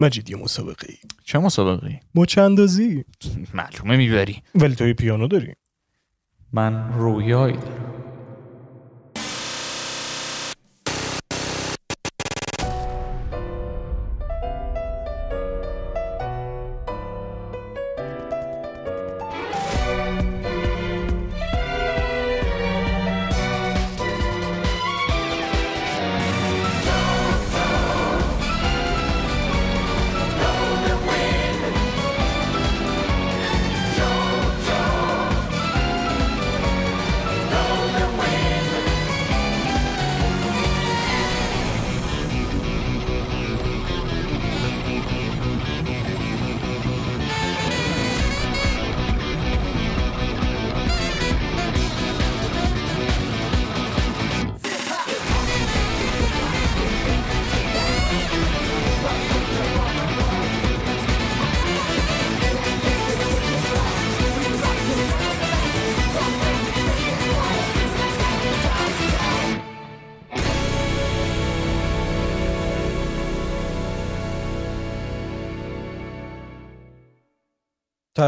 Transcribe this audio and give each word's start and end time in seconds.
مجید 0.00 0.30
یه 0.30 0.36
مسابقه 0.36 0.86
ای. 0.88 0.96
چه 1.24 1.38
مسابقه 1.38 2.00
ما 2.14 2.26
چندازی 2.26 3.04
معلومه 3.54 3.96
می‌بری. 3.96 4.42
ولی 4.54 4.74
تو 4.74 4.86
یه 4.86 4.94
پیانو 4.94 5.28
داری. 5.28 5.52
من 6.52 6.92
رویایی 6.92 7.56
دارم. 7.56 7.93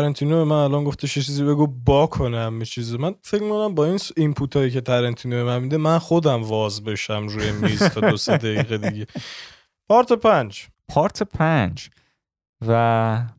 ترنتینو 0.07 0.37
به 0.37 0.45
من 0.45 0.57
الان 0.57 0.85
گفتش 0.85 1.17
یه 1.17 1.23
چیزی 1.23 1.45
بگو 1.45 1.67
با 1.67 2.07
کنه 2.07 2.39
همه 2.39 2.65
چیزو. 2.65 2.99
من 2.99 3.15
فکر 3.23 3.43
می‌کنم 3.43 3.75
با 3.75 3.85
این 3.85 3.99
input 4.17 4.57
هایی 4.57 4.71
که 4.71 4.81
ترنتینو 4.81 5.37
به 5.37 5.45
من 5.45 5.63
میده 5.63 5.77
من 5.77 5.99
خودم 5.99 6.43
واز 6.43 6.85
بشم 6.85 7.27
روی 7.29 7.53
میز 7.53 7.83
تا 7.83 8.11
دو 8.11 8.17
سه 8.17 8.37
دقیقه 8.37 8.79
دیگه. 8.79 9.07
part 9.89 10.13
پنج. 10.13 10.67
part 10.89 11.23
پنج. 11.23 11.91
و 12.67 12.73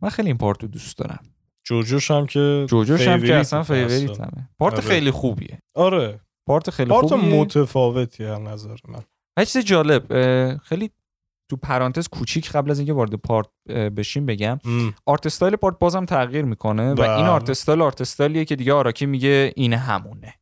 من 0.01 0.09
خیلی 0.09 0.27
این 0.27 0.37
part 0.37 0.61
رو 0.61 0.67
دوست 0.67 0.97
دارم. 0.97 1.23
جوجوش 1.63 2.11
هم 2.11 2.25
که 2.25 2.65
جوجوش 2.69 3.07
هم 3.07 3.21
که 3.21 3.35
اصلا 3.35 3.63
favorite 3.63 4.19
همه 4.19 4.49
part 4.59 4.73
آره. 4.73 4.83
خیلی 4.83 5.11
خوبیه. 5.11 5.59
آره. 5.75 6.19
part 6.47 6.69
خیلی 6.69 6.89
part 6.89 7.07
خوبیه. 7.07 7.41
متفاوتی 7.41 8.23
هم 8.23 8.47
نظر 8.47 8.75
من. 8.87 9.03
و 9.37 9.45
چیز 9.45 9.65
جالب 9.65 10.03
خیلی 10.57 10.91
تو 11.49 11.55
پرانتز 11.55 12.07
کوچیک 12.07 12.51
قبل 12.51 12.71
از 12.71 12.79
اینکه 12.79 12.93
وارد 12.93 13.13
part 13.13 13.47
بشیم 13.69 14.25
بگم. 14.25 14.59
art 15.05 15.25
style 15.25 15.55
part 15.55 15.79
بازم 15.79 16.05
تغییر 16.05 16.45
می‌کنه 16.45 16.91
و 16.91 16.95
بله. 16.95 17.09
این 17.09 17.25
art 17.25 17.49
style 17.49 17.81
art 17.81 18.01
style 18.01 18.33
یه 18.33 18.45
که 18.45 18.55
دیگه 18.55 18.73
آراکی 18.73 19.05
میگه 19.05 19.53
این 19.55 19.73
همونه 19.73 20.33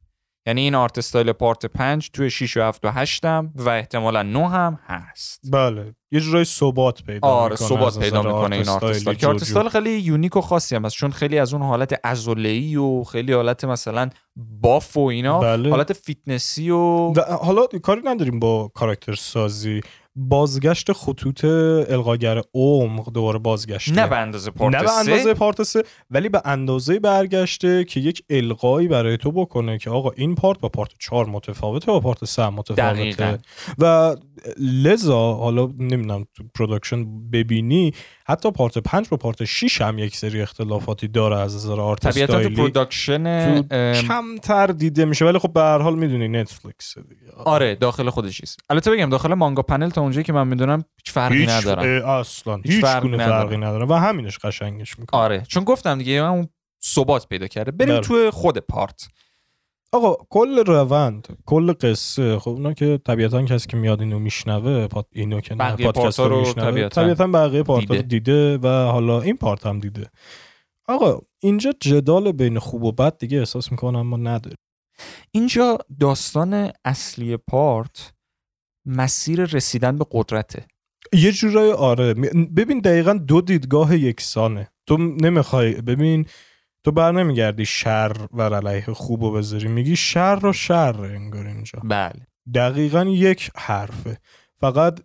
یعنی 0.47 0.61
این 0.61 0.75
art 0.75 0.97
style 0.97 1.31
part 1.31 1.65
5 1.65 2.09
توی 2.13 2.29
6 2.29 2.57
و 2.57 2.61
7 2.61 2.85
و 2.85 2.91
8 2.91 3.25
هم 3.25 3.53
و 3.55 3.69
احتمالا 3.69 4.23
9 4.23 4.49
هم 4.49 4.79
هست 4.85 5.51
بله 5.51 5.95
یه 6.11 6.19
جورای 6.19 6.45
ثبات 6.45 7.03
پیدا 7.03 7.27
آره 7.27 7.51
می‌کنه 7.51 7.67
ثبات 7.67 7.99
پیدا 7.99 8.21
می‌کنه 8.21 8.55
این 8.55 8.69
art 8.69 8.83
style 8.83 9.17
که 9.17 9.27
art. 9.27 9.41
style 9.41 9.69
خیلی 9.69 9.91
unique 9.91 10.35
و 10.35 10.41
خاصی 10.41 10.75
هم 10.75 10.85
هست 10.85 10.95
چون 10.95 11.11
خیلی 11.11 11.39
از 11.39 11.53
اون 11.53 11.63
حالت 11.63 11.99
عضله‌ای 12.03 12.75
و 12.75 13.03
خیلی 13.03 13.33
حالت 13.33 13.65
مثلا 13.65 14.09
buff 14.35 14.97
و 14.97 14.99
اینا 14.99 15.39
بله. 15.39 15.69
حالت 15.69 15.93
فیتنسی 15.93 16.69
و 16.69 16.77
و 16.77 17.21
حالا 17.21 17.67
کاری 17.83 18.01
نداریم 18.05 18.39
با 18.39 18.71
کاراکتر 18.73 19.15
سازی 19.15 19.81
بازگشت 20.15 20.91
خطوط 20.91 21.45
القاگر 21.89 22.41
عمق 22.53 23.11
دوباره 23.11 23.39
بازگشته 23.39 23.91
نه 23.91 24.07
به 24.07 24.17
اندازه 24.17 24.51
part 24.51 24.75
نه 24.75 24.83
به. 24.83 24.91
اندازه 24.91 25.33
part 25.33 25.63
سه 25.63 25.83
ولی 26.11 26.29
به 26.29 26.41
اندازه 26.45 26.99
برگشته 26.99 27.83
که 27.83 27.99
یک 27.99 28.23
القایی 28.29 28.87
برای 28.87 29.17
تو 29.17 29.31
بکنه 29.31 29.77
که 29.77 29.89
آقا 29.89 30.09
این 30.17 30.35
part 30.35 30.59
با 30.59 30.69
part 30.69 30.89
4 30.99 31.25
متفاوته 31.25 31.91
با 31.91 31.99
part 31.99 32.25
3 32.25 32.49
متفاوته 32.49 32.93
دقیقاً. 32.93 33.37
و 33.79 34.15
لذا 34.59 35.33
حالا 35.33 35.65
نمی‌دونم 35.65 36.25
تو 36.33 36.43
production 36.55 37.29
ببینی 37.29 37.93
حتی 38.27 38.51
part 38.51 38.77
5 38.77 39.09
با 39.09 39.17
part 39.17 39.43
6 39.43 39.81
هم 39.81 39.99
یک 39.99 40.15
سری 40.15 40.41
اختلافاتی 40.41 41.07
داره 41.07 41.37
از 41.37 41.55
نظر 41.55 41.81
art 41.81 41.99
طبیعتا 41.99 42.43
تو 42.43 42.49
production 42.49 44.67
دیده 44.67 45.05
میشه 45.05 45.25
ولی 45.25 45.39
خب 45.39 45.53
به 45.53 45.61
هر 45.61 45.77
حال 45.77 45.95
می‌دونی 45.95 46.27
نتفلیکس 46.27 46.97
دیگه. 46.97 47.31
آره 47.37 47.75
داخل 47.75 48.09
خودش 48.09 48.37
چیز 48.37 48.57
البته 48.69 48.91
بگم 48.91 49.09
داخل 49.09 49.33
مانگا 49.33 49.61
پنل 49.61 49.89
تا 49.89 50.01
اونجایی 50.01 50.23
که 50.23 50.33
من 50.33 50.47
می‌دونم 50.47 50.85
هیچ 50.97 51.13
فرقی 51.13 51.37
هیچ 51.37 51.49
ندارن. 51.49 52.03
اه، 52.03 52.09
اصلا 52.09 52.55
هیچ 52.55 52.65
هیچ, 52.65 52.81
فرقی 52.81 53.09
گونه 53.09 53.23
نداره. 53.23 53.43
فرقی 53.43 53.57
نداره 53.57 53.85
و 53.85 53.93
همینش 53.93 54.39
قشنگش 54.39 54.99
می‌کنه. 54.99 55.21
آره 55.21 55.43
چون 55.47 55.63
گفتم 55.63 55.97
دیگه 55.97 56.11
اون 56.11 56.49
ثبات 56.83 57.27
پیدا 57.27 57.47
کرده. 57.47 57.71
بریم 57.71 57.93
بله. 57.93 58.03
تو 58.03 58.31
خود 58.31 58.57
پارت. 58.57 59.07
آقا 59.91 60.25
کل 60.29 60.65
روند 60.65 61.37
کل 61.45 61.73
قصه 61.73 62.39
خب 62.39 62.49
اونا 62.49 62.73
که 62.73 62.99
طبیعتا 63.05 63.43
کسی 63.43 63.67
که 63.67 63.77
میاد 63.77 64.01
اینو 64.01 64.19
میشنوه 64.19 64.87
پاد 64.87 65.07
اینو 65.11 65.41
که 65.41 65.55
نه 65.55 65.75
پادکست 65.75 66.19
رو 66.19 66.39
میشنوه 66.39 66.71
طبیعتاً 66.71 67.01
طبیعتا 67.01 67.27
بقیه 67.27 67.63
پارتا 67.63 67.93
رو 67.93 68.01
دیده. 68.01 68.07
دیده 68.07 68.57
و 68.57 68.67
حالا 68.67 69.21
این 69.21 69.37
پارت 69.37 69.65
هم 69.65 69.79
دیده. 69.79 70.09
آقا 70.87 71.21
اینجا 71.39 71.73
جدال 71.79 72.31
بین 72.31 72.59
خوب 72.59 72.83
و 72.83 72.91
بد 72.91 73.17
دیگه 73.17 73.39
احساس 73.39 73.71
می‌کنم 73.71 74.01
ما 74.01 74.17
نداریم. 74.17 74.57
اینجا 75.31 75.77
داستان 75.99 76.71
اصلی 76.85 77.37
پارت 77.37 78.13
مسیر 78.85 79.43
رسیدن 79.43 79.97
به 79.97 80.05
قدرته. 80.11 80.65
یه 81.13 81.31
جورای 81.31 81.71
آره. 81.71 82.13
ببین 82.55 82.79
دقیقا 82.79 83.13
دو 83.13 83.41
دیدگاه 83.41 83.97
یکسانه. 83.97 84.69
تو 84.85 84.97
نمی‌خوای 84.97 85.81
ببین 85.81 86.25
تو 86.85 86.91
بر 86.91 87.11
نمیگردی 87.11 87.65
شر 87.65 88.11
و 88.33 88.41
علیه 88.41 88.85
خوب 88.93 89.23
و 89.23 89.31
بذاری 89.31 89.67
میگی 89.67 89.95
شر 89.95 90.39
و 90.43 90.53
شر 90.53 91.01
انگار 91.01 91.47
اینجا. 91.47 91.79
بله. 91.83 92.27
دقیقا 92.53 93.03
یک 93.03 93.51
حرفه. 93.55 94.17
فقط 94.55 94.99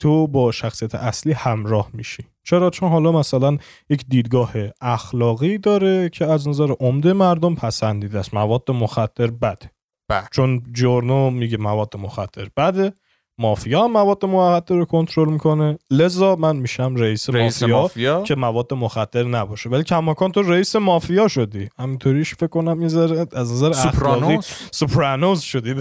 تو 0.00 0.26
با 0.26 0.52
شخصیت 0.52 0.94
اصلی 0.94 1.32
همراه 1.32 1.90
میشی. 1.92 2.24
چرا؟ 2.42 2.70
چون 2.70 2.88
حالا 2.88 3.12
مثلا 3.12 3.58
یک 3.88 4.04
دیدگاه 4.08 4.52
اخلاقی 4.80 5.58
داره 5.58 6.08
که 6.08 6.26
از 6.26 6.48
نظر 6.48 6.74
عمده 6.80 7.12
مردم 7.12 7.54
پسندیده 7.54 8.18
است. 8.18 8.34
مواد 8.34 8.70
مخدر 8.70 9.26
بده. 9.26 9.70
بله. 10.08 10.28
چون 10.32 10.62
جورنو 10.72 11.30
میگه 11.30 11.56
مواد 11.56 11.96
مخدر 11.96 12.48
بده. 12.56 12.92
مافیا 13.38 13.88
مواد 13.88 14.24
مخدر 14.24 14.76
رو 14.76 14.84
کنترل 14.84 15.28
می‌کنه. 15.28 15.78
لذا 15.90 16.36
من 16.36 16.56
میشم 16.56 16.96
رئیس, 16.96 17.30
رئیس 17.30 17.62
مافیا, 17.62 17.80
مافیا؟ 17.80 18.22
که 18.22 18.34
مواد 18.34 18.74
مخدر 18.74 19.22
نباشه. 19.22 19.70
ولی 19.70 19.82
کماکان 19.84 20.32
تو 20.32 20.42
رئیس 20.42 20.76
مافیا 20.76 21.28
شدی. 21.28 21.68
همینطوریش 21.78 22.34
فکر 22.34 22.46
کنم 22.46 22.82
یه 22.82 22.88
ذره 22.88 23.26
از 23.32 23.52
نظر 23.52 23.72
سوپرانوس؟ 23.72 24.46
سوپرانوز 24.70 25.40
شدی. 25.40 25.74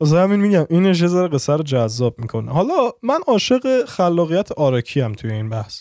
واسه 0.00 0.18
همین 0.18 0.40
میگم 0.40 0.66
اینش 0.70 1.00
یه 1.00 1.06
ذره 1.06 1.28
قصه 1.28 1.52
رو 1.52 1.62
جذاب 1.62 2.14
می‌کنه. 2.18 2.52
حالا 2.52 2.74
من 3.02 3.20
عاشق 3.26 3.84
خلاقیت 3.84 4.52
آراکی 4.52 5.00
هم 5.00 5.12
توی 5.12 5.32
این 5.32 5.48
بحث. 5.48 5.80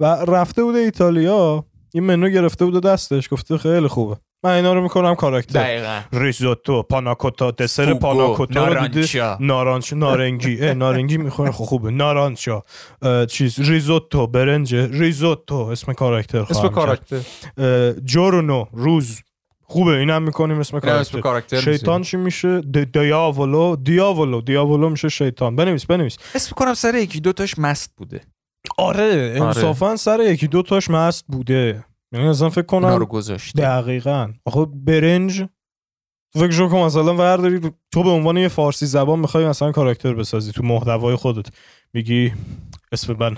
و 0.00 0.04
رفته 0.06 0.64
بوده 0.64 0.78
ایتالیا 0.78 1.64
این 1.94 2.04
منو 2.04 2.28
گرفته 2.28 2.64
بوده 2.64 2.80
دستش. 2.80 3.32
گفته 3.32 3.58
خیلی 3.58 3.88
خوبه. 3.88 4.16
من 4.44 4.50
اینا 4.50 4.72
رو 4.72 4.82
می‌کنم 4.82 5.14
کاراکتر. 5.14 5.60
دقیقا. 5.60 6.00
ریزوتو 6.12 6.82
پاناکوتا 6.82 7.50
دسر 7.50 7.94
پاناکوتا 7.94 8.68
نارانچا. 8.68 9.36
نارانچ 9.40 9.92
نارنگی. 9.92 10.58
اه، 10.60 10.74
نارنگی 10.74 11.16
می‌خوره. 11.16 11.52
خب 11.52 11.64
خوبه. 11.64 11.90
نارانچا 11.90 12.62
چیز 13.28 13.60
ریزوتو 13.60 14.26
برنج 14.26 14.74
ریزوتو 14.74 15.54
اسم 15.54 15.92
کاراکتر 15.92 16.38
اسم. 16.38 16.68
کاراکتر. 16.68 17.20
جورنو 18.04 18.64
روز. 18.72 19.20
خوبه 19.62 19.90
اینم 19.90 20.22
می‌کنیم 20.22 20.58
اسم 20.58 20.80
کاراکتر. 20.80 21.20
کاراکتر 21.20 21.60
شیطان 21.60 22.02
چی 22.02 22.16
میشه؟ 22.16 22.60
دیاولو. 22.60 23.76
دیاولو. 23.76 24.40
دیاولو 24.40 24.88
میشه 24.88 25.08
شیطان. 25.08 25.56
بنویس 25.56 25.86
بنویس. 25.86 26.16
اسم 26.34 26.54
کنم 26.56 26.74
سر 26.74 26.94
یکی 26.94 27.20
دو 27.20 27.32
تاش 27.32 27.58
مست 27.58 27.94
بوده. 27.96 28.20
آره. 28.78 29.36
انصافا 29.40 29.96
سر 29.96 30.20
یکی 30.20 30.46
دو 30.46 30.62
تاش 30.62 30.90
مست 30.90 31.24
بوده. 31.28 31.84
یعنی 32.12 32.26
اصلا 32.28 32.50
فکر 32.50 32.74
اونا 32.74 32.96
رو 32.96 33.04
کنم 33.04 33.16
گذاشته 33.16 33.62
دقیقا. 33.62 34.32
آخه 34.44 34.66
برنج 34.74 35.44
فکر 36.34 36.68
کن 36.68 36.78
مثلا 36.78 37.16
ورداری 37.16 37.60
تو 37.92 38.02
به 38.02 38.10
عنوان 38.10 38.36
یه 38.36 38.48
فارسی 38.48 38.86
زبان 38.86 39.18
می‌خوای 39.18 39.46
مثلا 39.46 39.72
کاراکتر 39.72 40.14
بسازی 40.14 40.52
تو 40.52 40.62
محتوای 40.62 41.16
خودت. 41.16 41.46
میگی 41.92 42.32
اسم 42.92 43.16
من 43.20 43.36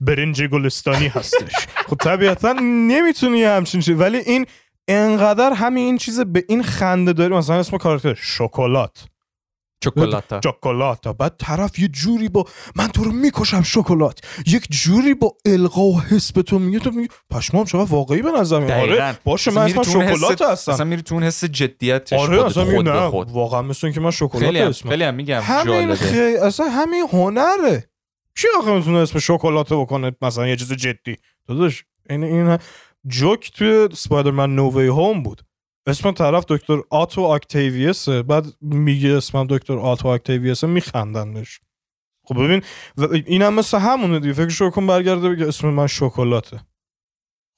برنج 0.00 0.42
گلستانی 0.42 1.06
هستش. 1.06 1.52
خب 1.88 1.96
طبیعتا 1.96 2.52
نمی‌تونی 2.62 3.42
همچین 3.42 3.80
چیز. 3.80 4.00
ولی 4.00 4.18
این 4.18 4.46
انقدر 4.88 5.52
همین 5.52 5.84
این 5.84 5.98
چیز 5.98 6.20
به 6.20 6.44
این 6.48 6.62
خنده 6.62 7.12
داری. 7.12 7.34
مثلا 7.34 7.56
اسم 7.56 7.76
کاراکتر 7.76 8.14
شکلات. 8.14 9.06
چکلاتا 9.84 10.40
شکلاتا 10.44 11.12
بعد 11.12 11.34
طرف 11.38 11.78
یه 11.78 11.88
جوری 11.88 12.28
با 12.28 12.44
من 12.76 12.88
تو 12.88 13.04
رو 13.04 13.12
می‌کشم 13.12 13.62
شکلات. 13.62 14.20
یک 14.46 14.66
جوری 14.70 15.14
با 15.14 15.36
القا 15.46 15.82
و 15.82 16.00
حس 16.00 16.32
به 16.32 16.42
تو 16.42 16.58
میگه. 16.58 16.78
تو 16.78 16.90
میگه 16.90 17.08
پشمام 17.30 17.64
چقدر 17.64 17.90
واقعی 17.90 18.22
به 18.22 18.30
نظر. 18.30 18.56
آره 18.56 19.18
باشه 19.24 19.50
من 19.50 19.62
اصلا 19.62 19.82
شکلات 19.82 20.42
هستم. 20.42 20.72
اصلا 20.72 20.84
میری 20.84 21.02
تو 21.02 21.14
اون 21.14 21.24
حس 21.24 21.44
جدیتش 21.44 22.18
آره 22.18 22.44
اصلا 22.44 22.64
خود 22.64 22.88
نه 22.88 23.08
خود. 23.10 23.30
واقعا 23.30 23.62
مثل 23.62 23.86
اینکه 23.86 24.00
من 24.00 24.10
شکلات 24.10 24.56
اسمم. 24.56 24.90
خیلی 24.90 25.04
هم 25.04 25.14
میگم 25.14 25.40
همین 25.42 25.94
خیلی 25.94 26.36
اصلا 26.36 26.66
همین 26.68 27.06
هنره. 27.12 27.90
چی 28.36 28.48
آخه 28.58 28.76
می‌تونه 28.76 28.98
اسم 28.98 29.18
شکلات 29.18 29.72
بکنه؟ 29.72 30.12
مثلا 30.22 30.48
یه 30.48 30.56
چیز 30.56 30.72
جدی. 30.72 31.16
داداش 31.48 31.84
این 32.10 32.24
این 32.24 32.58
جوک 33.06 33.52
توی 33.52 33.88
سپایدرمن 33.92 34.54
نووی 34.54 34.86
هوم 34.86 35.22
بود. 35.22 35.42
اسم 35.86 36.10
طرف 36.10 36.44
دکتر 36.48 36.80
آتو 36.90 37.20
اکتیویسه. 37.20 38.22
بعد 38.22 38.46
میگه 38.60 39.16
اسمم 39.16 39.46
دکتر 39.50 39.78
آتو 39.78 40.08
اکتیویسه 40.08 40.66
میخندن 40.66 41.34
بهش 41.34 41.60
خب 42.26 42.44
ببین 42.44 42.62
اینم 43.26 43.54
مثل 43.54 43.78
همونه 43.78 44.20
دیگه. 44.20 44.32
فکر 44.32 44.70
کن 44.70 44.86
برگرده 44.86 45.28
بگه 45.28 45.48
اسم 45.48 45.68
من 45.68 45.86
شکلاته. 45.86 46.60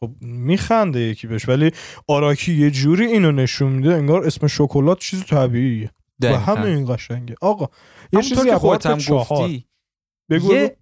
خب 0.00 0.10
میخنده 0.20 1.00
یکی 1.00 1.26
بهش 1.26 1.48
ولی 1.48 1.70
آراکی 2.08 2.54
یه 2.54 2.70
جوری 2.70 3.06
اینو 3.06 3.32
نشون 3.32 3.72
میده 3.72 3.94
انگار 3.94 4.26
اسم 4.26 4.46
شکلات 4.46 4.98
چیز 4.98 5.24
طبیعیه. 5.24 5.90
و. 6.22 6.38
همه 6.38 6.66
این 6.66 6.94
قشنگه. 6.94 7.34
آقا 7.40 7.68
یه 8.12 8.22
چیزی 8.22 8.50
که 8.50 8.56
خودت 8.56 8.86
هم. 8.86 8.98
گفتی 8.98 9.66
بگو 10.30 10.52
یه 10.52 10.76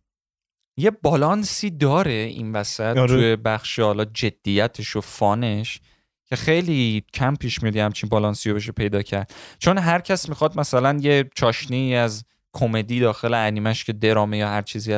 یه 0.77 0.91
بالانسی 0.91 1.71
داره 1.71 2.11
این 2.11 2.53
وسط 2.53 2.97
آره. 2.97 3.07
توی 3.07 3.37
بخش 3.37 3.79
حالا 3.79 4.05
جدیتش 4.05 4.97
و 4.97 5.01
فانش. 5.01 5.81
که 6.27 6.37
خیلی 6.37 7.05
کم 7.15 7.35
پیش 7.35 7.63
میاد 7.63 7.77
همچین 7.77 8.09
بالانسی 8.09 8.51
رو 8.51 8.57
بشه 8.57 8.73
پیدا 8.73 9.03
کرد 9.03 9.35
چون 9.59 9.79
هر 9.79 10.01
کس 10.01 10.29
می‌خواد 10.29 10.59
مثلا 10.59 10.99
یه 11.01 11.25
چاشنی 11.35 11.97
از 11.97 12.25
کمدی 12.57 13.01
داخل 13.01 13.35
انیمش 13.35 13.85
که 13.85 13.93
درامه 13.93 14.39
یا 14.39 14.49
هر 14.49 14.63
چیزی 14.63 14.93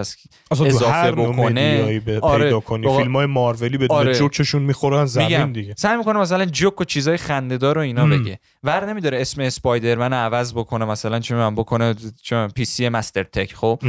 تو 0.51 0.65
اضافه 0.65 1.13
بکنه. 1.13 2.01
به 2.01 2.21
آره. 2.21 2.45
پیدا 2.45 2.61
کنی 2.61 2.87
بابا- 2.87 2.99
فیلم 2.99 3.17
های 3.17 3.27
مارولی 3.27 3.79
بدون 3.79 3.97
آره. 3.97 4.15
جوکشون 4.15 4.63
می‌خورن 4.63 5.05
زمین 5.05 5.27
میگم 5.27 5.53
دیگه 5.53 5.75
سعی 5.79 5.97
می‌کنه 5.97 6.19
مثلا 6.19 6.45
جوک 6.45 6.81
و 6.81 6.85
چیزای 6.85 7.17
خنده‌دار 7.17 7.79
و 7.79 7.81
اینا 7.81 8.03
ام. 8.03 8.11
بگه 8.11 8.39
ور 8.63 8.91
نمیداره 8.91 9.21
اسم 9.21 9.41
اسپایدرمن 9.41 10.13
عوض 10.13 10.53
بکنه 10.55 10.85
مثلا 10.85 11.21
چه 11.21 11.35
من 11.35 11.55
بکنه 11.55 11.95
چه 12.23 12.49
پی 12.49 12.65
سی 12.65 12.89
مستر 12.89 13.23
تک 13.23 13.55
خب 13.55 13.81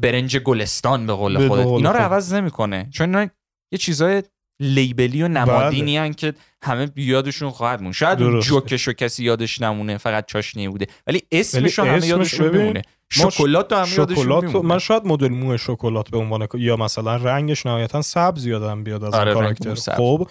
برنج 0.00 0.36
گلستان 0.38 1.06
به 1.06 1.12
قول 1.12 1.48
خودت 1.48 1.66
اینا 1.66 1.92
رو. 1.92 1.98
عوض 1.98 2.34
نمی‌کنه 2.34 2.88
چون 2.92 3.14
اینا 3.14 3.30
یه 3.72 3.78
چیزای 3.78 4.22
لیبلی 4.62 5.22
و 5.22 5.28
نمادینی 5.28 5.98
بله. 5.98 6.14
که 6.14 6.34
همه 6.62 6.90
یادشون 6.96 7.50
خواهد 7.50 7.82
مون 7.82 7.92
شاید 7.92 8.22
اون 8.22 8.32
درسته. 8.32 8.48
جوکش 8.48 8.86
رو 8.86 8.92
کسی 8.92 9.24
یادش 9.24 9.60
نمونه 9.60 9.98
فقط 9.98 10.26
چاشنی 10.26 10.68
بوده 10.68 10.86
ولی 11.06 11.22
اسمش 11.32 11.78
رو 11.78 11.84
همه 11.84 12.06
یادشون 12.06 12.82
ما 13.16 13.30
شکلات 13.30 13.72
یادشون 13.72 14.06
شکلات 14.06 14.54
من 14.54 14.78
شاید 14.78 15.06
مدل 15.06 15.28
مو 15.28 15.56
شکلات 15.56 16.10
به 16.10 16.18
عنوان 16.18 16.48
یا 16.54 16.76
مثلا 16.76 17.16
رنگش 17.16 17.66
نهایتا 17.66 18.02
سبز 18.02 18.46
یادم 18.46 18.84
بیاد 18.84 19.04
از 19.04 19.14
آره، 19.14 19.34
کاراکتر. 19.34 19.74
خب 19.74 20.28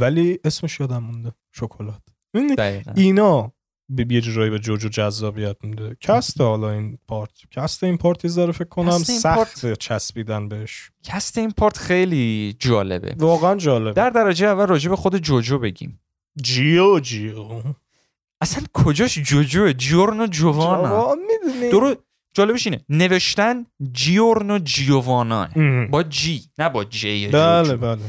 ولی 0.00 0.38
اسمش 0.44 0.80
یادم 0.80 1.02
مونده 1.02 1.32
شکلات. 1.52 2.00
اینا 2.96 3.52
یه 4.10 4.20
جورایی 4.20 4.50
به 4.50 4.58
جوجو 4.58 4.88
جذابیت 4.88 5.56
میده. 5.62 5.96
cast 6.00 6.40
حالا 6.40 6.70
این 6.70 6.98
part. 7.08 7.30
cast 7.50 7.84
این 7.84 7.96
part 7.96 8.24
یه 8.24 8.30
ذره 8.30 8.52
فکر 8.52 8.68
کنم 8.68 8.98
سخت 8.98 9.72
چسبیدن 9.72 10.48
بهش. 10.48 10.90
cast 11.02 11.38
این 11.38 11.50
part 11.50 11.78
خیلی 11.78 12.56
جالبه. 12.58 13.14
واقعا 13.18 13.56
جالب 13.56 13.94
در 13.94 14.10
درجه 14.10 14.46
اول 14.46 14.66
راجع 14.66 14.90
به 14.90 14.96
خود 14.96 15.16
جوجو 15.16 15.58
بگیم. 15.58 16.00
جیو 16.42 17.00
جیو. 17.00 17.62
اصلا 18.40 18.64
کجاش 18.72 19.18
جوجو 19.18 19.72
جورنو 19.72 20.26
جوانا 20.26 21.14
می‌دونی. 21.14 21.70
درو 21.70 21.94
جالبش 22.34 22.66
اینه. 22.66 22.84
نوشتن 22.88 23.66
جیورنو 23.92 24.58
جیوانا. 24.58 25.48
با 25.90 26.02
جی 26.02 26.42
نه 26.58 26.68
با 26.68 26.84
جی 26.84 27.28
بله. 27.28 27.76
بله. 27.76 28.02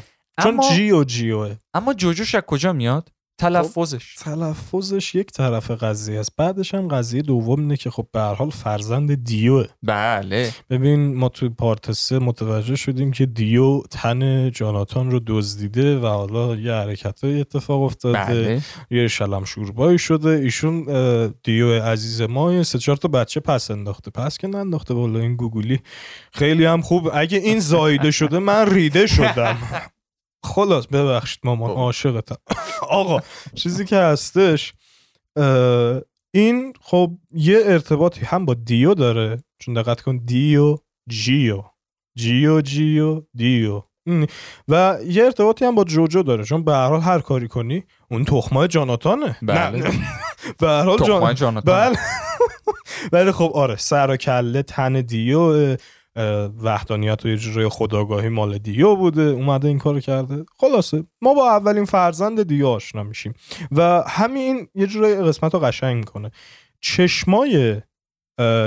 چون 0.44 0.60
جیو 0.70 1.04
جیوه. 1.04 1.56
اما 1.74 1.94
جوجوش 1.94 2.36
از 2.36 2.42
کجا 2.42 2.74
میاد؟ 2.74 3.12
تلفظش. 3.38 4.16
تلفظش 4.16 5.16
یک 5.16 5.32
طرف 5.32 5.72
قضیه 5.72 6.20
است. 6.20 6.32
بعدش 6.38 6.76
هم 6.76 6.88
قضیه 6.88 7.22
دوم 7.22 7.60
اینه 7.60 7.78
که 7.78 7.90
خب 7.90 8.08
به 8.14 8.20
هر 8.20 8.34
حال 8.34 8.50
فرزند 8.50 9.24
دیوه. 9.24 9.66
بله. 9.84 10.54
ببین 10.70 11.16
ما 11.16 11.30
تو 11.30 11.50
پارت 11.50 11.92
سه 11.92 12.20
متوجه 12.20 12.76
شدیم 12.76 13.12
که 13.12 13.26
دیو 13.26 13.82
تن 13.82 14.52
جاناتان 14.52 15.12
رو 15.12 15.20
دزدیده 15.28 16.00
و 16.00 16.06
حالا 16.06 16.56
یه 16.56 16.74
حرکت 16.74 17.24
اتفاق 17.24 17.82
افتاده. 17.82 18.18
بله. 18.18 18.62
یه 18.92 19.08
شلم 19.08 19.44
شوربایی 19.44 20.00
شده. 20.00 20.30
ایشون 20.30 20.86
دیو 21.44 21.82
عزیز 21.82 22.22
ما 22.22 22.54
یه 22.54 22.64
سه 22.64 22.80
چهار 22.80 22.98
تا 22.98 23.08
بچه 23.08 23.40
پس 23.40 23.72
انداخته. 23.72 24.12
پس 24.12 24.38
که 24.38 24.48
ننداخته. 24.48 24.94
والا 24.94 25.20
این 25.20 25.36
گوگلی 25.36 25.80
خیلی 26.32 26.66
هم 26.66 26.82
خوب. 26.82 27.10
اگه 27.14 27.38
این 27.38 27.60
زایده 27.60 28.12
شده 28.12 28.40
من 28.40 28.74
ریده 28.74 29.08
شدم. 29.08 29.58
خلاص 30.46 30.88
ببخشید 30.88 31.40
مامان 31.44 31.72
خب. 31.72 31.78
عاشقتم. 31.78 32.38
آقا 32.90 33.20
چیزی 33.56 33.86
که 33.86 33.98
هستش 33.98 34.74
این 36.32 36.74
خب 36.82 37.12
یه 37.32 37.62
ارتباطی 37.66 38.26
هم 38.26 38.46
با 38.46 38.54
دیو 38.54 38.94
داره. 38.94 39.44
چون 39.60 39.74
دقت 39.74 40.02
کن 40.02 40.18
دیو 40.18 40.78
جیو. 41.10 41.64
جیو 42.18 42.62
جیو 42.62 43.22
دیو. 43.36 43.82
و 44.68 44.98
یه 45.06 45.24
ارتباطی 45.24 45.66
هم 45.66 45.76
با 45.76 45.84
جوجو 45.84 46.24
داره. 46.24 46.44
چون 46.44 46.64
به 46.64 46.74
هر 46.74 46.88
حال 46.88 47.02
هر 47.02 47.20
کاری 47.20 47.48
کنی 47.48 47.84
اون 48.12 48.26
تخمای 48.26 48.68
جاناتانه. 48.68 49.38
بله. 49.42 49.80
به 50.60 50.68
هر 50.68 50.84
حال 50.84 50.98
جان... 50.98 51.36
جاناتان 51.36 51.90
بله. 51.90 51.98
ولی 53.12 53.32
خب 53.32 53.52
آره 53.56 53.76
سر 53.76 54.12
و 54.12 54.18
کله 54.18 54.64
تن 54.64 55.02
دیو 55.02 55.78
وحدانیت 56.64 57.26
و 57.26 57.28
یه 57.28 57.38
جورای 57.38 57.70
خداگاهی 57.70 58.30
مال 58.30 58.58
دیو 58.58 58.96
بوده 58.96 59.22
اومده 59.22 59.68
این 59.68 59.80
کارو 59.80 60.00
کرده. 60.00 60.46
خلاصه 60.58 61.04
ما 61.22 61.34
با 61.34 61.52
اولین 61.52 61.86
فرزند 61.86 62.44
دیو 62.44 62.68
آشنا 62.68 63.04
میشیم. 63.04 63.34
و 63.72 64.04
همین 64.08 64.68
یه 64.76 64.88
جورای 64.88 65.16
قسمت 65.16 65.54
رو 65.54 65.60
قشنگ 65.60 65.96
می‌کنه. 65.98 66.32
چشمای 66.82 67.82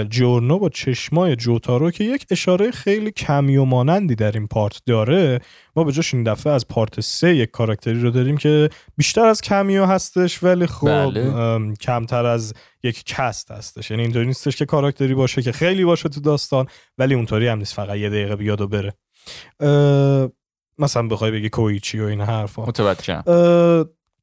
جورنو 0.08 0.58
با 0.58 0.68
چشمای 0.68 1.36
جوتارو 1.36 1.90
که 1.90 2.04
یک 2.04 2.26
اشاره 2.30 2.70
خیلی 2.70 3.10
کمی 3.10 3.56
و 3.56 3.64
مانندی 3.64 4.14
در 4.14 4.32
این 4.32 4.46
پارت 4.46 4.82
داره 4.86 5.40
ما 5.76 5.84
به 5.84 5.92
جاش 5.92 6.14
این 6.14 6.22
دفعه 6.22 6.52
از 6.52 6.68
پارت 6.68 7.00
سه 7.00 7.36
یک 7.36 7.50
کاراکتری 7.50 8.00
رو 8.00 8.10
داریم 8.10 8.36
که 8.36 8.68
بیشتر 8.96 9.26
از 9.26 9.40
کمیو 9.40 9.84
هستش 9.84 10.42
ولی 10.42 10.66
خب 10.66 10.86
بله. 10.86 11.74
کمتر 11.80 12.26
از 12.26 12.54
یک 12.82 13.04
کست 13.04 13.50
هستش. 13.50 13.90
یعنی 13.90 14.02
اینطوری 14.02 14.26
نیستش 14.26 14.56
که 14.56 14.64
کاراکتری 14.64 15.14
باشه 15.14 15.42
که 15.42 15.52
خیلی 15.52 15.84
باشه 15.84 16.08
تو 16.08 16.20
داستان 16.20 16.66
ولی 16.98 17.14
اونطوری 17.14 17.48
هم 17.48 17.58
نیست 17.58 17.74
فقط 17.74 17.96
یه 17.96 18.10
دقیقه 18.10 18.36
بیاد 18.36 18.60
و 18.60 18.68
بره. 18.68 18.94
مثلا 20.78 21.08
بخوای 21.08 21.30
بگی 21.30 21.48
کویچی 21.48 22.00
و 22.00 22.04
این 22.04 22.20
حرفا. 22.20 22.66
متوجهم. 22.66 23.22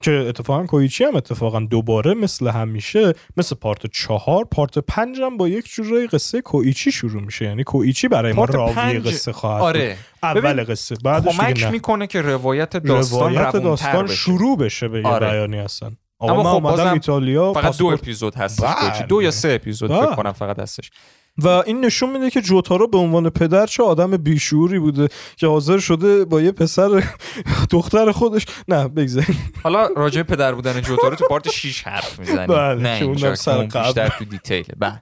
که 0.05 0.11
اتفاقا 0.11 0.65
کویچی 0.65 1.03
هم 1.03 1.15
اتفاقا 1.15 1.59
دوباره 1.59 2.13
مثل 2.13 2.47
همیشه 2.47 3.13
مثل 3.37 3.55
پارت 3.55 3.87
چهار 3.87 4.45
پارت 4.45 4.77
پنج 4.77 5.21
هم 5.21 5.37
با 5.37 5.47
یک 5.47 5.73
جورای 5.73 6.07
قصه 6.07 6.41
کویچی 6.41 6.91
شروع 6.91 7.21
میشه 7.21 7.45
یعنی 7.45 7.63
کویچی 7.63 8.07
برای 8.07 8.33
ما 8.33 8.45
راوی 8.45 8.73
پنج- 8.73 9.07
قصه 9.07 9.31
خواهد. 9.31 9.61
آره 9.61 9.97
اول 10.23 10.63
قصه 10.63 10.95
بعدش 11.03 11.37
کمک 11.37 11.63
می‌کنه 11.63 12.07
که 12.07 12.21
روایت 12.21 12.77
داستان 12.77 13.35
روایت 13.35 13.55
داستان 13.55 14.05
بشه. 14.05 14.15
شروع 14.15 14.57
بشه 14.57 14.87
به 14.87 15.01
آره. 15.07 15.29
بیانی 15.29 15.57
هستن 15.57 15.97
اما 16.21 16.59
خب 16.59 16.65
ایتالیا 16.65 17.53
فقط 17.53 17.77
دو 17.77 17.85
اپیزود 17.87 18.35
هستش 18.35 18.63
بله. 18.63 19.05
دو 19.07 19.21
یا 19.21 19.31
سه 19.31 19.49
اپیزود 19.49 19.89
بله. 19.89 20.05
فکر 20.05 20.15
کنم 20.15 20.31
فقط 20.31 20.59
هستش 20.59 20.91
و 21.37 21.47
این 21.47 21.85
نشون 21.85 22.11
میده 22.11 22.29
که 22.29 22.41
جوتارو 22.41 22.87
به 22.87 22.97
عنوان 22.97 23.29
پدر 23.29 23.65
چه 23.65 23.83
آدم 23.83 24.17
بیشوری 24.17 24.79
بوده 24.79 25.07
که 25.37 25.47
حاضر 25.47 25.77
شده 25.79 26.25
با 26.25 26.41
یه 26.41 26.51
پسر 26.51 27.03
دختر 27.71 28.11
خودش 28.11 28.45
نه 28.67 28.87
بگذاریم. 28.87 29.53
حالا 29.63 29.87
راجع 29.87 30.23
پدر 30.23 30.53
بودن 30.53 30.81
جوتارو 30.81 31.15
تو 31.15 31.27
پارت 31.27 31.49
6 31.49 31.87
حرف 31.87 32.19
می‌زنیم. 32.19 32.47
بله، 32.47 32.81
نه 32.81 33.03
اونم 33.03 33.35
سر. 33.35 33.63
بیشتر 33.63 34.07
تو 34.07 34.25
دیتیله 34.25 34.75
بله. 34.77 35.01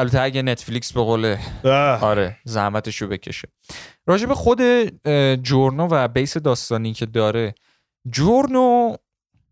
البته 0.00 0.20
اگه 0.20 0.42
نتفلیکس 0.42 0.92
به 0.92 1.00
قول 1.00 1.36
آره 2.02 2.36
زحمتشو 2.44 3.06
بکشه. 3.06 3.48
راجع 4.06 4.26
به 4.26 4.34
خود 4.34 4.62
جورنو 5.42 5.88
و 5.90 6.08
base 6.08 6.36
داستانی 6.36 6.92
که 6.92 7.06
داره 7.06 7.54
جورنو 8.10 8.96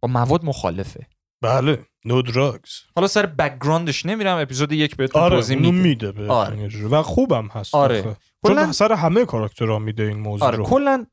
با 0.01 0.09
مواد 0.09 0.45
مخالفه. 0.45 1.07
بله. 1.43 1.79
no 2.07 2.23
drugs 2.23 2.71
حالا 2.97 3.09
سر 3.09 3.27
background 3.27 3.93
ش 3.93 4.07
نمیرم 4.07 4.39
اپیزود 4.39 4.73
یک 4.73 4.97
بهتون 4.97 5.23
آره 5.23 5.37
توضیح 5.37 5.57
میده 5.57 5.71
میده 5.71 6.13
به 6.13 6.33
آره. 6.33 6.87
و 6.91 7.03
خوبم 7.03 7.47
هست 7.47 7.75
آره. 7.75 7.99
آخه. 8.01 8.17
چون 8.47 8.73
سر 8.73 8.93
همه 8.93 9.25
کاراکترها 9.25 9.79
میده 9.79 10.03
این 10.03 10.19
موضوع 10.19 10.49
آره 10.49 10.57
رو 10.57 10.65
کلا 10.65 11.07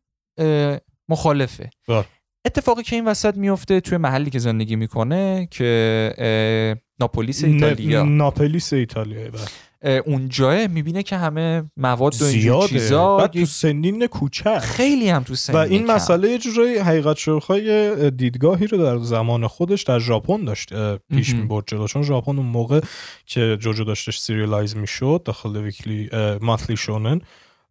مخالفه 1.09 1.69
آره. 1.87 2.05
اتفاقی 2.45 2.83
که 2.83 2.95
این 2.95 3.05
وسط 3.05 3.37
میفته 3.37 3.81
توی 3.81 3.97
محلی 3.97 4.29
که 4.29 4.39
زندگی 4.39 4.75
می‌کنه 4.75 5.47
که 5.51 6.79
ناپولیس 6.99 7.43
ن- 7.43 7.47
ایتالیا 7.47 8.03
ناپلیس 8.03 8.73
ایتالیا 8.73 9.31
بله. 9.31 9.41
اونجا 9.83 10.67
می‌بینه 10.67 11.03
که 11.03 11.17
همه 11.17 11.63
مواد 11.77 12.21
و 12.21 12.25
اینجور 12.25 12.67
چیزا 12.67 13.17
بعد 13.17 13.31
تو 13.31 13.45
سنین 13.45 14.07
کوچک. 14.07 14.57
خیلی 14.59 15.09
هم 15.09 15.23
تو 15.23 15.35
سنین 15.35 15.57
و 15.57 15.59
این 15.59 15.91
مسئله 15.91 16.29
یه 16.29 16.37
جورایی 16.37 16.77
حقیقت 16.77 17.17
شرخای 17.17 18.11
دیدگاهی 18.11 18.67
رو 18.67 18.77
در 18.77 18.97
زمان 18.97 19.47
خودش 19.47 19.83
در 19.83 19.99
ژاپن 19.99 20.45
داشت 20.45 20.73
پیش 21.09 21.35
می‌برد 21.35 21.63
جلو. 21.67 21.87
چون 21.87 22.03
ژاپن 22.03 22.37
اون 22.37 22.45
موقع 22.45 22.81
که 23.25 23.57
جوجو 23.59 23.83
داشتش 23.83 24.19
serialize 24.19 24.77
می‌شد 24.77 25.21
داخل 25.25 25.57
weekly 25.57 26.09
monthly 26.41 26.77
شونن 26.77 27.21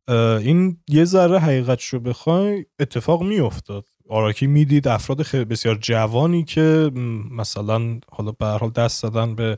این 0.08 0.76
یه 0.88 1.04
ذره 1.04 1.38
حقیقت 1.38 1.84
رو 1.84 2.00
بخوای 2.00 2.64
اتفاق 2.80 3.22
میافتاد. 3.22 3.84
آراکی 4.08 4.46
می‌دید 4.46 4.88
افراد 4.88 5.22
خیلی 5.22 5.44
بسیار 5.44 5.78
جوانی 5.80 6.44
که 6.44 6.90
مثلا 7.30 8.00
حالا 8.10 8.32
به 8.32 8.46
حال 8.46 8.70
دست 8.70 9.02
دادن 9.02 9.34
به 9.34 9.56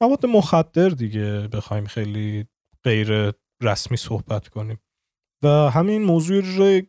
مواد 0.00 0.26
مخدر 0.26 0.88
دیگه 0.88 1.48
بخوایم 1.52 1.84
خیلی 1.84 2.46
غیر 2.84 3.32
رسمی 3.62 3.96
صحبت 3.96 4.48
کنیم. 4.48 4.78
و 5.42 5.48
همین 5.48 6.02
موضوع 6.02 6.40
رو 6.40 6.80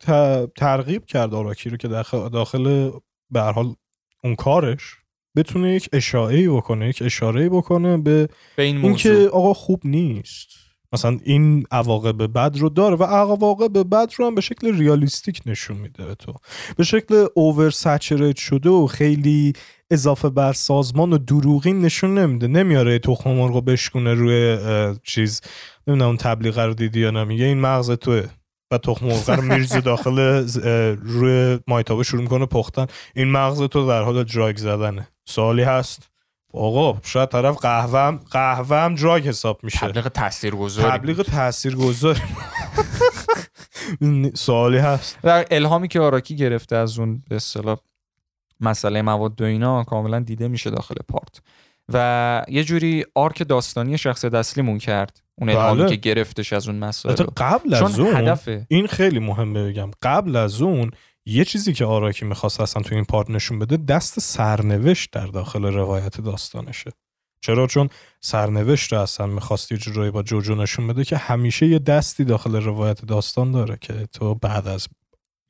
ترغیب 0.55 1.05
کرد 1.05 1.33
آراکی 1.33 1.69
رو 1.69 1.77
که 1.77 1.87
داخل, 1.87 2.29
داخل 2.29 2.91
به 3.31 3.41
حال 3.41 3.75
اون 4.23 4.35
کارش 4.35 4.95
بتونه 5.37 5.75
یک 5.75 5.89
اشاعه 5.93 6.49
بکنه 6.49 6.89
یک 6.89 7.01
اشاره 7.05 7.49
بکنه 7.49 7.97
به, 7.97 8.29
به 8.55 8.63
این 8.63 8.77
اینکه 8.77 9.29
آقا 9.33 9.53
خوب 9.53 9.81
نیست. 9.83 10.47
مثلا 10.93 11.19
این 11.23 11.65
عواقب 11.71 12.33
بد 12.33 12.57
رو 12.57 12.69
داره 12.69 12.95
و 12.95 13.03
عواقب 13.03 13.89
بد 13.89 14.13
رو 14.17 14.25
هم 14.25 14.35
به 14.35 14.41
شکل 14.41 14.77
ریالیستیک 14.77 15.41
نشون 15.45 15.77
میده 15.77 16.05
به 16.05 16.15
تو. 16.15 16.33
به 16.77 16.83
شکل 16.83 17.27
اوور 17.35 17.69
شده 18.37 18.69
و 18.69 18.87
خیلی 18.87 19.53
اضافه 19.91 20.29
بر 20.29 20.53
سازمان 20.53 21.13
و 21.13 21.17
دروغین 21.17 21.81
نشون 21.81 22.17
نمیده. 22.17 22.47
نمیاره 22.47 22.99
تخم 22.99 23.29
مرغ 23.29 23.65
بشکونه 23.65 24.13
روی 24.13 24.57
چیز 25.03 25.41
نمی‌دونم 25.87 26.07
اون 26.07 26.17
تبلیغ 26.17 26.59
رو 26.59 26.73
دیدی 26.73 26.99
یا 26.99 27.11
نمیگه 27.11 27.45
این 27.45 27.59
مغز 27.61 27.91
توه. 27.91 28.27
و 28.71 28.77
تخم 28.77 29.05
مرغ 29.05 29.29
رو 29.29 29.41
میریزه 29.41 29.81
داخل 29.81 30.19
روی 31.01 31.59
مایتابه 31.67 32.03
شروع 32.03 32.21
می‌کنه 32.21 32.45
پختن. 32.45 32.85
این 33.15 33.31
مغز 33.31 33.61
تو 33.63 33.87
در 33.87 34.01
حال 34.01 34.23
دراگ 34.23 34.57
زدنه. 34.57 35.07
سوالی 35.25 35.63
هست؟ 35.63 36.07
آقا 36.53 36.99
شاید 37.03 37.29
طرف 37.29 37.57
قهوه 37.57 38.19
قهوه 38.31 38.77
هم 38.77 38.95
دراگ 38.95 39.27
حساب 39.27 39.59
میشه. 39.63 39.79
تبلیغ 39.79 40.07
تاثیرگذار 40.07 40.91
تبلیغ 40.91 41.21
تاثیرگذار 41.21 42.17
سوالی 44.33 44.77
هست؟ 44.77 45.17
الهامی 45.23 45.87
که 45.87 45.99
آراکی 45.99 46.35
گرفته 46.35 46.75
از 46.75 46.99
اون 46.99 47.23
به 47.29 47.35
اصطلاح 47.35 47.77
مسئله 48.61 49.01
مواد 49.01 49.41
و 49.41 49.43
اینا 49.43 49.83
کاملا 49.83 50.19
دیده 50.19 50.47
میشه 50.47 50.69
داخل 50.69 50.95
پارت. 51.07 51.41
و 51.93 52.45
یه 52.47 52.63
جوری 52.63 53.05
آرک 53.15 53.47
داستانی 53.47 53.97
شخص 53.97 54.25
اصلیمون 54.25 54.77
کرد. 54.77 55.21
اون 55.35 55.49
الهامی 55.49 55.79
بله. 55.79 55.89
که 55.89 55.95
گرفتش 55.95 56.53
از 56.53 56.67
اون 56.67 56.79
مسائل. 56.79 57.15
قبل 57.15 57.73
از 57.73 57.99
اون 57.99 58.37
این 58.67 58.87
خیلی 58.87 59.19
مهمه 59.19 59.67
بگم. 59.67 59.91
قبل 60.01 60.35
از 60.35 60.61
اون 60.61 60.91
یه 61.25 61.45
چیزی 61.45 61.73
که 61.73 61.85
آراکی 61.85 62.25
می‌خواست 62.25 62.61
اصلا 62.61 62.83
تو 62.83 62.95
این 62.95 63.05
پارت 63.05 63.29
نشون 63.29 63.59
بده 63.59 63.77
دست 63.77 64.19
سرنوشت 64.19 65.09
در 65.11 65.27
داخل 65.27 65.65
روایت 65.65 66.21
داستانشه. 66.21 66.91
چرا؟ 67.43 67.67
چون 67.67 67.89
سرنوشت 68.21 68.93
رو 68.93 68.99
اصلا 68.99 69.27
می‌خواست 69.27 69.71
یه 69.71 69.77
جورایی 69.77 70.11
با 70.11 70.23
جوجو 70.23 70.55
نشون 70.55 70.87
بده 70.87 71.03
که 71.03 71.17
همیشه 71.17 71.67
یه 71.67 71.79
دستی 71.79 72.23
داخل 72.23 72.55
روایت 72.55 73.05
داستان 73.05 73.51
داره 73.51 73.77
که 73.81 74.07
تو 74.13 74.35
بعد 74.35 74.67
از 74.67 74.87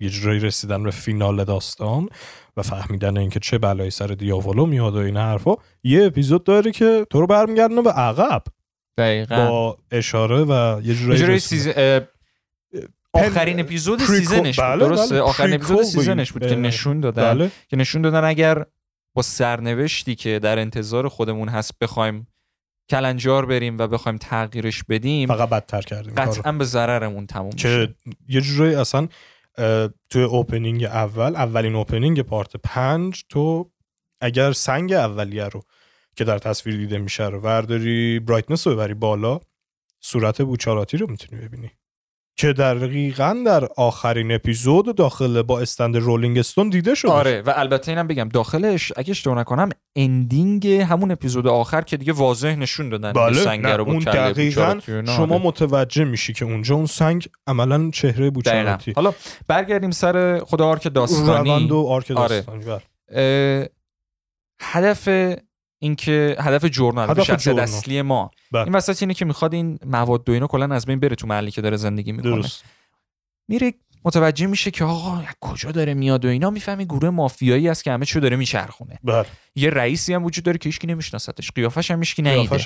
یه 0.01 0.10
جورایی 0.10 0.39
رسیدن 0.39 0.84
به 0.84 0.91
فینال 0.91 1.43
داستان 1.43 2.10
و 2.58 2.62
فهمیدن 2.62 3.17
اینکه 3.17 3.39
چه 3.39 3.58
بلایی 3.58 3.91
سر 3.91 4.08
دیاولو 4.08 4.65
میاد 4.65 4.96
و 4.96 5.00
این 5.00 5.17
حرفا 5.17 5.55
یه 5.84 6.05
اپیزود 6.05 6.43
داره 6.43 6.72
که 6.72 7.05
تو 7.10 7.22
رو 7.22 7.27
برمیگردونه 7.27 7.81
به 7.81 7.91
عقب. 7.91 8.43
دقیقا. 8.98 9.36
با 9.36 9.77
اشاره 9.91 10.43
و 10.43 10.81
یه 10.84 10.96
جورایی 10.96 11.39
آخرین 13.13 13.60
اپیزود 13.60 14.00
season 14.00 14.45
ش 14.45 14.60
بود 14.60 14.65
بله 14.65 14.86
درسته؟ 14.86 15.15
بله. 15.15 15.24
آخرین 15.24 15.53
اپیزود 15.53 15.84
season 15.84 16.20
ش 16.20 16.32
بود 16.31 16.48
که 16.48 16.55
نشون 16.55 17.00
دادن. 17.00 17.34
بله. 17.34 17.51
که 17.70 17.77
نشون 17.77 18.01
دادن 18.01 18.24
اگر 18.24 18.65
با 19.13 19.22
سرنوشتی 19.22 20.15
که 20.15 20.39
در 20.39 20.60
انتظار 20.60 21.08
خودمون 21.08 21.50
هست 21.50 21.72
بخوایم 21.81 22.27
کلنجار 22.89 23.46
بریم 23.46 23.77
و 23.77 23.88
بخوایم 23.88 24.17
تغییرش 24.17 24.84
بدیم 24.84 25.27
فقط 25.27 25.50
بدتر 25.50 25.81
کردیم 25.81 26.13
قطعا 26.13 26.51
به 26.51 26.65
ضررمون 26.65 27.25
تموم 27.25 27.51
که 27.51 27.96
یه 28.29 28.41
جورایی 28.41 28.75
اصلا 28.75 29.08
تو 30.10 30.20
opening 30.20 30.84
اول 30.84 31.36
اولین 31.36 31.75
opening 31.75 32.22
part 32.22 32.56
پنج 32.58 33.24
تو 33.30 33.72
اگر 34.22 34.51
سنگ 34.51 34.94
اولیه 34.94 35.46
رو 35.46 35.62
که 36.15 36.24
در 36.24 36.38
تصویر 36.38 36.77
دیده 36.77 36.98
میشه 36.98 37.27
رو 37.27 37.39
ورداری 37.39 38.20
brightness 38.20 38.68
رو 38.68 38.74
ببری 38.74 38.94
بالا 38.94 39.39
صورت 40.00 40.41
بوچاراتی 40.41 40.98
رو 40.98 41.10
می‌تونی 41.10 41.41
ببینی. 41.41 41.72
که 42.42 42.54
دقیقا 42.54 43.44
در 43.46 43.66
آخرین 43.78 44.32
اپیزود 44.32 44.96
داخل 44.96 45.42
با 45.42 45.60
stand 45.60 45.98
Rolling 45.98 46.38
Stone 46.38 46.70
دیده 46.70 46.96
شد 46.96 47.08
آره 47.08 47.42
و 47.42 47.54
البته 47.56 47.92
اینم 47.92 48.08
بگم 48.08 48.30
داخلش 48.30 48.92
اگه 48.96 49.12
اشتباه 49.12 49.38
نکنم 49.38 49.70
ending 49.96 50.68
همون 50.68 51.12
اپیزود 51.12 51.48
آخر 51.48 51.82
که 51.82 51.98
دیگه 51.98 52.14
واضح 52.14 52.56
نشون 52.56 52.90
دادن 52.90 53.14
بله 53.14 53.44
سنگ 53.44 53.66
رو 53.66 53.90
اون 53.90 54.00
دقیقا 54.00 54.80
شما 54.86 55.36
آره. 55.36 55.44
متوجه 55.44 56.04
میشی 56.04 56.34
که 56.34 56.46
اونجا 56.46 56.76
اون 56.76 56.86
سنگ 56.86 57.28
عملا 57.48 57.90
چهره 57.94 58.30
بوچاراتی 58.30 58.92
حالا 58.92 59.14
برگردیم 59.48 59.92
سر 59.92 60.40
خود 60.40 60.62
آرک 60.62 60.94
داستانی 60.94 61.50
روند 61.50 61.72
و 61.72 61.78
آرک 61.88 62.12
آره. 62.12 62.42
داستانی 62.42 62.66
آره. 62.66 63.70
هدف 64.62 65.10
اینکه 65.84 66.36
هدف 66.40 66.66
جورنال 66.66 67.10
هدف 67.10 67.24
شخصیت 67.24 67.58
اصلی 67.58 68.02
ما. 68.02 68.32
بله. 68.52 68.64
این 68.64 68.76
وسط 68.76 69.04
اینه 69.04 69.14
که 69.14 69.26
می‌خواد 69.26 69.54
این 69.54 69.80
مواد 69.86 70.30
و 70.30 70.32
اینا 70.32 70.48
کلا 70.48 70.76
از 70.76 70.86
بین 70.86 71.00
بره 71.00 71.16
تو 71.16 71.28
محلی 71.28 71.52
که 71.52 71.62
داره 71.62 71.78
زندگی 71.78 72.12
می‌کنه. 72.12 72.32
درست. 72.32 72.64
میره 73.48 73.74
متوجه 74.06 74.48
میشه 74.48 74.72
که 74.72 74.84
آقا 74.84 75.24
کجا 75.40 75.72
داره 75.72 75.94
میاد 75.94 76.26
و 76.26 76.28
اینا. 76.28 76.50
می‌فهمی 76.50 76.86
گروه 76.86 77.10
مافیایی 77.10 77.70
است 77.70 77.84
که 77.84 77.92
همه 77.92 78.06
چی 78.06 78.20
داره 78.20 78.36
میچرخونه. 78.36 79.00
بله. 79.04 79.26
یه 79.56 79.70
رئیسی 79.70 80.14
هم 80.14 80.24
وجود 80.26 80.44
داره 80.44 80.58
که 80.58 80.70
هیچکی 80.70 80.88
نمیشناستش 80.88 81.52
قیافش 81.52 81.92
هم 81.92 82.00
هیچکی 82.00 82.22
نیده. 82.22 82.60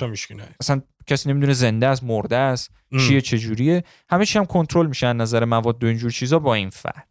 اصلا 0.60 0.82
کسی 1.06 1.28
نمی‌دونه 1.28 1.52
زنده 1.52 1.86
است 1.86 2.04
مرده 2.04 2.36
است 2.36 2.70
چیه 3.00 3.20
چجوریه 3.20 3.84
همه 4.10 4.26
چی 4.26 4.38
هم 4.38 4.44
کنترل 4.44 4.86
میشه 4.86 5.06
از 5.06 5.16
نظر 5.16 5.44
مواد 5.44 5.84
و 5.84 5.86
اینجور 5.86 6.10
چیزا 6.10 6.38
با 6.38 6.54
این 6.54 6.70
فرد. 6.70 7.08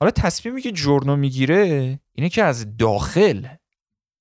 حالا 0.00 0.10
تصمیمی 0.10 0.62
که 0.62 0.72
جورنو 0.72 1.16
می‌گیره 1.16 2.00
اینه 2.12 2.28
که 2.28 2.42
از 2.42 2.76
داخل 2.76 3.46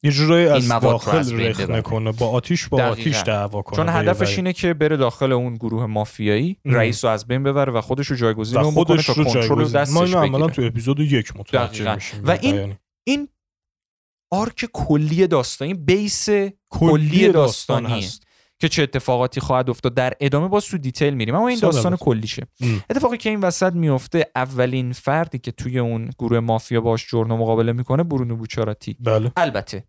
یه 0.04 0.12
جورایی 0.12 0.48
از 0.48 0.70
داخل 0.70 1.42
رخ 1.42 1.60
نکنه 1.60 2.12
با 2.12 2.30
آتیش 2.30 2.68
با 2.68 2.84
آتیش 2.84 3.22
دعوا 3.26 3.62
کنه 3.62 3.76
چون 3.76 3.90
هدفش 3.90 4.38
اینه 4.38 4.54
که 4.54 4.74
بره 4.74 4.98
داخل 4.98 5.32
اون 5.32 5.56
گروه 5.56 5.86
مافیایی 5.86 6.58
رئیس 6.66 7.06
رو 7.06 7.12
از 7.12 7.28
بین 7.28 7.44
ببره 7.44 7.74
و 7.74 7.82
خودش 7.82 8.08
رو 8.08 8.16
جایگزین 8.16 8.62
بکنه 8.62 9.04
تا 9.04 9.14
کنترل 9.14 9.70
دستش 9.70 9.94
ما 9.94 10.04
اینو 10.04 10.18
عملا 10.18 10.48
تو 10.48 10.62
اپیزود 10.62 11.00
یک 11.00 11.38
متوجه 11.38 11.96
میشیم 11.96 12.22
و 12.24 12.32
این 12.42 12.76
این 13.08 13.30
arc 14.32 14.66
کلی 14.74 15.28
داستانی 15.28 15.74
base 15.74 16.30
کلی 16.70 17.30
داستانی 17.30 17.98
هست. 17.98 18.27
که 18.60 18.70
چه 18.70 18.84
اتفاقاتی 18.84 19.42
خواهد 19.42 19.70
افتاد 19.70 19.94
در 19.94 20.14
ادامه 20.20 20.48
با 20.48 20.60
تو 20.60 20.78
detail 20.78 21.14
میریم. 21.14 21.36
اما 21.36 21.48
این 21.48 21.60
داستان 21.60 21.96
کلیشه. 21.96 22.48
اتفاقی 22.90 23.18
که 23.18 23.30
این 23.30 23.40
وسط 23.40 23.74
میفته 23.74 24.32
اولین 24.36 24.92
فردی 24.92 25.40
که 25.40 25.52
توی 25.52 25.80
اون 25.80 26.10
گروه 26.20 26.40
مافیا 26.40 26.82
باش 26.82 27.10
جورنو 27.10 27.38
مقابله 27.38 27.74
می‌کنه 27.74 28.04
برونو 28.04 28.36
بوچاراتی. 28.36 28.98
بله. 29.00 29.32
البته 29.38 29.84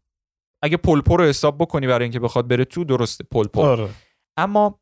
اگه 0.62 0.76
پلپو 0.76 1.16
رو 1.16 1.24
حساب 1.24 1.58
بکنی 1.58 1.86
برای 1.86 2.02
اینکه 2.02 2.20
بخواد 2.20 2.48
بره 2.48 2.64
تو 2.64 2.84
درسته 2.84 3.24
پلپو 3.30 3.60
آره. 3.60 3.88
اما 4.36 4.80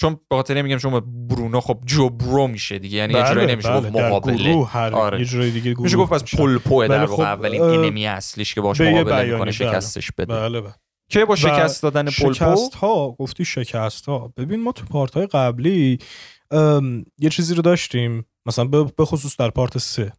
چون 0.00 0.14
به 0.30 0.36
خاطر 0.36 0.62
میگم 0.62 0.78
شما 0.78 1.00
برونو 1.00 1.60
خب 1.60 1.78
جوبرو 1.86 2.46
میشه 2.46 2.78
دیگه. 2.78 2.98
یعنی 2.98 3.14
بله، 3.14 3.28
یه 3.28 3.34
جوری 3.34 3.46
نمیشه 3.46 3.80
بله، 3.80 3.90
مقابله. 3.90 4.64
هر 4.64 4.94
آره. 4.94 5.24
جوری 5.24 5.50
دیگه 5.50 5.74
میشه 5.78 5.96
گفت 5.96 6.12
پس 6.12 6.36
پلپو 6.36 6.86
در 6.86 7.04
واقع 7.04 7.14
خب 7.16 7.20
اولین 7.20 7.62
enemy 7.62 8.06
اصلیش 8.06 8.54
که 8.54 8.60
باش 8.60 8.80
مقابله 8.80 9.32
می‌کنه 9.32 9.52
شکستش 9.52 10.12
بده. 10.12 10.34
بله 10.34 10.60
بله. 10.60 10.74
که 11.08 11.24
با 11.24 11.36
شکست 11.36 11.82
دادن 11.82 12.04
پلپو؟ 12.04 12.34
شکست 12.34 12.74
ها 12.74 13.16
گفتی 13.18 13.44
شکست 13.44 14.06
ها 14.06 14.32
ببین 14.36 14.62
ما 14.62 14.72
تو 14.72 14.84
part 14.84 15.14
های 15.14 15.26
قبلی 15.26 15.98
یه 17.18 17.30
چیزی 17.30 17.54
رو 17.54 17.62
داشتیم. 17.62 18.26
مثلا 18.46 18.64
به 18.64 19.04
خصوص 19.04 19.36
در 19.36 19.50
part 19.50 19.78
سه. 19.78 20.12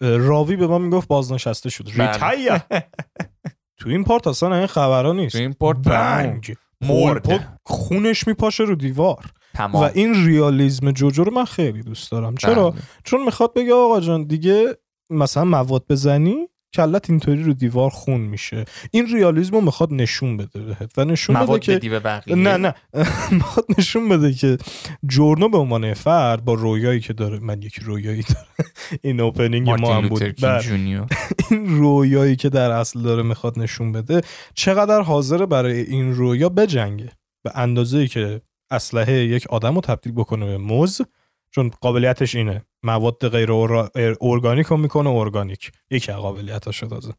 راوی 0.00 0.56
به 0.56 0.66
ما 0.66 0.78
می‌گفت 0.78 1.08
بازنشسته 1.08 1.70
شد. 1.70 1.84
retire 1.94 2.58
تو 3.78 3.88
این 3.88 4.04
part 4.04 4.26
اصلا 4.26 4.56
این 4.56 4.66
خبرها 4.66 5.12
نیست. 5.12 5.32
تو 5.32 5.38
این 5.38 5.52
part 5.52 5.78
bang. 5.78 6.54
مرد 6.80 7.58
خونش 7.66 8.26
میپاشه 8.26 8.64
رو 8.64 8.74
دیوار. 8.74 9.24
و 9.58 9.76
این 9.76 10.26
ریالیزم 10.26 10.90
جوجو 10.92 11.24
رو 11.24 11.32
من 11.34 11.44
خیلی 11.44 11.82
دوست 11.82 12.10
دارم. 12.10 12.36
چرا؟ 12.36 12.74
چون 13.04 13.24
می‌خواد 13.24 13.54
بگه 13.54 13.74
آقا 13.74 14.00
جان 14.00 14.24
دیگه 14.24 14.76
مثلا 15.10 15.44
مواد 15.44 15.84
بزنی 15.88 16.48
کلت 16.74 17.10
اینطوری 17.10 17.42
رو 17.42 17.52
دیوار 17.52 17.90
خون 17.90 18.20
میشه. 18.20 18.64
این 18.90 19.06
ریالیسم 19.06 19.54
رو 19.54 19.60
می‌خواد 19.60 19.92
نشون 19.92 20.36
بده 20.36 20.60
بهت 20.60 20.98
و 20.98 21.04
نشون 21.04 21.36
بده 21.36 21.58
که 21.58 21.88
نه 22.34 22.56
نه. 22.56 22.74
می‌خواد 23.30 23.66
نشون 23.78 24.08
بده 24.08 24.32
که 24.32 24.58
جورنو 25.06 25.48
به 25.48 25.58
عنوان 25.58 25.94
فرد 25.94 26.44
با 26.44 26.54
رویایی 26.54 27.00
که 27.00 27.12
داره 27.12 27.38
من 27.38 27.62
یک 27.62 27.78
رویایی 27.78 28.22
داره 28.22 28.70
این 29.02 29.20
اوپنینگ 29.20 29.70
ما 29.70 29.94
هم 29.94 30.08
بود. 30.08 30.22
این 31.50 31.78
رویایی 31.78 32.36
که 32.36 32.48
در 32.48 32.70
اصل 32.70 33.02
داره 33.02 33.22
می‌خواد 33.22 33.58
نشون 33.58 33.92
بده 33.92 34.20
چقدر 34.54 35.00
حاضر 35.00 35.46
برای 35.46 35.80
این 35.80 36.14
رویا 36.14 36.48
بجنگه. 36.48 37.10
به 37.44 37.50
اندازه 37.54 37.98
ای 37.98 38.08
که 38.08 38.40
اسلحه 38.70 39.12
یک 39.12 39.46
آدم 39.46 39.74
رو 39.74 39.80
تبدیل 39.80 40.12
بکنه 40.12 40.46
به 40.46 40.58
موز 40.58 41.00
چون 41.50 41.70
قابلیتش 41.80 42.34
اینه. 42.34 42.64
مواد 42.82 43.28
غیر 43.28 43.50
ارگانیک 44.20 44.66
رو 44.66 44.76
می‌کنه 44.76 45.10
ارگانیک. 45.10 45.72
یکی 45.90 46.12
از 46.12 46.18
قابلیتاش 46.18 46.80
تازه. 46.80 47.12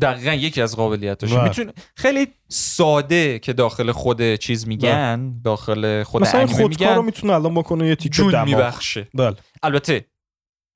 دقیقا 0.00 0.32
یکی 0.32 0.62
از 0.62 0.76
قابلیتاش 0.76 1.32
بله. 1.32 1.42
می‌تونه 1.42 1.72
خیلی 1.94 2.28
ساده 2.48 3.38
که 3.38 3.52
داخل 3.52 3.92
خود 3.92 4.34
چیز 4.34 4.68
میگن 4.68 5.30
بله. 5.30 5.42
داخل 5.44 6.02
خود 6.02 6.22
مثلا 6.22 6.46
خودکار 6.46 6.96
رو 6.96 7.02
می‌تونه 7.02 7.32
الان 7.32 7.54
بکنه 7.54 7.88
یه 7.88 7.96
تیکه 7.96 8.22
دماغ. 8.22 8.44
میبخشه. 8.44 9.08
بله. 9.14 9.36
البته 9.62 10.04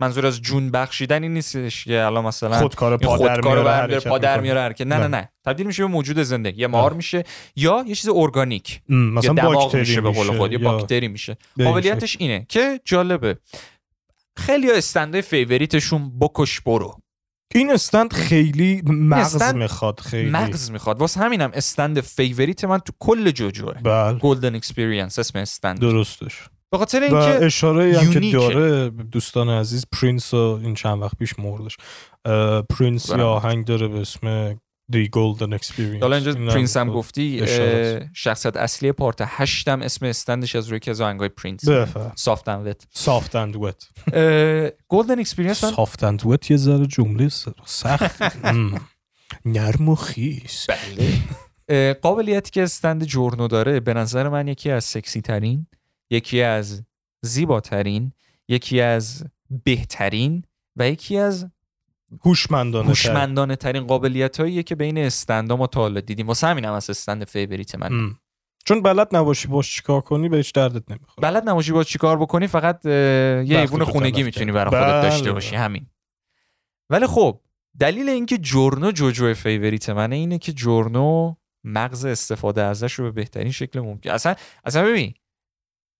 منظور 0.00 0.26
از 0.26 0.42
جون 0.42 0.70
بخشیدن 0.70 1.22
این 1.22 1.34
نیستش 1.34 1.84
که 1.84 2.02
الان 2.02 2.24
مثلا 2.24 2.58
خودکار 2.58 2.96
پادر 2.96 3.40
میاره 3.40 4.00
پادر 4.00 4.40
میاره 4.40 4.74
نه 4.80 4.84
نه 4.84 5.06
نه. 5.06 5.31
تبدیل 5.44 5.66
میشه 5.66 5.82
به 5.82 5.88
موجود 5.88 6.22
زنده. 6.22 6.54
یه 6.56 6.66
مار 6.66 6.92
میشه 6.92 7.24
یا 7.56 7.84
یه 7.86 7.94
چیز 7.94 8.10
ارگانیک. 8.14 8.80
مثلا 8.88 9.34
باکتری 9.34 9.80
میشه 9.80 10.00
به 10.00 10.10
قول 10.10 10.36
خود 10.38 10.52
یا 10.52 10.58
باکتری 10.58 11.08
میشه. 11.08 11.36
قابلیتش 11.58 12.16
اینه 12.20 12.46
که 12.48 12.80
جالبه. 12.84 13.38
خیلی 14.36 14.70
stand 14.70 15.20
ه 15.20 15.28
favorite 15.28 15.88
شون 15.88 16.18
بکش 16.18 16.60
برو. 16.60 16.98
این 17.54 17.70
stand 17.70 18.12
خیلی 18.12 18.82
مغز 18.86 19.42
می‌خواد 19.42 20.00
خیلی. 20.00 20.30
مغز 20.30 20.70
می‌خواد. 20.70 20.98
واسه 20.98 21.20
همینم 21.20 21.50
stand 21.54 22.00
favorite 22.00 22.64
من 22.64 22.78
تو 22.78 22.92
کل 22.98 23.30
جوجوه 23.30 23.72
بله. 23.72 24.18
Golden 24.18 24.54
Experience 24.54 25.18
اسم 25.18 25.38
stand. 25.38 25.80
درستش. 25.80 26.40
به 26.72 26.78
خاطر 26.78 27.02
اینکه 27.02 27.44
اشاره 27.44 27.98
هم 27.98 28.10
که 28.10 28.20
داره 28.20 28.90
دوستان 28.90 29.48
عزیز 29.48 29.84
پرینس 29.92 30.34
این 30.34 30.74
چند 30.74 31.02
وقت 31.02 31.18
پیش 31.18 31.38
مردش 31.38 31.76
پرینس 32.70 33.08
یا 33.08 33.28
آهنگ 33.28 33.64
داره 33.64 33.88
به 33.88 34.00
اسم 34.00 34.56
The 34.92 35.08
Golden 35.08 35.52
Experience 35.58 36.00
حالا 36.02 36.16
اینجا 36.16 36.32
پرینس 36.32 36.76
هم 36.76 36.90
گفتی 36.90 37.46
شخصیت 38.14 38.56
اصلی 38.56 38.92
part 38.92 39.16
هشتم 39.20 39.82
اسم 39.82 40.06
stand 40.06 40.42
ش 40.42 40.56
از 40.56 40.68
روی 40.68 40.80
که 40.80 40.92
آهنگای 40.92 41.28
پرینس 41.28 41.60
soft 42.14 42.48
and 42.48 42.66
wet 42.66 42.86
soft 42.90 43.36
and 43.36 43.56
wet 43.56 43.88
Golden 44.88 45.18
Experience 45.18 45.64
soft 45.64 46.04
and 46.04 46.26
wet 46.26 46.50
یه 46.50 46.56
ذره 46.56 46.86
جمله 46.86 47.28
سخت. 47.64 48.22
نرم 49.44 49.88
و 49.88 49.94
خیس. 49.94 50.66
بله. 51.68 51.92
قابلیتی 51.92 52.50
که 52.50 52.62
stand 52.62 53.04
جورنو 53.04 53.48
داره 53.48 53.80
به 53.80 53.94
نظر 53.94 54.28
من 54.28 54.48
یکی 54.48 54.70
از 54.70 54.84
سکسی 54.84 55.20
ترین 55.20 55.66
یکی 56.10 56.42
از 56.42 56.82
زیباترین 57.22 58.12
یکی 58.48 58.80
از 58.80 59.24
بهترین 59.64 60.44
و 60.76 60.88
یکی 60.88 61.16
از 61.16 61.46
هوشمندانه 62.24 62.88
هوشمندانه 62.88 63.56
ترین 63.56 63.86
قابلیت 63.86 64.40
هاییه 64.40 64.62
که 64.62 64.74
بین 64.74 64.98
stand 64.98 65.46
ا 65.46 65.56
ما 65.56 65.66
تا 65.66 65.80
حالا 65.80 66.00
دیدیم. 66.00 66.26
واسه 66.26 66.46
همین 66.46 66.64
هم 66.64 66.72
از 66.72 66.90
stand 66.90 67.24
favorite 67.24 67.74
من 67.74 68.14
چون 68.64 68.82
بلد 68.82 69.16
نباشی 69.16 69.48
باش 69.48 69.76
چیکار 69.76 70.00
کنی 70.00 70.28
به 70.28 70.50
دردت 70.50 70.90
نمی‌خوره. 70.90 71.30
بلد 71.30 71.48
نباشی 71.48 71.72
باش 71.72 71.86
چیکار 71.86 72.18
بکنی 72.18 72.46
فقط 72.46 72.86
یه 72.86 73.58
حیوون 73.58 73.84
خونگی 73.84 74.22
می‌تونی 74.22 74.52
برای 74.52 74.70
خودت 74.70 74.92
بله. 74.92 75.02
داشته 75.02 75.32
باشی. 75.32 75.56
همین. 75.56 75.86
ولی 76.90 77.06
خب 77.06 77.40
دلیل 77.78 78.08
اینکه 78.08 78.38
جورنو 78.38 78.90
جوجو 78.90 79.34
favorite 79.34 79.90
منه 79.90 80.16
اینه 80.16 80.38
که 80.38 80.52
جورنو 80.52 81.34
مغز 81.64 82.04
استفاده 82.04 82.62
ازش 82.62 82.92
رو 82.92 83.04
به 83.04 83.10
بهترین 83.10 83.52
شکل 83.52 83.80
ممکن. 83.80 84.10
اصلا 84.10 84.34
اصلا 84.64 84.84
ببین 84.84 85.14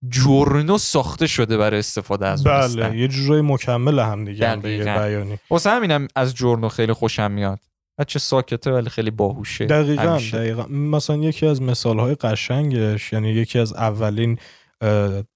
جورنو 0.09 0.77
ساخته 0.77 1.27
شده 1.27 1.57
برای 1.57 1.79
استفاده 1.79 2.27
از 2.27 2.43
بله 2.43 2.97
یه 2.97 3.07
جورای 3.07 3.41
مکمل 3.41 3.99
هم 3.99 4.25
دیگه 4.25 4.49
هم 4.49 4.59
بیانی. 4.59 5.37
واسه 5.49 5.69
همینم 5.69 6.07
از 6.15 6.35
جورنو 6.35 6.69
خیلی 6.69 6.93
خوشم 6.93 7.31
میاد. 7.31 7.59
بچه 7.97 8.19
ساکته 8.19 8.71
ولی 8.71 8.89
خیلی 8.89 9.11
باهوشه. 9.11 9.65
دقیقا 9.65 10.19
دقیقا. 10.33 10.63
مثلا 10.67 11.15
یکی 11.15 11.45
از 11.45 11.61
مثال 11.61 11.99
های 11.99 12.15
قشنگش 12.15 13.13
یعنی 13.13 13.29
یکی 13.29 13.59
از 13.59 13.73
اولین 13.73 14.37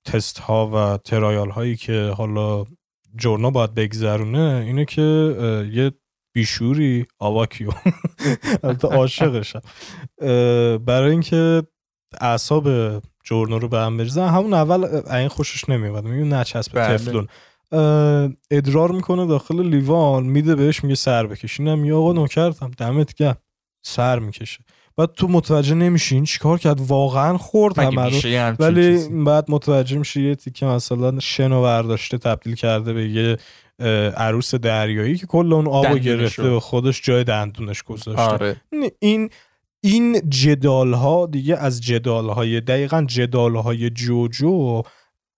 تست 0.06 0.40
ها 0.40 0.68
و 0.68 0.98
ترایال 0.98 1.50
هایی 1.50 1.76
که 1.76 2.14
حالا 2.18 2.66
جورنو 3.16 3.52
باید 3.52 3.74
بگذرونه 3.74 4.64
اینه 4.66 4.86
که 4.86 5.02
یه 5.74 5.92
بیشوری 6.34 7.06
آواکیو. 7.20 7.72
البته 8.64 8.88
عاشقشم. 8.88 9.62
برای 10.78 11.12
اینکه 11.12 11.64
اعصاب 12.22 12.68
جورنو 13.28 13.60
رو 13.60 13.68
به 13.68 13.78
هم 13.78 13.98
بریزن. 13.98 14.28
همون 14.28 14.54
اول 14.54 15.02
این 15.12 15.28
خوشش 15.28 15.70
نمیاد 15.70 16.06
میگه 16.06 16.24
نچسب 16.24 16.72
بله. 16.74 16.98
تفلون. 16.98 17.28
ادرار 18.52 18.92
می‌کنه 18.92 19.26
داخل 19.26 19.64
لیوان. 19.64 20.24
میده 20.24 20.56
بهش 20.56 20.84
میگه 20.84 20.96
سر 20.96 21.28
بکشینم 21.28 21.86
یا 21.86 21.98
آقا 21.98 22.14
نوکرتم. 22.14 22.72
دمت 22.78 23.14
گرم. 23.14 23.38
سر 23.82 24.20
می‌کشه. 24.20 24.60
بعد 24.98 25.14
تو 25.14 25.28
متوجه 25.28 25.76
نمیشین 25.76 26.24
چیکار 26.24 26.58
کرد. 26.58 26.82
واقعا 26.82 27.38
خورد 27.38 27.80
همه 27.80 28.56
ولی 28.60 29.08
بعد 29.26 29.46
متوجه 29.52 29.98
میشی 29.98 30.22
یه 30.22 30.36
تیکه 30.36 30.66
مثلا 30.66 31.20
شنو 31.20 31.62
برداشته 31.62 32.18
تبدیل 32.18 32.56
کرده 32.56 32.94
به 32.94 33.10
یه 33.10 33.38
عروس 34.18 34.56
دریایی 34.56 35.18
که 35.18 35.26
کل 35.26 35.54
اون 35.54 35.68
آبو 35.68 35.98
گرفته 35.98 36.50
به 36.50 36.60
خودش 36.60 37.02
جای 37.04 37.24
دندونش 37.24 37.84
گذاشته. 37.84 38.22
آره. 38.22 38.56
این 39.00 39.30
این 39.84 40.30
جدال 40.30 40.94
ها 40.94 41.26
دیگه 41.26 41.58
از 41.58 41.82
جدال 41.82 42.30
های 42.30 42.62
دقیقا 42.62 43.06
جدال 43.10 43.56
های 43.56 43.90
جوجو 43.90 44.82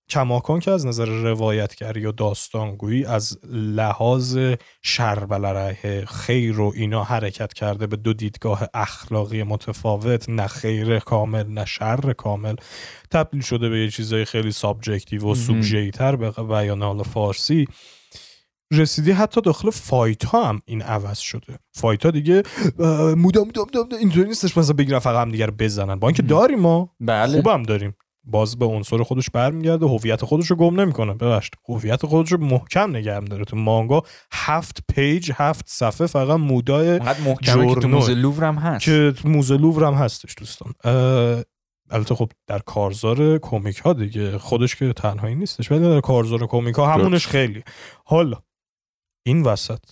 کماکان 0.09 0.59
که 0.59 0.71
از 0.71 0.85
نظر 0.85 1.05
روایتگری 1.05 2.05
و 2.05 2.11
داستانگویی 2.11 3.05
از 3.05 3.37
لحاظ 3.51 4.37
شر 4.81 5.23
بر 5.23 5.50
علیه 5.50 6.05
خیر 6.05 6.59
و 6.59 6.73
اینا 6.75 7.03
حرکت 7.03 7.53
کرده 7.53 7.87
به 7.87 7.95
دو 7.95 8.13
دیدگاه 8.13 8.67
اخلاقی 8.73 9.43
متفاوت 9.43 10.29
نه 10.29 10.47
خیر 10.47 10.99
کامل 10.99 11.47
نه 11.47 11.65
شر 11.65 12.13
کامل 12.13 12.55
تبدیل 13.11 13.41
شده 13.41 13.69
به 13.69 13.79
یه 13.79 13.91
چیزای 13.91 14.25
خیلی 14.25 14.51
subjective 14.51 15.31
و 15.31 15.35
سوبژکتیوتر 15.35 16.15
به 16.15 16.31
بیان 16.31 16.83
حال 16.83 17.03
فارسی. 17.03 17.67
رسیدی 18.73 19.11
حتی 19.11 19.41
داخل 19.41 19.69
fight 19.69 20.25
ها 20.25 20.49
هم 20.49 20.61
این 20.65 20.81
عوض 20.81 21.19
شده. 21.19 21.59
fight 21.71 22.05
ها 22.05 22.11
دیگه 22.11 22.43
مدام 23.17 23.41
مدام 23.41 23.97
اینطوری 23.99 24.27
نیستش 24.27 24.57
مثلا 24.57 24.73
بگیرن 24.73 24.99
فقط 24.99 25.21
هم 25.21 25.31
دیگه 25.31 25.45
رو 25.45 25.53
بزنن. 25.59 25.95
با 25.95 26.07
اینکه 26.07 26.23
داریم 26.23 26.59
ما. 26.59 26.95
بله. 26.99 27.41
خوبم 27.41 27.63
داریم. 27.63 27.95
باز 28.23 28.59
به 28.59 28.65
عنصر 28.65 29.03
خودش 29.03 29.29
برمیگرده 29.29 29.85
هویت 29.85 30.25
خودش 30.25 30.47
رو 30.47 30.55
گم 30.55 30.79
نمی‌کنه. 30.79 31.13
ببخشید. 31.13 31.53
هویت 31.69 32.05
خودش 32.05 32.31
رو 32.31 32.37
محکم 32.45 32.89
نگه 32.89 33.19
داره 33.19 33.45
تو 33.45 33.55
مانگا 33.55 34.03
هفت 34.31 34.79
page 34.95 35.31
هفت 35.35 35.65
صفحه 35.67 36.07
فقط 36.07 36.39
مودای 36.39 36.99
محکمه 36.99 37.73
که 37.73 37.81
تو 37.81 37.87
موزه 37.87 38.13
لوور 38.13 38.43
هم 38.43 38.55
هست. 38.55 38.85
که 38.85 39.13
موزه 39.25 39.57
لوور 39.57 39.83
هم 39.83 39.93
هستش 39.93 40.35
دوستان. 40.37 40.73
البته 41.91 42.15
خب 42.15 42.31
در 42.47 42.59
کارزار 42.59 43.37
کمیک 43.37 43.77
ها 43.77 43.93
دیگه 43.93 44.37
خودش 44.37 44.75
که 44.75 44.93
تنهایی 44.93 45.35
نیستش 45.35 45.71
ولی 45.71 45.81
در 45.81 45.99
کارزار 45.99 46.47
کمیک 46.47 46.75
ها 46.75 46.93
همونش 46.93 47.27
خیلی. 47.27 47.63
حالا 48.05 48.37
این 49.29 49.43
وسط. 49.43 49.83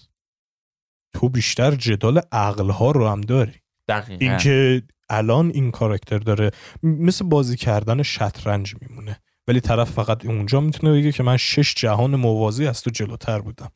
تو 1.14 1.30
بیشتر 1.30 1.72
جدال 1.72 2.22
عقل 2.32 2.70
ها 2.70 2.92
رو 2.92 3.08
هم 3.08 3.22
داری. 3.22 3.54
دقیقا. 3.88 4.26
اینکه 4.26 4.84
الان 5.10 5.52
این 5.54 5.72
کاراکتر 5.72 6.18
داره 6.18 6.52
مثل 6.84 7.26
بازی 7.26 7.58
کردن 7.58 8.04
شطرنج 8.04 8.76
میمونه. 8.82 9.20
ولی 9.48 9.60
طرف 9.60 9.92
فقط 9.92 10.26
اونجا 10.26 10.60
می‌تونه 10.60 10.94
بگه 10.94 11.12
که 11.12 11.24
من 11.24 11.38
شش 11.38 11.74
جهان 11.76 12.16
موازی 12.16 12.68
از 12.68 12.82
تو 12.82 12.90
جلوتر 12.90 13.40
بودم. 13.40 13.72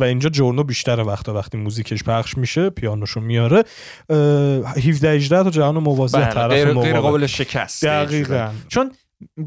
و 0.00 0.04
اینجا 0.04 0.28
جورنو 0.28 0.62
بیشتر 0.62 1.00
وقتا 1.00 1.34
وقتی 1.34 1.58
موزیکش 1.58 2.04
پخش 2.04 2.36
میشه 2.38 2.70
پیانوشو 2.70 3.20
میاره. 3.20 3.64
17 4.10 5.10
18 5.10 5.42
تا 5.42 5.50
جهان 5.50 5.78
موازی 5.78 6.16
بله، 6.16 6.26
طرف 6.26 6.50
غیر, 6.50 6.72
غیر 6.72 7.00
قابل 7.00 7.26
شکست 7.26 7.84
دقیقاً. 7.84 8.52
چون 8.68 8.92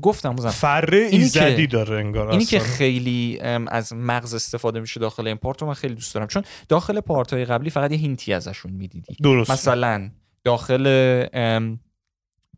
گفتم 0.01 0.35
بزن. 0.35 0.49
فره 0.49 0.97
ایزدی 0.97 1.67
داره 1.67 1.97
انگار 1.97 2.29
اینی 2.29 2.45
که 2.45 2.59
خیلی 2.59 3.39
از 3.67 3.93
مغز 3.93 4.33
استفاده 4.33 4.79
میشه 4.79 4.99
داخل 4.99 5.27
این 5.27 5.37
پارت 5.37 5.61
رو 5.61 5.67
من 5.67 5.73
خیلی 5.73 5.95
دوست 5.95 6.13
دارم. 6.13 6.27
چون 6.27 6.43
داخل 6.69 6.99
part 6.99 7.33
های 7.33 7.45
قبلی 7.45 7.69
فقط 7.69 7.91
یه 7.91 7.97
hint 7.97 8.26
ی 8.26 8.33
ازشون 8.33 8.71
می‌دیدی. 8.71 9.15
درست. 9.23 9.51
مثلا 9.51 10.09
داخل 10.43 11.25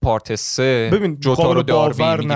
part 0.02 0.36
سه 0.36 0.90
ببین 0.94 1.20
جوتارو 1.20 1.64
داربی 1.64 2.28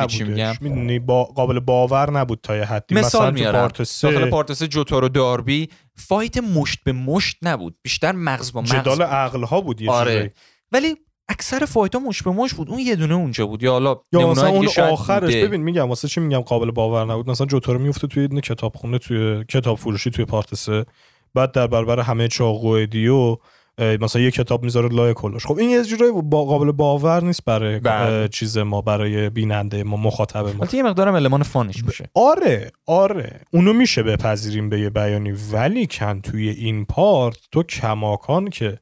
می‌دونی؟ 0.62 1.00
با 1.00 1.24
قابل 1.24 1.60
باور 1.60 2.12
نبود 2.12 2.40
تا 2.44 2.58
یه 2.58 2.64
حدی. 2.64 2.96
مثلا 2.96 3.32
تو 3.32 3.52
part 3.52 3.84
سه 3.84 4.12
داخل 4.12 4.30
part 4.30 4.54
سه 4.54 4.68
جوتارو 4.68 5.10
داربی 5.10 5.70
fight 5.96 6.38
مشت 6.38 6.84
به 6.84 6.92
مشت 6.92 7.38
نبود. 7.42 7.76
بیشتر 7.82 8.12
مغز 8.12 8.52
با 8.54 8.62
مغز 8.62 8.72
جدال 8.72 9.02
عقل 9.02 9.44
ها 9.44 9.62
بود 9.62 9.82
یه 9.82 9.92
آره. 9.92 10.34
ولی 10.72 10.96
اکثر 11.30 11.66
fight 11.66 11.96
ها 11.96 12.02
مش 12.02 12.24
به 12.24 12.32
مش 12.32 12.54
بود. 12.54 12.70
اون 12.70 12.80
یه 12.80 12.96
دونه 12.96 13.16
اونجا 13.16 13.46
بود. 13.46 13.64
یا 13.64 13.72
حالا 13.72 13.96
یا 14.14 14.32
مثلا 14.32 14.50
اون 14.50 14.68
آخرش 14.80 15.36
ببین 15.36 15.62
میگم 15.62 15.90
واسه 15.90 16.08
چی 16.08 16.20
میگم 16.20 16.40
قابل 16.40 16.72
باور 16.72 17.06
نبود. 17.06 17.30
مثلا 17.30 17.48
جوتارو 17.48 17.80
میفته 17.80 18.08
توی 18.08 18.28
یه 18.34 18.42
کتابخونه 18.42 18.98
توی 18.98 19.44
کتاب 19.50 19.78
فروشی 19.78 20.12
توی 20.12 20.26
part 20.26 20.56
سه. 20.56 20.86
بعد 21.34 21.52
در 21.52 21.68
برابر 21.68 22.00
همه 22.00 22.28
چاقو 22.28 22.86
دیو 22.86 23.36
مثلا 23.80 24.22
یه 24.22 24.32
کتاب 24.32 24.64
می‌ذاره 24.64 24.90
لای 24.90 25.14
کلاش. 25.14 25.46
خب 25.46 25.58
این 25.58 25.70
یه 25.70 25.84
جورایی 25.84 26.12
با 26.12 26.46
قابل 26.46 26.72
باور 26.72 27.24
نیست 27.24 27.46
برای 27.46 27.80
بله. 27.80 28.28
چیز 28.28 28.58
ما 28.58 28.82
برای 28.82 29.30
بیننده 29.30 29.84
ما 29.84 29.98
مخاطب 29.98 30.56
ما. 30.56 30.68
یه 30.74 30.84
مقدارم 30.84 31.16
المان 31.16 31.44
فانش 31.44 31.86
میشه. 31.86 32.10
آره 32.14 32.72
آره. 32.86 33.42
اونو 33.54 33.74
میشه 33.74 34.04
بپذیریم 34.04 34.70
به 34.70 34.80
یه 34.80 34.90
بیانی. 34.90 35.32
ولی 35.52 35.88
کن 35.88 36.22
توی 36.22 36.50
این 36.50 36.86
پارت 36.86 37.38
تو 37.52 37.64
کماکان 37.64 38.50
که 38.50 38.78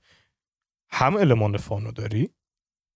هم 0.93 1.15
المان 1.15 1.58
فانو 1.58 1.91
داری؟ 1.91 2.29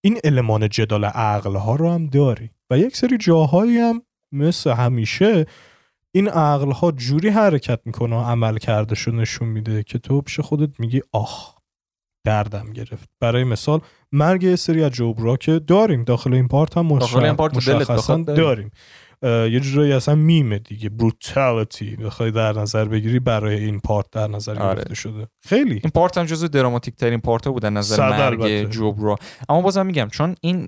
این 0.04 0.20
المان 0.24 0.70
جدال 0.70 1.06
عقل 1.06 1.56
ها 1.56 1.76
رو 1.76 1.92
هم 1.92 2.08
داری. 2.08 2.50
و 2.72 2.78
یک 2.78 2.98
سری 2.98 3.18
جاهایی 3.18 3.78
هم 3.78 4.02
مثل 4.34 4.72
همیشه 4.72 5.46
این 6.16 6.28
عقل 6.28 6.72
ها 6.72 6.92
جوری 6.92 7.30
حرکت 7.30 7.80
می‌کنه 7.86 8.16
و 8.16 8.20
عمل 8.20 8.58
کردش 8.58 9.08
نشون 9.08 9.48
میده 9.48 9.84
که 9.84 10.00
تو 10.00 10.22
پیش 10.22 10.40
خودت 10.40 10.80
میگی 10.80 11.02
آخ 11.12 11.56
دردم 12.26 12.74
گرفت. 12.74 13.10
برای 13.22 13.44
مثال 13.44 13.82
مرگ 14.12 14.44
یه 14.44 14.56
سری 14.56 14.84
از 14.84 14.92
جبرا 14.92 15.38
که 15.38 15.60
داریم. 15.60 16.04
داخل 16.04 16.34
این 16.34 16.48
پارت 16.48 16.78
هم 16.78 16.86
مشخصا 16.86 18.18
داریم. 18.18 18.72
یه 19.24 19.60
جورایی 19.60 19.94
اصلا 19.94 20.16
میمه 20.16 20.60
دیگه. 20.60 20.90
بروتالیتی 20.90 21.96
بخوای 21.96 22.32
در 22.32 22.54
نظر 22.54 22.86
بگیری 22.86 23.20
برای 23.20 23.64
این 23.64 23.80
پارت 23.80 24.06
در 24.12 24.28
نظر 24.28 24.60
آره. 24.60 24.76
گرفته 24.76 24.96
شده. 24.96 25.28
خیلی. 25.44 25.74
این 25.74 25.92
پارت 25.96 26.18
هم 26.18 26.26
جزو 26.26 26.48
دراماتیک 26.48 26.96
ترین 26.96 27.20
پارت 27.20 27.46
ها 27.48 27.52
بودن 27.54 27.74
نظر 27.74 28.10
مرگ 28.10 28.70
جبرا. 28.70 29.16
اما 29.50 29.62
بازم 29.62 29.86
میگم 29.86 30.08
چون 30.12 30.36
این 30.42 30.68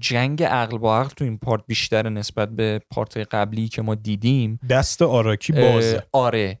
جنگ 0.00 0.42
عقل 0.42 0.78
با 0.78 0.98
عقل 0.98 1.08
تو 1.08 1.24
این 1.24 1.38
پارت 1.38 1.62
بیشتر 1.66 2.08
نسبت 2.08 2.48
به 2.48 2.80
پارت 2.90 3.16
قبلی 3.16 3.68
که 3.68 3.82
ما 3.82 3.94
دیدیم. 3.94 4.60
دست 4.70 5.02
آراکی 5.02 5.52
بازه. 5.52 6.02
آره. 6.12 6.58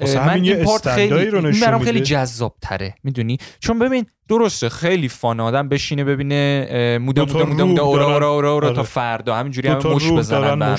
من 0.00 0.42
این 0.42 0.64
پارت 0.64 0.94
خیلی 0.94 1.26
رو 1.26 1.46
این 1.46 1.60
برام 1.60 1.82
خیلی 1.82 2.00
جذاب 2.00 2.54
تره 2.62 2.94
می‌دونی؟ 3.02 3.38
چون 3.60 3.78
ببین 3.78 4.06
درسته 4.28 4.68
خیلی 4.68 5.08
فان 5.08 5.40
آدم 5.40 5.68
بشینه 5.68 6.04
ببینه 6.04 6.98
موده 6.98 7.20
موده 7.20 7.44
موده 7.44 7.64
موده 7.64 7.82
اورا 7.82 8.06
اورا 8.06 8.32
اورا 8.32 8.52
اورا 8.52 8.72
تا 8.72 8.82
فردا. 8.82 9.36
همینجوری 9.36 9.68
هم 9.68 9.76
مش 9.76 10.10
بزنن 10.10 10.58
به 10.58 10.66
هم 10.66 10.76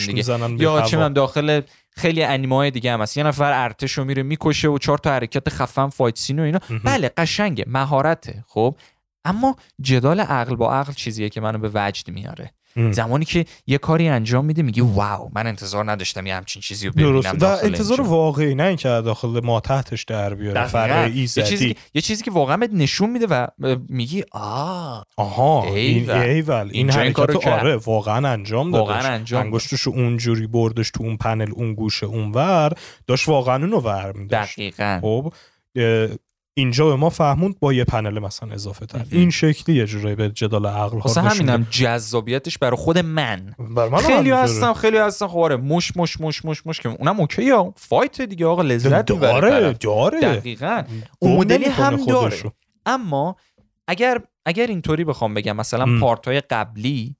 دیگه. 0.47 0.63
یا 0.63 0.82
چه 0.82 0.97
من 0.97 1.13
داخل 1.13 1.62
خیلی 1.97 2.23
انیمه 2.23 2.56
های 2.56 2.71
دیگه 2.71 2.93
هم 2.93 3.01
هست. 3.01 3.17
یه 3.17 3.23
نفر 3.23 3.63
ارتشو 3.63 4.04
میره 4.04 4.23
می‌کشه 4.23 4.67
و 4.67 4.78
چهار 4.78 4.97
تا 4.97 5.12
حرکت 5.12 5.49
خفن 5.49 5.89
فایت 5.89 6.17
سین 6.17 6.39
و 6.39 6.43
اینا. 6.43 6.60
بله 6.84 7.12
قشنگه 7.17 7.65
مهارته 7.67 8.43
خب. 8.47 8.75
اما 9.25 9.56
جدال 9.82 10.19
عقل 10.19 10.56
با 10.56 10.73
عقل 10.73 10.93
چیزیه 10.93 11.30
که 11.30 11.41
منو 11.41 11.58
به 11.58 11.71
وجد 11.73 12.10
میاره. 12.10 12.51
زمانی 12.92 13.26
که 13.26 13.46
یه 13.68 13.78
کاری 13.78 14.08
انجام 14.08 14.46
میده 14.46 14.62
میگی 14.62 14.82
واو 14.82 15.30
من 15.36 15.48
انتظار 15.48 15.92
نداشتم 15.92 16.28
یه 16.28 16.36
همچین 16.36 16.62
چیزی 16.62 16.88
رو 16.88 16.94
ببینم 16.94 17.38
و 17.42 17.46
انتظار 17.46 18.02
واقعی 18.02 18.56
نه 18.56 18.64
اینکه 18.64 18.90
داخل 18.90 19.46
ما 19.46 19.60
تحتش 19.60 20.04
در 20.04 20.34
بیاره 20.34 20.68
فرعی 20.68 21.12
یه 21.20 21.28
چیزی 21.28 21.76
یه 21.94 22.02
چیزی 22.02 22.24
که 22.24 22.32
واقعا 22.32 22.58
بهت 22.58 22.74
نشون 22.74 23.10
میده 23.10 23.28
و 23.28 23.48
میگی 23.90 24.24
آه. 24.32 25.06
آها 25.18 25.64
این 25.64 26.10
ایول. 26.10 26.70
این 26.72 26.90
حرکت 26.90 27.48
آره 27.48 27.76
واقعا 27.76 28.30
انجام 28.30 28.72
داد 28.72 28.80
واقعا 28.80 29.14
انجام 29.14 29.42
انگشتش 29.42 29.88
اونجوری 29.88 30.48
بردش 30.48 30.92
تو 30.92 31.04
اون 31.04 31.18
پنل 31.18 31.52
اون 31.54 31.74
گوشه 31.74 32.06
اونور 32.06 32.74
داشت 33.08 33.28
واقعا 33.28 33.56
اونو 33.56 33.80
ور 33.80 34.12
میداشت. 34.12 34.56
دقیقاً. 34.56 35.00
خب 35.02 35.34
اینجا 36.58 36.86
به 36.86 36.96
ما 36.96 37.10
فهموند 37.10 37.60
با 37.60 37.74
یه 37.74 37.84
پنل 37.84 38.20
مثلا 38.20 38.54
اضافه 38.54 38.86
تر. 38.86 39.06
این 39.12 39.30
شکلی 39.30 39.76
یه 39.76 39.86
جورایی 39.86 40.15
به 40.15 40.30
جدال 40.30 40.65
عقل 40.65 41.00
ها 41.00 41.22
همینم 41.22 41.68
جذابیتش 41.70 42.58
برای 42.58 42.78
خود 42.78 42.98
من, 42.98 43.56
من 43.60 43.98
خیلی 43.98 44.32
هستم 44.32 44.74
خیلی 44.74 44.98
هستم. 44.98 45.28
خب 45.28 45.38
آره 45.38 45.56
مش 45.56 45.98
مش 45.98 46.22
مش 46.22 46.46
مش 46.46 46.65
مش 46.68 46.82
که 46.82 46.89
اونم 46.89 47.20
okay 47.20 47.50
ها 47.50 47.74
fight 47.78 48.22
دیگه 48.22 48.46
آقا 48.46 48.62
لذت 48.62 49.06
داره 49.06 49.74
داره. 49.74 50.20
دقیقاً. 50.22 50.84
اون 51.20 51.38
مدلی 51.38 51.65
هم 51.65 52.06
داره. 52.06 52.52
اما 52.86 53.36
اگر 53.88 54.22
اگر 54.46 54.68
اینطوری 54.68 55.04
بخوام 55.04 55.34
بگم 55.34 55.56
مثلا 55.56 56.00
part 56.00 56.28
های 56.28 56.41
قبلی 56.41 57.15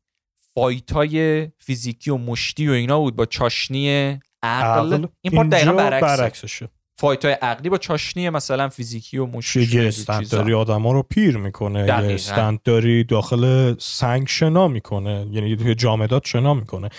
fight 0.54 0.92
های 0.92 1.48
فیزیکی 1.60 2.12
و 2.12 2.18
مشتی 2.18 2.68
و 2.68 2.72
اینا 2.72 3.00
بود 3.00 3.16
با 3.16 3.26
چاشنی 3.26 4.20
عقل, 4.44 5.06
این 5.22 5.34
part 5.36 5.50
دقیقا 5.50 5.74
برعکسشه. 5.74 6.68
فایت 6.98 7.26
های 7.26 7.34
عقلی 7.34 7.70
با 7.70 7.78
چاشنی 7.78 8.30
مثلا 8.30 8.70
فیزیکی 8.70 9.18
و 9.18 9.26
مشکل 9.26 9.74
یه 9.74 9.88
استند 9.88 10.30
داری 10.30 10.54
آدم 10.54 10.82
ها 10.82 10.92
رو 10.92 11.04
پیر 11.04 11.38
می‌کنه 11.38 11.86
یه 11.86 11.94
استند 11.94 12.60
داری 12.64 13.04
داخل 13.04 13.76
سنگ 13.80 14.28
شنا 14.28 14.68
می‌کنه 14.68 15.28
یعنی 15.32 15.56
توی 15.56 15.76
جامدات 15.76 16.26
شنا 16.26 16.54
می‌کنه. 16.54 16.90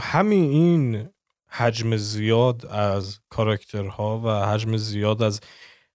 همین 0.00 0.50
این 0.50 1.08
حجم 1.48 1.96
زیاد 1.96 2.66
از 2.66 3.18
کاراکترها 3.28 4.20
و 4.24 4.46
حجم 4.46 4.76
زیاد 4.76 5.22
از 5.22 5.40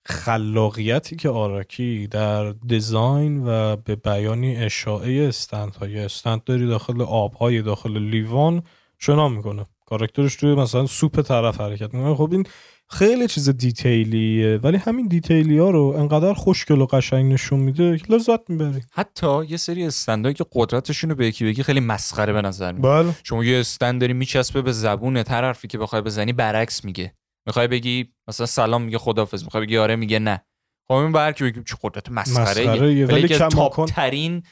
خلاقیتی 0.05 1.15
که 1.15 1.29
آراکی 1.29 2.07
در 2.07 2.51
دیزاین 2.51 3.43
و 3.47 3.75
به 3.75 3.95
بیانی 3.95 4.55
اشاعه 4.55 5.27
استند 5.27 5.75
های 5.75 5.99
استند 5.99 6.43
داری 6.43 6.67
داخل 6.67 7.01
آبهای 7.01 7.61
داخل 7.61 7.97
لیوان 7.97 8.63
شنا 8.97 9.29
می‌کنه. 9.29 9.65
کاراکترش 9.85 10.35
توی 10.35 10.55
مثلا 10.55 10.85
سوپ 10.85 11.21
طرف 11.21 11.61
حرکت 11.61 11.93
می‌کنه. 11.93 12.15
خب 12.15 12.29
این 12.31 12.45
خیلی 12.91 13.27
چیز 13.27 13.49
detail 13.49 14.30
یه 14.30 14.57
ولی 14.57 14.77
همین 14.77 15.07
detail 15.07 15.50
ی 15.50 15.57
ها 15.57 15.69
رو 15.69 15.93
انقدر 15.97 16.33
خوشگل 16.33 16.81
و 16.81 16.85
قشنگ 16.85 17.33
نشون 17.33 17.59
میده 17.59 17.97
که 17.97 18.05
لذت 18.09 18.49
می‌بری. 18.49 18.81
حتی 18.91 19.45
یه 19.45 19.57
سری 19.57 19.85
stand 19.85 20.21
ایی 20.21 20.35
که 20.35 20.45
قدرتشون 20.53 21.09
رو 21.09 21.15
به 21.15 21.27
یکی 21.27 21.45
بگی 21.45 21.63
خیلی 21.63 21.79
مسخره 21.79 22.33
به 22.33 22.41
نظر 22.41 22.71
میاد. 22.71 23.05
بله. 23.05 23.15
شما 23.23 23.43
یه 23.43 23.59
stand 23.59 24.01
داری 24.01 24.13
میچسبه 24.13 24.61
به 24.61 24.71
زبون 24.71 25.23
طرفی 25.23 25.67
که 25.67 25.77
بخوای 25.77 26.01
بزنی 26.01 26.33
برعکس 26.33 26.85
میگه. 26.85 27.13
می‌خوای 27.47 27.67
بگی 27.67 28.13
مثلا 28.27 28.45
سلام 28.45 28.81
میگه 28.81 28.97
خدافظ 28.97 29.43
می‌خوای 29.43 29.65
بگی 29.65 29.77
آره 29.77 29.95
میگه 29.95 30.19
نه. 30.19 30.41
خب 30.87 30.93
این 30.93 31.11
به 31.11 31.20
هر 31.20 31.29
کی 31.29 31.43
بگی 31.43 31.63
چه 31.63 31.75
قدرت 31.83 32.11
مسخره 32.11 32.67
ولی, 32.67 33.03
ولی 33.03 33.27
top 33.27 33.85
ترین 33.85 34.43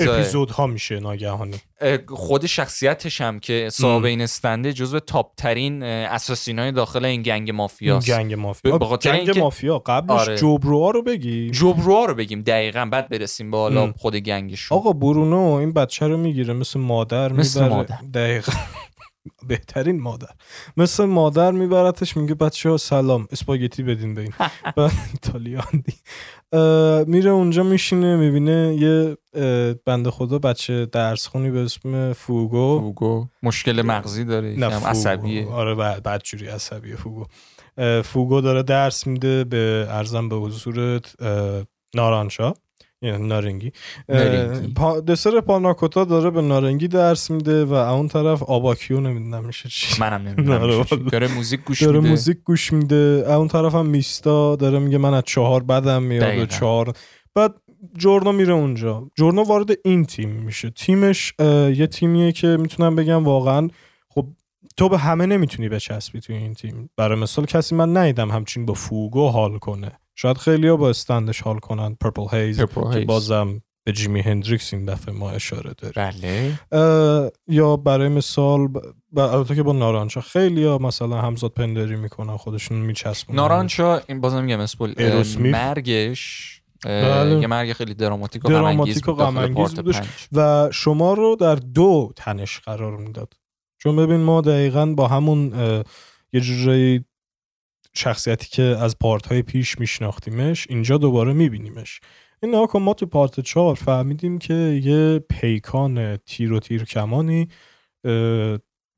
اپیزود 0.00 0.50
ها 0.50 0.66
میشه 0.66 1.00
ناگهانی. 1.00 1.56
خود 2.08 2.46
شخصیتش 2.46 3.20
هم 3.20 3.40
که 3.40 3.68
صاحب 3.72 4.04
این 4.04 4.20
استنده 4.20 4.72
جزو 4.72 5.00
تاپ 5.00 5.34
ترین 5.36 5.82
اساسین 5.82 6.58
های 6.58 6.72
داخل 6.72 7.04
این 7.04 7.22
گنگ 7.22 7.50
مافیا 7.50 7.98
گنگ 7.98 8.34
مافیا. 8.34 8.78
گنگ 8.78 9.38
مافیا. 9.38 9.78
قبلش 9.78 10.20
آره. 10.20 10.38
جبروها 10.38 10.90
رو 10.90 11.02
بگیم 11.02 11.50
جبروها 11.50 12.04
رو 12.04 12.14
بگیم. 12.14 12.42
دقیقا. 12.42 12.88
بعد 12.92 13.08
برسیم 13.08 13.50
به 13.50 13.56
حالا 13.56 13.92
خود 13.92 14.16
گنگشون. 14.16 14.78
آقا 14.78 14.92
برونو 14.92 15.52
این 15.52 15.72
بچه 15.72 16.06
رو 16.06 16.16
می‌گیره. 16.16 16.54
مثل 16.54 16.80
مادر 16.80 17.32
مثل 17.32 17.68
مادر. 17.68 17.98
دقیقا. 18.14 18.52
بهترین 19.48 20.00
مادر. 20.00 20.28
مثل 20.76 21.04
مادر 21.04 21.50
میبرتش 21.50 22.16
میگه 22.16 22.34
بچه 22.34 22.70
ها 22.70 22.76
سلام 22.76 23.28
اسپاگتی 23.32 23.82
بدین 23.82 24.14
به 24.14 24.20
این. 24.20 24.32
ایتالیان 25.12 25.84
میره 27.06 27.30
اونجا 27.30 27.62
میشینه 27.62 28.16
می‌بینه 28.16 28.76
یه 28.80 29.16
بنده 29.86 30.10
خدا 30.10 30.38
بچه 30.38 30.86
درس 30.86 31.26
خونی 31.26 31.50
به 31.50 31.60
اسم 31.60 32.12
فوگو. 32.12 32.80
فوگو. 32.80 33.26
مشکل 33.42 33.82
مغزی 33.82 34.24
داره 34.24 34.54
نه 34.58 34.86
عصبیه. 34.86 35.48
آره 35.48 35.74
بعد 36.00 36.22
جوری 36.22 36.46
عصبیه 36.46 36.96
فوگو. 36.96 37.26
فوگو 38.04 38.40
داره 38.40 38.62
درس 38.62 39.06
میده 39.06 39.44
به 39.44 39.86
عرضم 39.90 40.28
به 40.28 40.36
حضورت 40.36 41.14
نارانچا. 41.94 42.52
یعنی 43.02 43.26
نارنگی, 43.26 43.72
پا 44.76 45.00
دسر 45.00 45.40
پاناکوتا 45.40 46.04
داره 46.04 46.30
به 46.30 46.42
نارنگی 46.42 46.88
درس 46.88 47.30
میده 47.30 47.64
و 47.64 47.72
اون 47.72 48.08
طرف 48.08 48.42
آباکیو 48.42 49.00
نمی‌دونم 49.00 49.44
میشه 49.44 49.68
چی. 49.68 50.00
منم 50.00 50.22
نمی‌دونم 50.28 50.84
داره 51.12 51.34
موزیک 51.34 51.60
گوش 51.64 51.82
داره 51.82 51.98
میده. 51.98 52.10
موزیک 52.10 52.38
گوش 52.44 52.72
میده. 52.72 53.24
اون 53.28 53.48
طرف 53.48 53.74
هم 53.74 53.86
میستا 53.86 54.56
داره 54.56 54.78
میگه 54.78 54.98
من 54.98 55.14
از 55.14 55.22
چهار 55.26 55.62
بدم 55.62 56.02
میاد 56.02 56.38
و 56.38 56.46
چهار 56.46 56.92
بعد 57.34 57.54
جورنو 57.98 58.32
میره 58.32 58.52
اونجا. 58.52 59.10
جورنو 59.16 59.44
وارد 59.44 59.70
این 59.84 60.04
تیم 60.04 60.30
میشه. 60.30 60.70
تیمش 60.70 61.32
یه 61.76 61.86
تیمیه 61.86 62.32
که 62.32 62.46
می‌تونم 62.46 62.96
بگم 62.96 63.24
واقعا 63.24 63.68
خب 64.08 64.26
تو 64.76 64.88
به 64.88 64.98
همه 64.98 65.26
نمی‌تونی 65.26 65.68
بچسبی 65.68 66.20
توی 66.20 66.36
این 66.36 66.54
تیم. 66.54 66.90
برای 66.96 67.20
مثال 67.20 67.44
کسی 67.46 67.74
من 67.74 67.96
ندیدم 67.96 68.30
همچین 68.30 68.66
با 68.66 68.74
فوگو 68.74 69.28
حال 69.28 69.58
کنه. 69.58 69.92
شاید 70.18 70.38
خیلی 70.38 70.68
ها 70.68 70.76
با 70.76 70.90
استندش 70.90 71.40
حال 71.40 71.58
کنن. 71.58 71.94
پرپل 71.94 72.38
هیز 72.38 72.60
که 72.92 73.00
بازم 73.00 73.62
به 73.84 73.92
جیمی 73.92 74.20
هندریکس 74.20 74.74
این 74.74 74.84
دفعه 74.84 75.14
ما 75.14 75.30
اشاره 75.30 75.72
داریم. 75.78 76.12
بله. 76.72 77.32
یا 77.48 77.76
برای 77.76 78.08
مثال 78.08 78.68
ب... 79.12 79.18
البته 79.18 79.54
که 79.54 79.62
با 79.62 79.72
نارانچا. 79.72 80.20
خیلی 80.20 80.64
ها 80.64 80.78
مثلا 80.78 81.20
همزاد 81.20 81.50
پندری 81.50 81.96
می‌کنن 81.96 82.36
خودشون 82.36 82.78
میچسبونن. 82.78 83.40
نارانچا 83.40 84.02
این 84.06 84.20
بازم 84.20 84.44
میگم 84.44 84.60
اسپول 84.60 84.94
مرگش 85.38 86.52
بله. 86.84 87.40
یه 87.40 87.46
مرگ 87.46 87.72
خیلی 87.72 87.94
دراماتیک 87.94 88.44
و 88.44 88.48
دراماتیک 88.48 89.08
و 89.08 89.48
بودش. 89.48 90.00
و 90.32 90.68
شما 90.72 91.14
رو 91.14 91.36
در 91.40 91.54
دو 91.54 92.12
تنش 92.16 92.60
قرار 92.60 92.96
می‌داد. 92.96 93.34
چون 93.78 93.96
ببین 93.96 94.20
ما 94.20 94.40
دقیقا 94.40 94.86
با 94.86 95.08
همون 95.08 95.52
یه 96.32 96.40
جوری 96.40 97.04
شخصیتی 97.96 98.48
که 98.48 98.62
از 98.62 98.98
پارت 98.98 99.26
های 99.26 99.42
پیش 99.42 99.78
میشناختیمش 99.78 100.66
اینجا 100.70 100.98
دوباره 100.98 101.32
میبینیمش. 101.32 102.00
این 102.42 102.50
ناکن 102.52 102.82
ما 102.82 102.94
تو 102.94 103.06
پارت 103.06 103.40
چهار 103.40 103.74
فهمیدیم 103.74 104.38
که 104.38 104.54
یه 104.84 105.18
پیکان 105.18 106.16
تیر 106.16 106.52
و 106.52 106.60
تیر 106.60 106.84
کمانی 106.84 107.48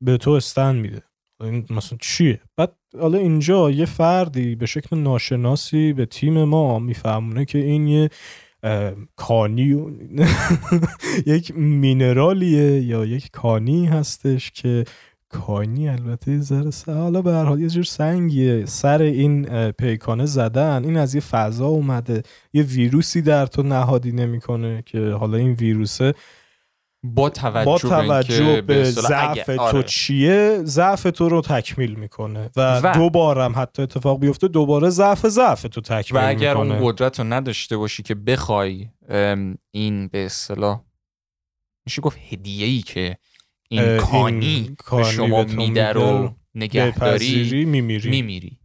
به 0.01 0.17
تو 0.19 0.31
استن 0.31 0.75
میده. 0.75 1.01
این 1.41 1.65
مثلا 1.69 1.97
چیه؟ 2.01 2.39
بعد 2.57 2.75
حالا 2.99 3.17
اینجا 3.17 3.71
یه 3.71 3.85
فردی 3.85 4.55
به 4.55 4.65
شکل 4.65 4.97
ناشناسی 4.97 5.93
به 5.93 6.05
تیم 6.05 6.43
ما 6.43 6.79
میفهمونه 6.79 7.45
که 7.45 7.57
این 7.57 7.87
یه 7.87 8.09
کانی 9.15 9.63
یک 11.25 11.57
مینرالیه 11.57 12.81
یا 12.81 13.05
یک 13.05 13.31
کانی 13.31 13.85
هستش 13.85 14.51
که 14.51 14.85
کانی 15.29 15.89
البته 15.89 16.39
ذره 16.39 16.71
حالا 16.87 17.21
به 17.21 17.31
هر 17.31 17.43
حال 17.43 17.59
یه 17.59 17.69
جور 17.69 17.83
سنگیه. 17.83 18.65
سر 18.65 19.01
این 19.01 19.71
پیکانه 19.71 20.25
زدن. 20.25 20.83
این 20.83 20.97
از 20.97 21.15
یه 21.15 21.21
فضا 21.21 21.67
اومده. 21.67 22.23
یه 22.53 22.63
ویروسی 22.63 23.21
در 23.21 23.45
تو 23.45 23.63
نهادی 23.63 24.11
نمی‌کنه 24.11 24.83
که 24.85 25.09
حالا 25.09 25.37
این 25.37 25.53
ویروسه 25.53 26.13
با 27.03 27.29
توجه, 27.29 27.65
با 27.65 27.77
توجه 27.77 28.61
به 28.61 28.83
ضعف 28.83 29.45
تو 29.45 29.61
آره. 29.61 29.83
چیه؟ 29.83 30.61
ضعف 30.63 31.03
تو 31.03 31.29
رو 31.29 31.41
تکمیل 31.41 31.93
می‌کنه. 31.95 32.49
و, 32.55 32.79
و 32.79 32.93
دوبارم 32.93 33.53
حتی 33.55 33.81
اتفاق 33.81 34.19
بیفته 34.19 34.47
دوباره 34.47 34.89
ضعف 34.89 35.27
ضعف 35.27 35.61
تو 35.61 35.81
تکمیل 35.81 36.21
و 36.21 36.27
اگر 36.27 36.53
می‌کنه. 36.53 36.75
اون 36.75 36.91
قدرت 36.91 37.19
رو 37.19 37.25
نداشته 37.33 37.77
باشی 37.77 38.03
که 38.03 38.15
بخوای 38.15 38.89
این 39.71 40.07
به 40.07 40.25
اصطلاح 40.25 40.81
میشه 41.85 42.01
گفت 42.01 42.17
هدیه 42.29 42.65
ای 42.65 42.81
که 42.81 43.17
این 43.71 43.97
کانی, 43.97 44.75
به 44.91 45.03
شما 45.03 45.43
میده 45.43 45.87
رو 45.87 46.35
نگهداری 46.55 47.65
میمیری. 47.65 48.09
میمیری. 48.09 48.59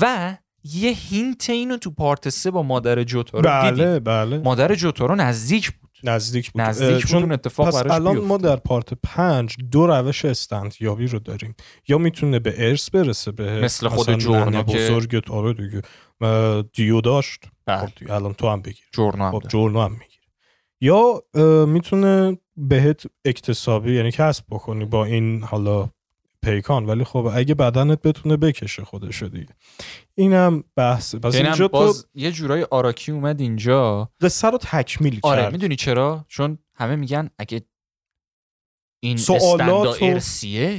و 0.00 0.36
یه 0.64 0.90
هینت 0.90 1.50
اینو 1.50 1.76
تو 1.76 1.90
پارت 1.90 2.28
سه 2.28 2.50
با 2.50 2.62
مادر 2.62 3.02
جوتارو 3.02 3.42
بله 3.42 3.70
دیدیم. 3.70 3.98
بله. 3.98 4.38
مادر 4.38 4.74
جوتارو 4.74 5.14
نزدیک 5.14 5.70
بود. 5.70 5.90
نزدیک 6.04 6.52
بود. 6.52 6.62
نزدیک 6.62 7.06
بود 7.06 7.22
اون 7.22 7.32
اتفاق 7.32 7.68
پس 7.68 7.90
الان 7.90 8.18
ما 8.18 8.36
در 8.36 8.56
پارت 8.56 8.94
پنج 9.02 9.56
دو 9.70 9.86
روش 9.86 10.24
استندیابی 10.24 11.06
رو 11.06 11.18
داریم. 11.18 11.54
یا 11.88 11.98
می‌تونه 11.98 12.38
به 12.38 12.54
ارث 12.68 12.90
برسه 12.90 13.32
به 13.32 13.60
مثل 13.60 13.88
خود 13.88 14.18
جورنا 14.18 14.62
که 14.62 14.78
بزرگت 14.78 15.30
آره 15.30 15.52
دیگه. 15.52 15.82
دیو 16.74 17.00
داشت. 17.00 17.44
خب 17.68 17.88
الان 18.10 18.34
تو 18.34 18.48
هم 18.48 18.62
بگیر. 18.62 18.84
جورنا 18.92 19.26
هم, 19.26 19.40
خب 19.40 19.48
جورنا 19.48 19.84
هم 19.84 19.92
میگیر 19.92 20.20
یا 20.80 21.22
می‌تونه 21.66 22.38
بهت 22.58 23.02
اکتسابی 23.24 23.96
یعنی 23.96 24.10
کسب 24.10 24.44
بکنی 24.50 24.84
با 24.84 25.04
این 25.04 25.42
حالا 25.42 25.88
پیکان. 26.42 26.86
ولی 26.86 27.04
خب 27.04 27.30
اگه 27.34 27.54
بدنت 27.54 28.02
بتونه 28.02 28.36
بکشه 28.36 28.84
خودشو 28.84 29.28
دیگه. 29.28 29.54
اینم 30.14 30.64
بحث. 30.76 31.14
پس 31.14 31.34
اینم 31.34 31.46
اینجا 31.46 31.68
باز 31.68 32.02
تو 32.02 32.08
یه 32.14 32.32
جورای 32.32 32.66
آراکی 32.70 33.12
اومد 33.12 33.40
اینجا. 33.40 34.10
قصه 34.20 34.50
رو 34.50 34.58
تکمیل 34.58 35.20
آره 35.22 35.42
کرد. 35.42 35.52
می‌دونی 35.52 35.76
چرا؟ 35.76 36.24
چون 36.28 36.58
همه 36.74 36.96
میگن 36.96 37.30
اگه 37.38 37.62
این 39.00 39.16
سوالات 39.16 40.02
ارسیه 40.02 40.78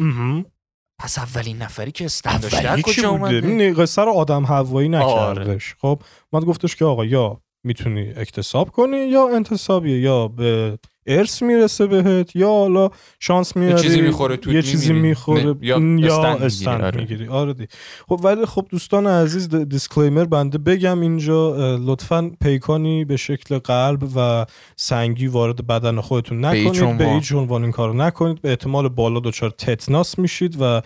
پس 1.00 1.18
اولین 1.18 1.58
نفری 1.58 1.92
که 1.92 2.06
استنداش 2.06 2.54
در 2.54 2.82
کجا 2.82 3.10
اومده؟ 3.10 3.74
قصه 3.74 4.02
رو 4.02 4.12
آدم 4.12 4.46
هوایی 4.46 4.89
نکردش. 4.89 5.76
آره. 5.82 5.96
خب 5.96 6.02
من 6.34 6.39
گفتش 6.39 6.76
که 6.76 6.86
آقا 6.86 7.06
یا 7.06 7.42
می‌تونی 7.63 8.13
اکتساب 8.15 8.72
کنی 8.72 8.98
یا 8.98 9.36
انتصابیه 9.36 10.00
یا 10.00 10.28
به 10.28 10.80
ارث 11.10 11.41
می‌رسه 11.41 11.88
بهت 11.88 12.36
یا 12.36 12.48
حالا 12.48 12.89
شانس 13.19 13.56
میاری 13.56 13.76
یه 13.76 13.80
چیزی 13.82 14.02
می‌خوره 14.02 14.38
تو 14.38 14.54
یه 14.54 14.62
چیزی 14.62 14.93
می‌خوره 14.93 15.56
یا, 15.62 15.78
استند 16.24 16.95
می‌گیری 16.95 17.28
آره. 17.28 17.54
دی. 17.54 17.67
خب 18.08 18.22
ولی 18.24 18.45
خب 18.45 18.67
دوستان 18.69 19.08
عزیز 19.08 19.50
دیسکلیمر 19.50 20.26
بنده 20.26 20.58
بگم 20.58 21.02
اینجا 21.02 21.76
لطفا 21.76 22.32
پیکانی 22.41 23.06
به 23.06 23.17
شکل 23.17 23.58
قلب 23.58 24.04
و 24.15 24.45
سنگی 24.76 25.28
وارد 25.28 25.67
بدن 25.67 26.02
خودتون 26.02 26.45
نکنید 26.45 26.98
به 26.98 27.06
هیچ 27.06 27.34
عنوان 27.34 27.63
این 27.63 27.72
کارو 27.72 27.93
نکنید. 27.93 28.41
به 28.41 28.50
احتمال 28.50 28.89
بالا 28.89 29.19
دچار 29.19 29.50
تتناس 29.50 30.19
میشید 30.19 30.58
و 30.60 30.82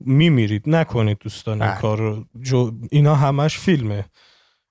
میمیرید. 0.00 0.62
نکنید 0.66 1.18
دوستان 1.20 1.62
این 1.62 1.70
بله. 1.70 1.80
کار 1.80 2.24
اینا 2.90 3.14
همش 3.14 3.58
فیلمه. 3.58 4.04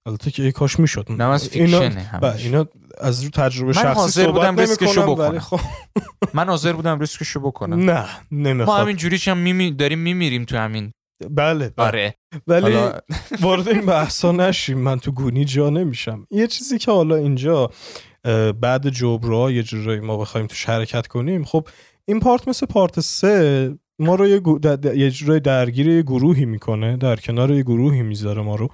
البته 0.05 0.31
که 0.31 0.43
ای 0.43 0.51
کاش 0.51 0.79
می‌شد. 0.79 1.05
نه 1.09 1.23
از 1.23 1.49
fiction 1.49 2.02
ه 2.02 2.09
اینا, 2.13 2.31
اینا 2.31 2.65
از 2.97 3.23
رو 3.23 3.29
تجربه 3.29 3.67
من 3.67 3.73
شخصی 3.73 3.99
حاضر 3.99 4.31
بودم 4.31 4.57
ریسکشو 4.57 5.15
بکنم. 5.15 5.39
خب... 5.39 5.59
من 6.33 6.47
حاضر 6.47 6.73
بودم 6.73 6.99
ریسکشو 6.99 7.39
بکنم. 7.39 7.89
نه 7.89 8.05
نمی‌خواد 8.31 8.77
ما 8.77 8.83
همین 8.83 8.95
جوری 8.95 9.19
هم 9.27 9.37
میمی... 9.37 9.71
داریم 9.71 9.99
میمیریم 9.99 10.45
تو 10.45 10.57
همین. 10.57 10.91
بله, 11.29 11.69
بله. 11.69 11.87
آره. 11.87 12.15
ولی 12.47 12.73
حالا... 12.73 12.99
وارد 13.41 13.67
این 13.67 13.85
بحثا 13.85 14.31
نشیم 14.31 14.77
من 14.77 14.99
تو 14.99 15.11
گونی 15.11 15.45
جا 15.45 15.69
نمیشم. 15.69 16.27
یه 16.31 16.47
چیزی 16.47 16.77
که 16.77 16.91
حالا 16.91 17.15
اینجا 17.15 17.69
بعد 18.61 18.89
جبرا 18.89 19.51
یه 19.51 19.63
جورایی 19.63 19.99
ما 19.99 20.17
بخوایم 20.17 20.47
تو 20.47 20.55
شرکت 20.55 21.07
کنیم 21.07 21.43
خب 21.43 21.67
این 22.05 22.19
part 22.19 22.47
مثل 22.47 22.65
part 22.65 22.99
سه 22.99 23.75
ما 23.99 24.15
رو 24.15 24.27
یه, 24.27 24.39
گو... 24.39 24.59
یه 24.95 25.11
جورایی 25.11 25.39
درگیر 25.39 25.87
یه 25.87 26.01
گروهی 26.01 26.45
می‌کنه 26.45 26.97
در 26.97 27.15
کنار 27.15 27.51
یه 27.51 27.63
گروهی 27.63 28.01
می‌ذاره 28.01 28.41
ما 28.41 28.55
رو. 28.55 28.69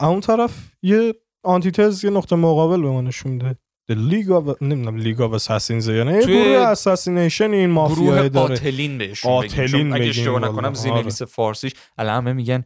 اون 0.00 0.20
طرف 0.20 0.52
یه 0.82 1.14
آنتیتز 1.44 2.04
یه 2.04 2.10
نقطه 2.10 2.36
مقابل 2.36 2.82
به 2.82 2.88
ما 2.88 3.00
نشون 3.00 3.32
میده 3.32 3.56
League 3.88 4.30
of 4.30 4.62
نمی‌دونم 4.62 4.96
League 4.96 5.20
of 5.20 5.32
Assassins 5.32 5.88
یا 5.88 6.04
نه. 6.04 6.20
گروه 6.20 6.56
assassination 6.66 7.50
این 7.50 7.70
مافیا 7.70 8.28
داره. 8.28 8.28
قاتلین 8.28 8.98
بهشون 8.98 9.32
قاتلین 9.32 9.92
اگه 9.92 10.04
اشتباه 10.08 10.40
نکنم 10.40 10.74
زیرنویس 10.74 11.22
آره. 11.22 11.30
فارسیش. 11.30 11.72
الان 11.98 12.16
همه 12.16 12.32
میگن 12.32 12.64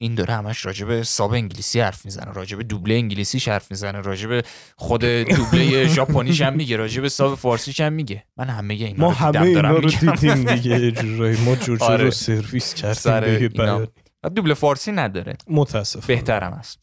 این 0.00 0.14
داره 0.14 0.34
همش 0.34 0.66
راجب 0.66 1.02
sub 1.02 1.32
انگلیسی 1.32 1.80
حرف 1.80 2.04
می‌زنه. 2.04 2.32
راجب 2.32 2.62
دوبله 2.62 2.94
انگلیسیش 2.94 3.48
حرف 3.48 3.70
می‌زنه. 3.70 4.00
راجب 4.00 4.44
خود 4.76 5.04
دوبله 5.04 5.86
ژاپنیش 5.94 6.40
هم 6.42 6.56
میگه. 6.56 6.76
راجب 6.76 7.08
ساب 7.08 7.34
فارسیش 7.34 7.80
هم 7.80 7.92
میگه. 7.92 8.24
من 8.36 8.48
همه 8.48 8.74
اینا 8.74 9.06
ما 9.06 9.10
همه 9.12 9.40
اینا 9.42 9.70
رو 9.70 9.90
دیدیم 9.90 10.44
دیگه. 10.44 10.90
جورایی. 10.90 11.36
ما 11.44 11.54
جور 11.56 11.82
آره. 11.84 12.04
رو 12.04 12.10
سرویس 12.10 12.74
کردیم 12.74 13.86
دوبله 14.34 14.54
فارسی 14.54 14.92
نداره. 14.92 15.36
متاسف 15.48 16.06
بهترم 16.06 16.52
است. 16.52 16.78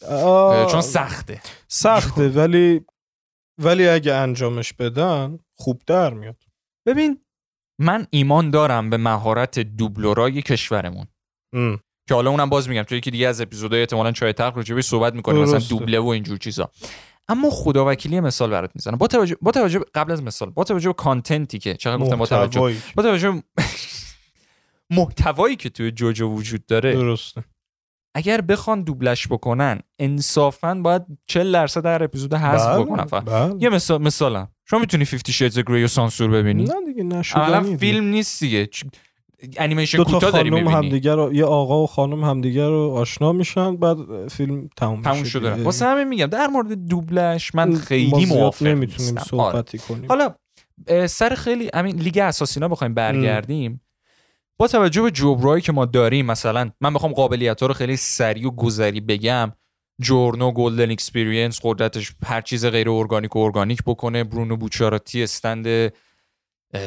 چون 0.71 0.82
سخته. 0.82 1.41
سخته 1.67 2.30
ولی 2.30 2.82
ولی 3.62 3.88
اگه 3.88 4.13
انجامش 4.13 4.74
بدن 4.74 5.39
خوب 5.58 5.82
در 5.88 6.13
میاد. 6.13 6.38
ببین 6.88 7.21
من 7.82 8.08
ایمان 8.10 8.50
دارم 8.50 8.89
به 8.89 8.98
مهارت 8.98 9.60
دوبلورای 9.60 10.41
کشورمون. 10.41 11.08
ام. 11.56 11.80
که 12.08 12.15
حالا 12.15 12.30
اونم 12.30 12.50
باز 12.50 12.69
میگم 12.69 12.84
توی 12.84 12.98
یکی 12.98 13.12
دیگه 13.12 13.28
از 13.28 13.41
اپیزودهای 13.41 13.82
احتمالاً 13.82 14.12
چای 14.12 14.34
تلخ 14.34 14.58
راجع 14.58 14.82
صحبت 14.82 15.13
می‌کنیم 15.13 15.41
مثلا 15.41 15.60
دوبله 15.60 16.00
و 16.00 16.08
اینجور 16.08 16.38
چیزا. 16.38 16.71
اما 17.28 17.50
خدا 17.50 17.91
وکیلی 17.91 18.19
مثال 18.19 18.50
برات 18.50 18.71
می‌زنم. 18.76 18.98
با 18.98 19.08
توجه 19.08 19.36
با 19.41 19.52
توجه 19.52 19.80
قبل 19.95 20.12
از 20.12 20.24
مثال 20.24 20.50
با 20.50 20.63
توجه 20.63 20.89
به 20.89 20.93
کانتنتی 20.93 21.60
که 21.60 21.74
چقدر 21.74 21.98
گفتم 22.02 22.15
با 22.15 22.26
توجه 22.26 22.76
با 22.95 23.04
توجه 23.04 23.43
محتوایی 24.91 25.56
که 25.56 25.69
توی 25.69 25.91
جوجو 25.91 26.28
وجود 26.28 26.65
داره. 26.65 26.93
درسته. 26.93 27.43
اگر 28.17 28.41
بخوان 28.41 28.82
دوبلش 28.84 29.28
بکنن 29.28 29.80
انصافا 30.00 30.76
باید 30.76 31.02
40 31.26 31.52
درصد 31.52 31.84
در 31.84 32.04
اپیزود 32.04 32.34
حذف 32.34 32.67
بله، 32.67 32.84
بکنن. 32.84 33.06
فقط. 33.06 33.24
بله. 33.24 33.56
یه 33.60 33.69
مثال 33.69 34.02
مثلا 34.02 34.48
شما 34.65 34.80
می‌تونی 34.80 35.06
50 35.06 35.50
Shades 35.50 35.54
of 35.54 35.63
Grey 35.63 35.82
رو 35.82 35.88
سانسور 35.88 36.32
ببینی؟ 36.32 36.63
نه 36.63 36.74
دیگه 36.86 37.04
نشدنی 37.04 37.78
فیلم 37.78 38.06
نیست 38.06 38.39
دیگه. 38.39 38.69
انیمیشن 39.58 40.04
کوتاه 40.04 40.32
داری 40.32 40.50
می‌بینی. 40.50 40.74
همدیگه 40.74 41.15
رو 41.15 41.34
یه 41.34 41.45
آقا 41.45 41.84
و 41.84 41.88
خانم 41.88 42.24
همدیگه 42.24 42.67
رو 42.67 42.91
آشنا 42.95 43.32
میشن 43.32 43.76
بعد 43.76 44.28
فیلم 44.28 44.69
تموم 44.78 45.02
تموم 45.02 45.24
شده. 45.24 45.63
واسه 45.63 45.86
همین 45.86 46.04
میگم 46.04 46.26
در 46.26 46.48
مورد 46.48 46.74
دوبلش 46.74 47.56
من 47.56 47.76
خیلی 47.76 48.26
موافق 48.26 48.65
نمی‌تونیم 48.65 49.15
صحبتی 49.19 49.78
آره. 49.78 49.88
کنیم. 49.88 50.10
حالا 50.10 50.36
سر 51.08 51.36
خیلی 51.36 51.69
همین 51.74 51.95
لیگ 51.95 52.17
assassin 52.17 52.62
ا 52.62 52.67
بخوایم 52.67 52.93
برگردیم. 52.93 53.82
با 54.58 54.68
توجه 54.68 55.02
به 55.02 55.12
جبرایی 55.12 55.62
که 55.62 55.72
ما 55.72 55.86
داریم 55.86 56.26
مثلا 56.26 56.72
من 56.82 56.94
بخوام 56.94 57.13
قابلیت 57.13 57.62
ها 57.62 57.68
رو 57.68 57.74
خیلی 57.74 57.98
سریع 57.98 58.48
و 58.48 58.52
گذری 58.52 59.02
بگم. 59.02 59.52
جورنو 60.02 60.52
Golden 60.52 60.91
Experience 60.91 61.60
قدرتش 61.63 62.12
هر 62.26 62.41
چیز 62.41 62.65
غیر 62.65 62.89
ارگانیک 62.89 63.36
و 63.36 63.39
ارگانیک 63.39 63.80
بکنه. 63.86 64.24
برونو 64.24 64.58
بوچاراتی 64.58 65.24
stand 65.24 65.93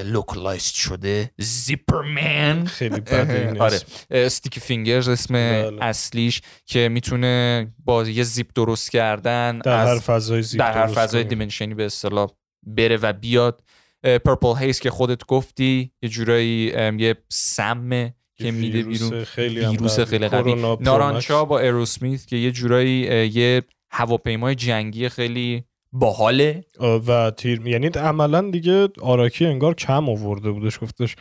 localized 0.04 0.74
شده. 0.74 1.30
Zipper 1.38 2.14
Man. 2.14 2.64
خیلی 2.64 3.00
بده 3.00 3.60
آره. 3.60 3.80
Sticky 4.10 4.60
Fingers 4.60 5.08
اسم 5.08 5.34
بله. 5.34 5.84
اصلیش 5.84 6.42
که 6.66 6.88
می‌تونه 6.88 7.66
با 7.84 8.04
یه 8.04 8.22
زیپ 8.22 8.48
درست 8.54 8.90
کردن 8.90 9.58
در 9.58 9.86
هر 9.86 9.98
فضای 9.98 10.42
زیپ 10.42 10.60
در 10.60 10.72
هر 10.72 10.86
فضای 10.86 11.24
dimension 11.24 11.69
ی 11.69 11.74
به 11.74 11.86
اصطلاح 11.86 12.30
بره 12.66 12.96
و 12.96 13.12
بیاد. 13.12 13.62
Purple 14.02 14.54
Haze 14.58 14.80
که 14.80 14.90
خودت 14.90 15.26
گفتی 15.26 15.92
یه 16.02 16.08
جورایی 16.08 16.72
یه 16.98 17.14
سمه 17.28 18.14
که 18.36 18.50
میده 18.50 18.82
بیرون. 18.82 19.24
خیلی 19.24 19.66
ویروس 19.66 20.00
خیلی 20.00 20.28
قوی 20.28 20.54
نارانچا 20.80 21.44
با 21.44 21.58
Aerosmith 21.58 22.26
که 22.26 22.36
یه 22.36 22.50
جورایی 22.50 23.00
یه 23.34 23.62
هواپیمای 23.90 24.54
جنگی 24.54 25.08
خیلی 25.08 25.64
باحاله. 25.92 26.64
و 27.06 27.30
تیر 27.30 27.66
یعنی 27.66 27.86
عملا 27.86 28.50
دیگه 28.50 28.88
آراکی 29.00 29.46
انگار 29.46 29.74
کم 29.74 30.08
آورده 30.08 30.50
بودش 30.50 30.78
گفتش 30.82 31.16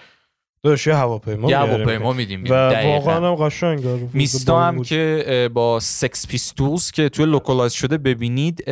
داشت 0.64 0.88
یه 0.88 0.96
هواپیما 0.96 1.50
یه 1.50 1.58
هواپیما 1.58 2.14
میدیم 2.14 2.44
و 2.50 2.84
واقعا 2.84 3.16
هم 3.16 3.36
قشنگ 3.36 3.86
میستا 4.14 4.64
هم 4.64 4.84
که 4.84 5.50
با 5.54 5.80
Sex 5.80 6.28
Pistols 6.28 6.92
که 6.92 7.10
توی 7.10 7.26
localize 7.26 7.74
شده 7.74 7.98
ببینید 7.98 8.64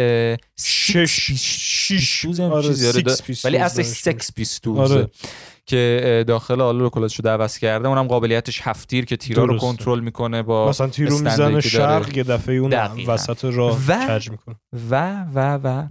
شش 0.58 1.32
Pistols 2.26 3.46
ولی 3.46 3.58
اصلا 3.58 3.84
Sex 3.84 4.34
Pistols 4.34 5.06
که 5.66 6.24
داخل 6.28 6.62
حالا 6.62 6.80
localize 6.80 7.12
شده 7.12 7.30
عوض 7.30 7.58
کرده. 7.58 7.88
اونم 7.88 8.08
قابلیتش 8.08 8.62
هفتیر 8.64 9.06
که 9.06 9.18
تیرا 9.18 9.46
رو 9.46 9.58
کنترل 9.58 10.00
می‌کنه 10.00 10.44
با 10.44 10.70
مثلا 10.70 10.88
تیرو 10.88 11.20
می‌زنه 11.20 11.62
شرق 11.62 12.18
یه 12.18 12.24
دفعه 12.24 12.56
اون 12.56 12.74
وسط 13.08 13.46
راه 13.46 13.80
کج 13.88 14.30
می‌کنه. 14.32 14.56
و 14.90 15.26
و 15.34 15.60
و 15.64 15.88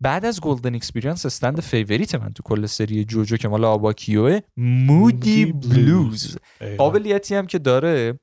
بعد 0.00 0.24
از 0.24 0.40
Golden 0.40 0.74
Experience 0.74 1.26
stand 1.26 1.60
favorite 1.60 2.14
من 2.14 2.32
تو 2.32 2.42
کل 2.42 2.66
سری 2.66 3.04
جوجو 3.04 3.36
که 3.36 3.48
مال 3.48 3.64
آباکیوه 3.64 4.40
Moody 4.56 5.44
Blues 5.52 6.38
قابلیتی 6.78 7.34
هم 7.34 7.46
که 7.46 7.58
داره 7.58 8.20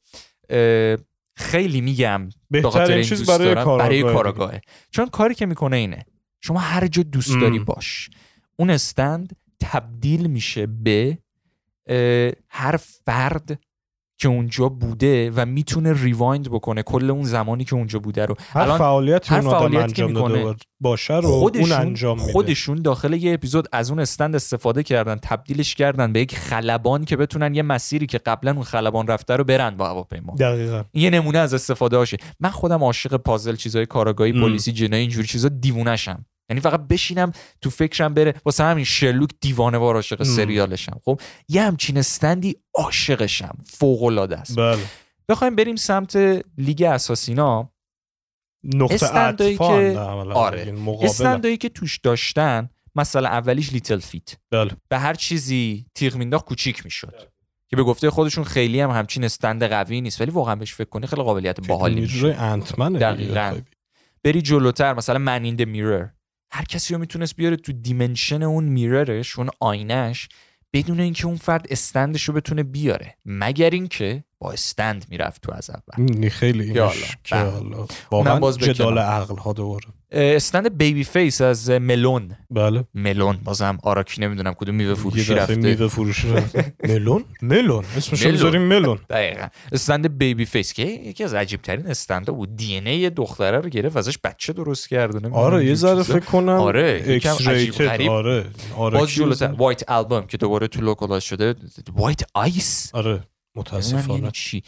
خیلی 1.35 1.81
میگم 1.81 2.29
بهترین 2.49 3.03
چیز 3.03 3.29
برای 3.29 3.55
برای 3.55 4.03
کاراگاهه. 4.03 4.61
چون 4.91 5.07
کاری 5.07 5.35
که 5.35 5.45
می‌کنه 5.45 5.77
اینه 5.77 6.05
شما 6.41 6.59
هر 6.59 6.87
جا 6.87 7.03
دوست 7.03 7.39
داری 7.41 7.59
باش. 7.59 8.09
اون 8.55 8.69
استند 8.69 9.35
تبدیل 9.59 10.27
میشه 10.27 10.67
به 10.67 11.17
هر 12.49 12.77
فرد 13.05 13.59
که 14.17 14.27
اونجا 14.27 14.69
بوده 14.69 15.31
و 15.35 15.45
می‌تونه 15.45 16.03
ریوایند 16.03 16.49
بکنه 16.51 16.83
کل 16.83 17.09
اون 17.09 17.23
زمانی 17.23 17.63
که 17.63 17.75
اونجا 17.75 17.99
بوده 17.99 18.25
رو. 18.25 18.35
هر 18.49 18.61
الان 18.61 18.77
فعالیت 18.77 19.31
هر 19.31 19.41
فعالیت 19.41 19.81
انجام 19.81 20.13
داده 20.13 20.55
باشه 20.79 21.13
رو 21.13 21.29
خودشون 21.29 21.71
اون 21.71 21.81
انجام 21.81 22.19
میده. 22.19 22.31
خودشون 22.31 22.81
داخل 22.81 23.13
یه 23.13 23.33
اپیزود 23.33 23.67
از 23.71 23.89
اون 23.89 23.99
استند 23.99 24.35
استفاده 24.35 24.83
کردن 24.83 25.15
تبدیلش 25.15 25.75
کردن 25.75 26.13
به 26.13 26.19
یک 26.19 26.37
خلبان 26.37 27.05
که 27.05 27.17
بتونن 27.17 27.55
یه 27.55 27.61
مسیری 27.61 28.05
که 28.05 28.17
قبلا 28.17 28.51
اون 28.51 28.63
خلبان 28.63 29.07
رفته 29.07 29.35
رو 29.35 29.43
برن. 29.43 29.77
با 29.77 29.87
هواپیما. 29.87 30.35
دقیقاً. 30.39 30.83
یه 30.93 31.09
نمونه 31.09 31.39
از 31.39 31.53
استفاده 31.53 31.97
هاشه. 31.97 32.17
من 32.39 32.49
خودم 32.49 32.83
عاشق 32.83 33.15
پازل 33.15 33.55
چیزای 33.55 33.85
کاراگاهی 33.85 34.31
پلیسی 34.31 34.71
جنایی 34.71 35.01
اینجوری 35.01 35.27
چیزا 35.27 35.49
دیوونه‌شم. 35.49 36.25
یعنی 36.49 36.61
فقط 36.61 36.87
بشینم 36.87 37.31
تو 37.61 37.69
فکرم 37.69 38.13
بره. 38.13 38.33
واسه 38.45 38.63
همین 38.63 38.85
شرلوک 38.85 39.29
دیوانه 39.41 39.77
وار 39.77 39.95
عاشق 39.95 40.23
سریالشم. 40.23 40.99
خب 41.05 41.21
یه 41.49 41.63
همچین 41.63 41.97
stand 41.97 42.46
ی 42.46 42.55
عاشقشم. 42.73 43.57
فوق 43.65 44.03
العاده 44.03 44.37
است. 44.37 44.55
بله. 44.55 44.81
بخوایم 45.29 45.55
بریم 45.55 45.75
سمت 45.75 46.15
لیگ 46.57 46.83
assassin 46.83 47.62
ا. 47.62 47.71
نقطه 48.63 49.57
که 49.57 49.99
آره. 50.33 50.75
stand 51.01 51.41
ایی 51.41 51.57
که 51.57 51.69
توش 51.69 51.97
داشتن 51.97 52.69
مثلا 52.95 53.29
اولیش 53.29 53.73
Little 53.73 53.99
Feet. 53.99 54.37
بله. 54.51 54.71
به 54.89 54.97
هر 54.97 55.13
چیزی 55.13 55.85
تیغ 55.95 56.15
مینداخت 56.15 56.45
کوچیک 56.45 56.85
می‌شد. 56.85 57.21
که 57.69 57.75
به 57.75 57.83
گفته 57.83 58.09
خودشون 58.09 58.43
خیلی 58.43 58.81
هم 58.81 58.89
همچین 58.89 59.23
stand 59.23 59.63
قوی 59.63 60.01
نیست. 60.01 60.21
ولی 60.21 60.31
واقعا 60.31 60.55
بهش 60.55 60.73
فکر 60.73 60.89
کنی 60.89 61.07
خیلی 61.07 61.23
قابلیت 61.23 61.67
باحالی 61.67 62.01
میشه 62.01 62.33
دقیقاً. 62.99 63.55
بری 64.23 64.41
جلوتر 64.41 64.93
مثلا 64.93 65.19
Man 65.19 65.35
in 65.35 65.46
the 65.46 65.61
Mirror 65.61 66.07
هر 66.51 66.63
کسی 66.63 66.93
رو 66.93 66.99
می‌تونست 66.99 67.35
بیاره 67.35 67.55
تو 67.55 67.73
dimension 67.73 68.43
اون 68.43 68.63
mirror 68.63 69.20
ش 69.20 69.39
اون 69.39 69.49
آینش 69.59 70.29
بدون 70.73 70.99
اینکه 70.99 71.25
اون 71.25 71.35
فرد 71.35 71.67
stand 71.69 72.08
ش 72.08 72.23
رو 72.23 72.33
بتونه 72.33 72.63
بیاره. 72.63 73.17
مگر 73.25 73.69
اینکه 73.69 74.23
با 74.39 74.51
stand 74.51 75.05
می‌رفت 75.09 75.41
تو 75.41 75.53
از 75.53 75.69
اول. 75.69 76.29
خیلی 76.29 76.79
حالا 77.31 77.87
واقعا 78.11 78.51
جدال 78.51 78.97
عقل 78.97 79.35
ها 79.37 79.53
دوباره. 79.53 79.85
stand 80.11 80.77
Baby 80.77 81.03
Face 81.03 81.41
از 81.41 81.69
ملون. 81.69 82.31
بله. 82.51 82.83
ملون. 82.93 83.37
بازم 83.43 83.77
آراکی 83.83 84.21
نمی‌دونم 84.21 84.53
کدوم 84.53 84.75
میوه 84.75 84.93
فروشی 84.93 85.33
رفته. 85.33 85.55
میوه 85.55 85.87
فروشی 85.87 86.29
رفته 86.31 86.73
ملون؟ 86.89 87.23
ملون. 87.41 87.85
اسمش 87.97 88.25
بذاریم 88.25 88.61
ملون. 88.61 88.99
دقیقاً. 89.09 89.47
stand 89.71 90.17
Baby 90.17 90.45
Face 90.45 90.73
که 90.73 90.83
یکی 90.85 91.23
از 91.23 91.33
عجیب 91.33 91.61
ترین 91.61 91.87
stand 91.87 92.26
ا 92.26 92.33
بود. 92.33 92.55
دی 92.55 92.77
ان 92.77 92.87
ای 92.87 93.09
دختره 93.09 93.59
رو 93.59 93.69
گرفت 93.69 93.97
ازش 93.97 94.17
بچه 94.23 94.53
درست 94.53 94.89
کرده 94.89 95.29
آره 95.29 95.65
یه 95.65 95.75
ذره 95.75 96.03
فکر 96.03 96.19
کنم 96.19 96.49
آره 96.49 97.03
یکم 97.07 97.35
عجیب 97.49 98.09
آره 98.11 98.45
باز 98.75 99.09
جلوتر 99.09 99.51
White 99.57 99.89
Album 99.89 100.27
که 100.27 100.37
دوباره 100.37 100.67
تو 100.67 100.81
localize 100.81 101.23
شده 101.23 101.55
White 101.95 102.21
Ice 102.33 102.89
آره. 102.93 103.23
متاسفانه. 103.55 104.31
چی؟ 104.31 104.63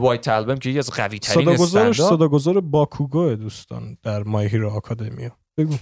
White 0.00 0.28
Album 0.28 0.56
که 0.56 0.70
یکی 0.70 0.78
از 0.78 0.90
قوی 0.90 1.18
ترین 1.18 1.56
صدا 1.92 2.28
گذار 2.28 2.60
باکوگو 2.60 3.34
دوستان 3.34 3.96
در 4.02 4.22
My 4.22 4.48
Hero 4.48 4.70
Academia 4.70 5.36
بگو. 5.56 5.76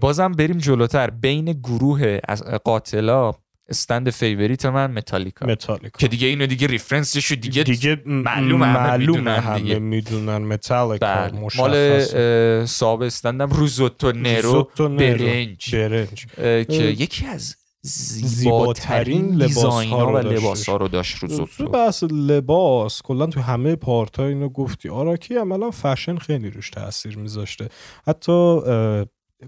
بازم 0.00 0.32
بریم 0.32 0.58
جلوتر. 0.58 1.10
بین 1.10 1.52
گروه 1.52 2.18
از 2.28 2.42
قاتلا 2.42 3.32
stand 3.70 4.10
favorite 4.10 4.66
من 4.66 4.90
متالیکا. 4.90 5.46
متالیکا. 5.46 5.98
که 5.98 6.08
دیگه 6.08 6.26
اینو 6.26 6.46
دیگه 6.46 6.66
reference 6.66 7.17
شو 7.17 7.34
دیگه 7.34 7.62
دیگه 7.62 8.02
معلوم 8.06 8.60
معلوم 8.60 9.28
همه 9.28 9.78
می‌دونن. 9.78 10.38
متالیکا 10.38 11.06
بله. 11.06 11.48
مال 11.56 12.64
صاحب 12.64 13.02
stand 13.02 13.42
م 13.42 13.50
ریزوتو 13.50 14.12
نرو 14.12 14.70
برنج. 14.78 15.74
برنج. 15.76 16.26
که 16.66 16.84
یکی 16.98 17.26
از 17.26 17.56
زیباترین 17.82 19.34
لباس 19.34 19.84
ها 19.86 20.12
و 20.12 20.18
لباس 20.18 20.68
ها 20.68 20.76
رو 20.76 20.88
داشت 20.88 21.16
رو 21.16 21.46
تو 21.46 21.68
بحث 21.68 22.04
لباس 22.10 23.02
کلا 23.02 23.26
تو 23.26 23.40
همه 23.40 23.76
part 23.76 24.16
ها 24.20 24.26
اینو 24.26 24.48
گفتی. 24.48 24.88
آراکی 24.88 25.34
عملا 25.34 25.70
فشن 25.70 26.16
خیلی 26.16 26.50
روش 26.50 26.70
تاثیر 26.70 27.18
میذاشته. 27.18 27.68
حتی 28.06 28.60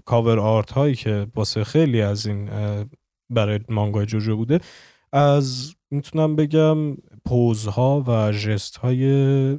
کاور 0.05 0.39
آرت 0.39 0.71
هایی 0.71 0.95
که 0.95 1.27
واسه 1.35 1.63
خیلی 1.63 2.01
از 2.01 2.25
این 2.25 2.49
برای 3.29 3.59
مانگای 3.69 4.05
جوجو 4.05 4.37
بوده 4.37 4.59
از 5.13 5.75
می‌تونم 5.91 6.35
بگم 6.35 6.95
پوزها 7.25 8.03
و 8.07 8.31
جست 8.31 8.77
های 8.77 9.05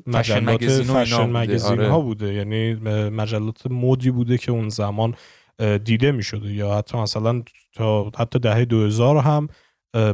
مجلات 0.06 0.64
فشن 0.64 1.30
مگزین 1.30 1.80
ها 1.80 1.84
آره. 1.96 2.04
بوده. 2.04 2.34
یعنی 2.34 2.74
مجلات 3.10 3.66
مودی 3.66 4.10
بوده 4.10 4.38
که 4.38 4.52
اون 4.52 4.68
زمان 4.68 5.14
دیده 5.84 6.12
می 6.12 6.22
شده 6.22 6.52
یا 6.52 6.74
حتی 6.74 6.98
مثلا 6.98 7.42
تا 7.74 8.10
حتی 8.18 8.38
دهه 8.38 8.64
2000 8.64 9.18
هم 9.18 9.48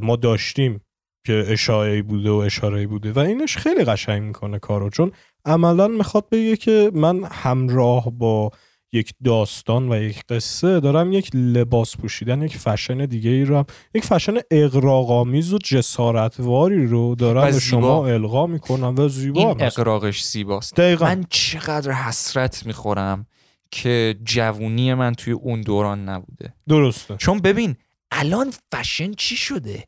ما 0.03 0.17
داشتیم 0.17 0.81
که 1.27 1.45
اشاره 1.49 2.03
بوده 2.03 2.31
و 2.31 2.35
اشاره 2.35 2.87
بوده 2.87 3.13
و 3.13 3.19
اینش 3.19 3.57
خیلی 3.57 3.85
قشنگ 3.85 4.23
می‌کنه 4.23 4.59
کارو. 4.59 4.91
چون 4.91 5.13
عملا 5.45 5.89
می‌خواد 5.89 6.29
بگه 6.29 6.57
که 6.57 6.91
من 6.95 7.25
همراه 7.25 8.11
با 8.11 8.51
یک 8.93 9.13
داستان 9.25 9.93
و 9.93 10.03
یک 10.03 10.23
قصه 10.29 10.81
دارم 10.81 11.13
یک 11.13 11.31
لباس 11.35 11.97
پوشیدن 11.97 12.43
یک 12.43 12.57
فشن 12.57 13.07
دیگه 13.07 13.31
ای 13.31 13.45
رو 13.45 13.57
هم 13.57 13.65
یک 13.95 14.05
فشن 14.05 14.35
اقراقامیز 14.51 15.53
و 15.53 15.59
جسارتواری 15.59 16.87
رو 16.87 17.15
دارم 17.15 17.51
به 17.51 17.61
شما 17.61 18.07
القا 18.07 18.47
می‌کنم 18.47 18.95
و 18.99 19.09
زیبا 19.09 19.41
این 19.41 19.63
اقراقش 19.63 20.25
زیباست. 20.25 20.77
دقیقا. 20.77 21.05
من 21.05 21.25
چقدر 21.31 21.93
حسرت 21.93 22.67
می‌خورم. 22.67 23.27
که 23.71 24.17
جوونی 24.25 24.95
من 24.95 25.15
توی 25.15 25.33
اون 25.33 25.61
دوران 25.61 26.09
نبوده. 26.09 26.55
درسته. 26.69 27.17
چون 27.17 27.39
ببین 27.39 27.77
الان 28.11 28.53
فشن 28.75 29.13
چی 29.13 29.37
شده؟ 29.37 29.85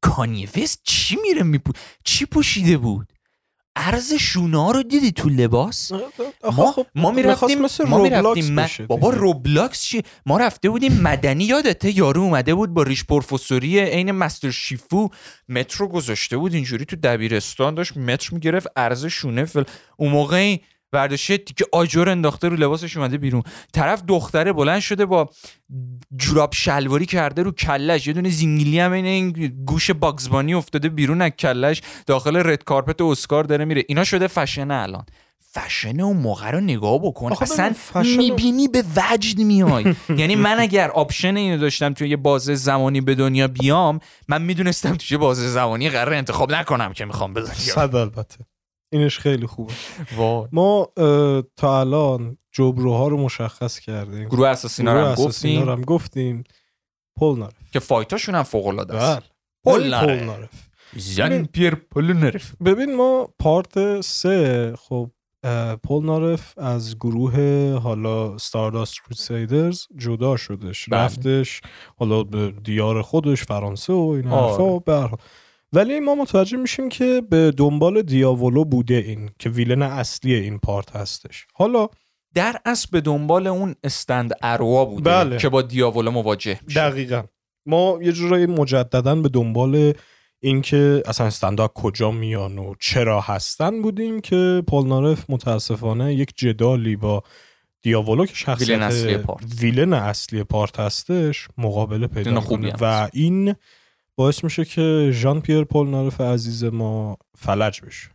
کانیویس 0.00 0.78
چی 0.84 1.16
میره 1.22 1.42
میپو 1.42 1.72
چی 2.04 2.26
پوشیده 2.26 2.76
بود؟ 2.76 3.12
عرض 3.76 4.14
شونا 4.14 4.70
رو 4.70 4.82
دیدی 4.82 5.12
تو 5.12 5.28
لباس؟ 5.28 5.92
ما 6.56 6.72
خب 6.72 6.86
ما 6.94 7.10
می‌رفتیم 7.10 7.58
ما 7.86 8.02
می‌رفتیم 8.02 8.86
بابا 8.86 9.10
روبلاکس 9.10 9.82
چی؟ 9.82 10.02
ما 10.26 10.38
رفته 10.38 10.70
بودیم 10.70 11.00
مدنی 11.00 11.44
یادته؟ 11.44 11.98
یارو 11.98 12.22
اومده 12.22 12.54
بود 12.54 12.74
با 12.74 12.82
ریش 12.82 13.04
پروفسوری 13.04 13.80
عین 13.80 14.12
مستر 14.12 14.50
شیفو. 14.50 15.08
مترو 15.48 15.88
گذاشته 15.88 16.36
بود 16.36 16.54
اینجوری 16.54 16.84
تو 16.84 16.96
دبیرستان 16.96 17.74
داشت 17.74 17.96
متر 17.96 18.34
می‌گرفت 18.34 18.66
عرض 18.76 19.06
شونه 19.06 19.44
فل 19.44 19.64
اون 19.96 20.12
موقع 20.12 20.56
برداشته 20.92 21.38
که 21.38 21.66
آجر 21.72 22.08
انداخته 22.08 22.48
رو 22.48 22.56
لباسش 22.56 22.96
اومده 22.96 23.18
بیرون. 23.18 23.42
طرف 23.72 24.02
دختره 24.08 24.52
بلند 24.52 24.80
شده 24.80 25.06
با 25.06 25.30
جوراب 26.16 26.52
شلواری 26.54 27.06
کرده 27.06 27.42
رو 27.42 27.52
کلش. 27.52 28.06
یه 28.06 28.12
دونه 28.12 28.28
زینگلی 28.28 28.80
هم 28.80 28.92
این 28.92 29.30
گوش 29.66 29.90
باگزبانی 29.90 30.54
افتاده 30.54 30.88
بیرون 30.88 31.22
از 31.22 31.30
کلش. 31.30 31.82
داخل 32.06 32.36
red 32.36 32.64
carpet 32.64 33.00
اسکار 33.00 33.44
داره 33.44 33.64
میره. 33.64 33.84
اینا 33.88 34.04
شده 34.04 34.26
فشن 34.26 34.70
الان. 34.70 35.06
فشن 35.52 36.00
اون 36.00 36.16
موقع 36.16 36.50
رو 36.50 36.60
نگاه 36.60 36.98
بکن. 36.98 37.32
اصلا 37.32 37.74
می‌بینی 38.02 38.68
به 38.68 38.84
وجد 38.96 39.38
میای. 39.38 39.94
یعنی 40.16 40.34
من 40.34 40.60
اگر 40.60 40.90
option 40.90 41.36
اینو 41.36 41.58
داشتم 41.58 41.92
توی 41.92 42.08
یه 42.08 42.16
بازه 42.16 42.54
زمانی 42.54 43.00
به 43.00 43.14
دنیا 43.14 43.48
بیام 43.48 44.00
من 44.28 44.42
می‌دونستم 44.42 44.94
توی 44.94 45.16
بازه 45.16 45.48
زمانی 45.48 45.90
قرار 45.90 46.14
انتخاب 46.14 46.52
نکنم 46.52 46.92
که 46.92 47.04
می‌خوام 47.04 47.34
به 47.34 47.44
صد 47.44 47.94
البته. 47.94 48.36
اینش 48.92 49.18
خیلی 49.18 49.46
خوبه. 49.46 49.72
ما 50.52 50.88
تا 51.56 51.80
الان 51.80 52.36
جبروها 52.52 53.08
رو 53.08 53.16
مشخص 53.16 53.78
کردیم. 53.78 54.28
گروه 54.28 54.48
اساسینا 54.48 55.00
رو 55.00 55.06
هم 55.06 55.14
گفتیم. 55.14 55.68
هم 55.68 55.80
گفتیم. 55.80 56.44
پول 57.16 57.38
نارف 57.38 57.54
که 57.72 57.78
فایتاشون 57.78 58.34
هم 58.34 58.42
فوق 58.42 58.66
العاده 58.66 58.96
است. 58.96 59.18
بله. 59.18 59.26
پول 59.64 59.88
نارف 60.24 60.50
زن 60.96 61.44
پیر 61.44 61.74
پول 61.74 62.12
نارف 62.12 62.52
ببین 62.64 62.96
ما 62.96 63.28
پارت 63.38 64.00
سه 64.00 64.74
خب 64.76 65.10
پول 65.82 66.06
نارف 66.06 66.58
از 66.58 66.96
گروه 66.96 67.38
حالا 67.82 68.38
ستارداست 68.38 68.94
کروسیدرز 69.02 69.86
جدا 69.96 70.36
شدش. 70.36 70.88
بله. 70.88 71.00
رفتش 71.00 71.60
حالا 71.96 72.22
به 72.22 72.50
دیار 72.64 73.02
خودش 73.02 73.42
فرانسه 73.42 73.92
و 73.92 74.08
این 74.16 74.26
حرفا. 74.26 75.10
ولی 75.72 76.00
ما 76.00 76.14
متوجه 76.14 76.56
میشیم 76.56 76.88
که 76.88 77.22
به 77.30 77.52
دنبال 77.56 78.02
دیاولو 78.02 78.64
بوده 78.64 78.94
این 78.94 79.30
که 79.38 79.50
ویلن 79.50 79.82
اصلی 79.82 80.34
این 80.34 80.58
پارت 80.58 80.96
هستش. 80.96 81.46
حالا 81.54 81.88
در 82.34 82.56
اصل 82.64 82.88
به 82.92 83.00
دنبال 83.00 83.46
اون 83.46 83.74
استند 83.84 84.32
اروا 84.42 84.84
بوده 84.84 85.10
بله. 85.10 85.38
که 85.38 85.48
با 85.48 85.62
دیاولو 85.62 86.10
مواجه 86.10 86.60
میشه. 86.66 86.80
دقیقا. 86.80 87.22
ما 87.66 87.98
یه 88.02 88.12
جورایی 88.12 88.46
مجددا 88.46 89.14
به 89.14 89.28
دنبال 89.28 89.92
اینکه 90.40 91.02
اصلا 91.06 91.26
استندا 91.26 91.68
کجا 91.68 92.10
میان 92.10 92.58
و 92.58 92.74
چرا 92.80 93.20
هستن 93.20 93.82
بودیم 93.82 94.20
که 94.20 94.62
پولنارف 94.66 95.24
متاسفانه 95.28 96.14
یک 96.14 96.32
جدالی 96.36 96.96
با 96.96 97.22
دیاولو 97.82 98.26
که 98.26 98.34
شخصیت 98.34 98.68
ویلن 98.68 98.82
اصلی 98.82 99.18
پارت. 99.18 99.44
ویلن 99.60 99.92
اصلی 99.92 100.44
پارت 100.44 100.80
هستش 100.80 101.48
مقابله 101.58 102.06
پیدا 102.06 102.40
کنه. 102.40 102.74
و 102.80 103.08
این 103.12 103.54
باعث 104.20 104.44
میشه 104.44 104.64
که 104.64 105.10
ژان 105.12 105.40
پیر 105.40 105.64
پولنارف 105.64 106.20
عزیز 106.20 106.64
ما 106.64 107.16
فلج 107.38 107.80
بشه. 107.80 108.10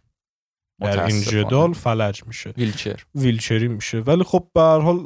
در 0.82 1.06
این. 1.06 1.22
جدال 1.22 1.74
فلج 1.74 2.24
میشه. 2.28 2.54
ویلچر. 2.58 3.04
ویلچری 3.16 3.68
میشه. 3.68 4.00
ولی 4.00 4.24
خب 4.24 4.48
به 4.54 4.62
هر 4.62 4.80
حال 4.80 4.98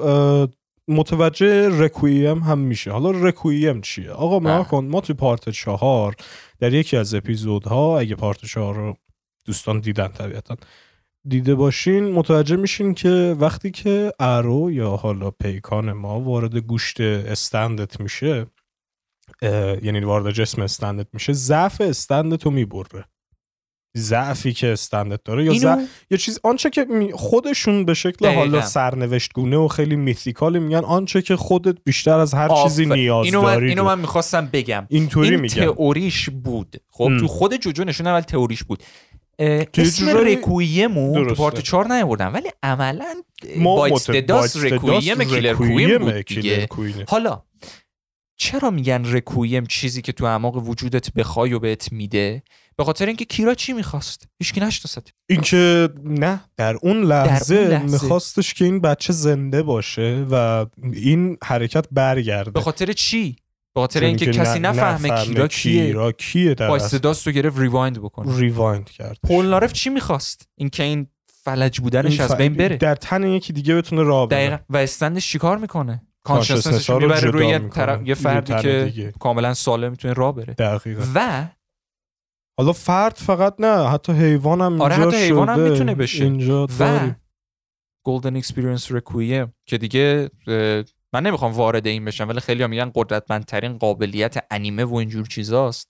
متوجه 0.88 1.70
رکویم 1.70 2.40
هم 2.40 2.60
میشه. 2.60 2.92
حالا 2.92 3.12
رکویم 3.12 3.82
چیه؟ 3.82 4.12
آقا 4.12 4.40
بله. 4.40 4.58
ما 4.58 4.64
کن 4.64 4.86
ما 4.86 5.02
توی 5.02 5.16
پارت 5.16 5.50
چهار 5.50 6.16
در 6.60 6.74
یکی 6.74 6.98
از 6.98 7.14
اپیزودها 7.14 8.00
اگه 8.00 8.16
پارت 8.16 8.46
چهار 8.46 8.76
رو 8.76 8.98
دوستان 9.46 9.80
دیدن 9.80 10.08
طبیعتا 10.08 10.56
دیده 11.28 11.56
باشین 11.56 12.12
متوجه 12.12 12.56
میشین 12.56 12.94
که 12.94 13.36
وقتی 13.40 13.72
که 13.72 14.12
ارو 14.20 14.72
یا 14.72 14.90
حالا 14.90 15.32
پیکان 15.32 15.92
ما 15.92 16.20
وارد 16.20 16.58
گوشت 16.58 17.02
استندت 17.02 18.00
میشه 18.00 18.46
یعنی 19.82 20.00
وارد 20.00 20.32
جسم 20.32 20.62
استندت 20.62 21.08
میشه 21.14 21.34
ضعف 21.34 21.82
استندت 21.82 22.44
رو 22.46 22.52
می‌بره 22.52 23.06
ضعفی 23.98 24.54
که 24.54 24.68
استندت 24.68 25.20
داره 25.24 25.46
یا 25.46 25.54
ضعف 25.54 25.80
یه 26.12 26.18
چیز 26.18 26.40
آنچه 26.44 26.70
که 26.70 26.88
خودشون 27.14 27.86
به 27.86 27.94
شکل 27.94 28.26
دقیقاً. 28.26 28.40
حالا 28.40 28.62
سرنوشت 28.62 29.34
گونه 29.34 29.58
و 29.58 29.68
خیلی 29.68 29.96
میثیکالی 29.96 30.60
میگن 30.60 30.78
آنچه 30.86 31.22
که 31.22 31.36
خودت 31.36 31.78
بیشتر 31.84 32.20
از 32.20 32.34
هر 32.34 32.50
چیزی 32.64 32.86
آفر. 32.86 32.96
نیاز 32.96 33.26
اینو 33.26 33.42
من, 33.42 33.54
داری 33.54 33.70
اینو 33.70 33.84
من 33.84 34.00
می‌خواستم 34.00 34.50
بگم 34.54 34.86
اینطوری 34.90 35.30
این 35.30 35.40
میگن 35.40 35.56
تئوریش 35.66 36.30
بود 36.30 36.76
خب 36.90 37.04
ام. 37.04 37.20
تو 37.20 37.28
خود 37.28 37.56
جوجو 37.56 37.84
نشون 37.84 38.08
اول 38.08 38.22
تئوریش 38.22 38.64
بود 38.64 38.84
اسم 39.40 40.06
جورایی- 40.12 40.36
رکویمو 40.36 41.26
تو. 41.26 41.36
پارت 41.36 41.60
4 41.60 41.88
نیاوردن 41.94 42.28
ولی 42.28 42.50
عملا 42.64 43.16
ما 43.58 43.76
بایست 43.76 44.10
مت- 44.12 44.16
داس 44.16 44.58
بایست 44.58 44.74
رکویم 44.74 45.24
کیلر 45.24 45.54
کویم 45.54 45.98
بود 45.98 46.14
دیگه. 46.14 46.68
حالا 47.08 47.42
چرا 48.42 48.70
میگن 48.70 49.06
رکویم 49.06 49.66
چیزی 49.66 50.02
که 50.02 50.12
تو 50.12 50.26
اعماق 50.26 50.56
وجودت 50.56 51.14
بخوای 51.14 51.54
و 51.54 51.60
بهت 51.60 51.92
میده؟ 51.92 52.44
به 52.78 52.84
خاطر 52.84 53.06
اینکه 53.06 53.26
کیرا 53.26 53.54
چی 53.54 53.74
می‌خواست؟ 53.74 54.28
هیچکی 54.40 54.60
نشناست 54.60 55.14
اینکه 55.30 55.90
نه 56.04 56.42
در 56.58 56.76
اون 56.82 57.04
لحظه, 57.04 57.56
اون 57.56 57.68
لحظه. 57.68 57.92
میخواستش 57.92 58.54
که 58.54 58.66
این 58.66 58.82
بچه 58.82 59.14
زنده 59.14 59.64
باشه 59.64 60.26
و 60.32 60.66
این 60.94 61.38
حرکت 61.44 61.86
برگرده. 61.92 62.52
به 62.52 62.62
خاطر 62.62 62.94
چی؟ 62.94 63.36
به 63.76 63.82
خاطر 63.82 64.04
اینکه 64.04 64.26
که 64.26 64.32
کسی 64.32 64.60
ن- 64.60 64.66
نفهمه 64.66 65.26
کیرا 65.26 65.48
کیه 65.48 65.86
کیرا 65.86 66.12
کیه. 66.12 66.54
در 66.54 66.68
رو 67.26 67.32
گرفت 67.32 67.60
ریوایند 67.60 68.00
بکنه 68.00 68.38
ریوایند 68.40 68.90
کرد. 68.90 69.18
پولنارف 69.28 69.74
چی 69.74 69.90
می‌خواست؟ 69.90 70.48
اینکه 70.56 70.84
این 70.84 71.08
فلج 71.44 71.80
بودنش 71.80 72.20
از 72.20 72.38
بین 72.38 72.54
بره. 72.54 72.78
در 72.78 72.96
تن 72.96 73.24
یکی 73.24 73.54
دیگه 73.54 73.76
بتونه 73.76 74.04
راه 74.04 74.28
بره. 74.28 74.66
و 74.70 74.78
استندش 74.78 75.28
چیکار 75.28 75.58
می‌کنه؟ 75.58 76.02
ها 76.26 76.38
رو 76.88 77.00
می‌بره 77.00 77.32
روی 77.32 77.48
یه. 77.48 77.60
طرف- 77.60 78.08
یه 78.08 78.16
فردی 78.16 78.62
که 78.62 78.92
دیگه. 78.94 79.14
کاملا 79.20 79.54
سالم 79.54 79.92
می‌تونه 79.92 80.14
راه 80.14 80.36
بره 80.36 80.54
دقیقا 80.54 81.04
و 81.16 81.48
حالا 82.60 82.74
فرد 82.74 83.16
فقط 83.16 83.56
نه 83.60 83.90
حتی 83.90 84.14
حیوان 84.14 84.62
هم 84.62 84.82
آره، 84.82 84.96
حتی 84.96 85.18
حیوان 85.18 85.50
هم. 85.50 85.60
می‌تونه 85.60 85.96
بشه. 85.96 86.24
اینجا 86.24 86.68
و. 86.80 87.10
Golden 88.06 88.36
Experience 88.36 88.92
Requiem 88.92 89.54
که 89.66 89.78
دیگه 89.78 90.30
من 91.14 91.24
نمی‌خوام 91.24 91.52
وارد 91.52 91.88
این 91.88 92.06
بشم 92.06 92.30
ولی 92.30 92.40
خیلی 92.40 92.68
میگن 92.68 92.92
قدرتمندترین 92.96 93.78
قابلیت 93.78 94.46
انیمه 94.52 94.84
و 94.84 94.96
اینجور 94.96 95.26
چیزاست 95.28 95.90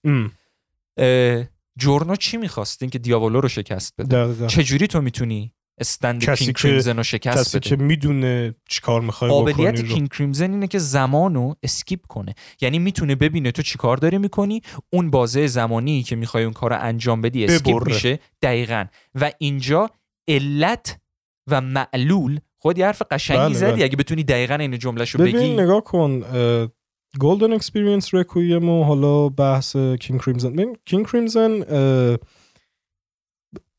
جورنو 1.80 2.16
چی 2.16 2.38
می‌خواست 2.38 2.82
اینکه 2.82 3.00
دیاولو 3.00 3.42
رو 3.42 3.48
شکست 3.48 3.94
بده 3.98 4.48
چجوری 4.48 4.88
تو 4.88 5.02
می‌تونی 5.02 5.54
stand 5.80 6.24
کسی 6.24 6.46
King 6.46 6.56
Crimson 6.56 6.98
رو 6.98 7.04
شکست 7.04 7.38
کسی 7.38 7.58
بده. 7.58 7.70
که 7.70 7.76
می‌دونه 7.76 8.56
چیکار 8.70 9.02
می‌خوای 9.02 9.32
بکنی 9.32 9.54
قابلیت 9.54 9.80
رو. 9.80 9.88
King 9.88 10.10
Crimson 10.10 10.52
اینه 10.52 10.68
که 10.68 10.80
زمان 10.80 11.36
رو 11.36 11.56
skip 11.64 12.08
کنه. 12.08 12.36
یعنی 12.62 12.80
می‌تونه 12.80 13.16
ببینه 13.16 13.52
تو 13.52 13.62
چیکار 13.62 13.98
داری 13.98 14.18
می‌کنی 14.18 14.62
اون 14.94 15.10
بازه 15.10 15.48
زمانی 15.48 16.04
که 16.04 16.16
می‌خوای 16.16 16.44
اون 16.44 16.54
کار 16.54 16.70
رو 16.70 16.78
انجام 16.82 17.22
بدی 17.22 17.46
skip 17.46 17.76
ببره. 17.76 17.94
میشه 17.94 18.20
دقیقا. 18.42 18.86
و 19.16 19.32
اینجا 19.38 19.90
علت 20.28 21.00
و 21.52 21.62
معلول 21.62 22.40
خود 22.58 22.78
یه 22.78 22.86
حرف 22.86 23.02
قشنگی 23.12 23.40
بله، 23.40 23.54
زدی. 23.54 23.72
بله. 23.72 23.84
اگه 23.84 23.96
بتونی 23.96 24.24
دقیقا 24.24 24.56
این 24.56 24.78
جملهشو 24.78 25.18
بگی. 25.18 25.34
ببین 25.34 25.60
نگاه 25.60 25.84
کن 25.84 26.24
Golden 27.20 27.54
Experience 27.54 28.14
Requiem 28.14 28.70
و 28.70 28.84
حالا 28.84 29.30
بحث 29.30 29.76
King 29.76 30.22
Crimson 30.22 30.54
ببین 30.54 30.78
King 30.86 31.08
Crimson 31.08 31.62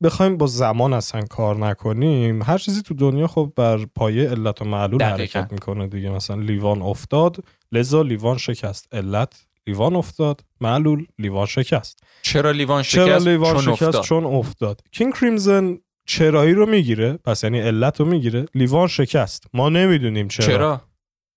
بخوایم 0.03 0.37
با 0.37 0.47
زمان 0.47 0.93
اصلا 0.93 1.21
کار 1.21 1.55
نکنیم 1.55 2.41
هر 2.41 2.57
چیزی 2.57 2.81
تو 2.81 2.93
دنیا 2.93 3.27
خب 3.27 3.53
بر 3.55 3.85
پایه 3.95 4.29
علت 4.29 4.61
و 4.61 4.65
معلول 4.65 4.97
دقیقاً. 4.97 5.39
حرکت 5.39 5.53
می‌کنه 5.53 5.87
دیگه. 5.87 6.09
مثلا 6.09 6.35
لیوان 6.35 6.81
افتاد 6.81 7.37
لذا 7.71 8.01
لیوان 8.01 8.37
شکست. 8.37 8.93
علت 8.93 9.45
لیوان 9.67 9.95
افتاد 9.95 10.41
معلول 10.61 11.05
لیوان 11.19 11.45
شکست. 11.45 12.03
چرا 12.21 12.51
لیوان 12.51 12.83
شکست؟ 12.83 13.05
چرا 13.07 13.17
لیوان 13.17 13.53
چون 13.53 13.75
شکست؟ 13.75 13.83
افتاد. 13.83 14.03
چون 14.03 14.25
افتاد. 14.25 14.81
کینگ 14.91 15.13
کریمزن 15.13 15.77
چرایی 16.05 16.53
رو 16.53 16.65
می‌گیره 16.65 17.13
پس 17.13 17.43
یعنی 17.43 17.59
علت 17.59 17.99
رو 17.99 18.05
می‌گیره. 18.05 18.45
لیوان 18.55 18.87
شکست. 18.87 19.47
ما 19.53 19.69
نمی‌دونیم 19.69 20.27
چرا, 20.27 20.45
چرا؟ 20.45 20.81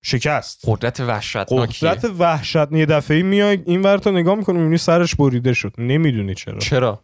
شکست. 0.04 0.60
قدرت 0.64 1.00
وحشتناکیه 1.00 1.90
قدرت 1.90 2.04
وحشت 2.18 2.72
یه 2.72 2.86
دفعه 2.86 3.22
میای 3.22 3.58
این 3.66 3.82
ور 3.82 3.98
تو 3.98 4.12
نگاه 4.12 4.34
می‌کنی 4.34 4.58
می‌بینی 4.58 4.78
سرش 4.78 5.14
بریده 5.14 5.52
شد. 5.52 5.72
نمی‌دونی 5.78 6.34
چرا. 6.34 6.58
چرا؟ 6.58 7.03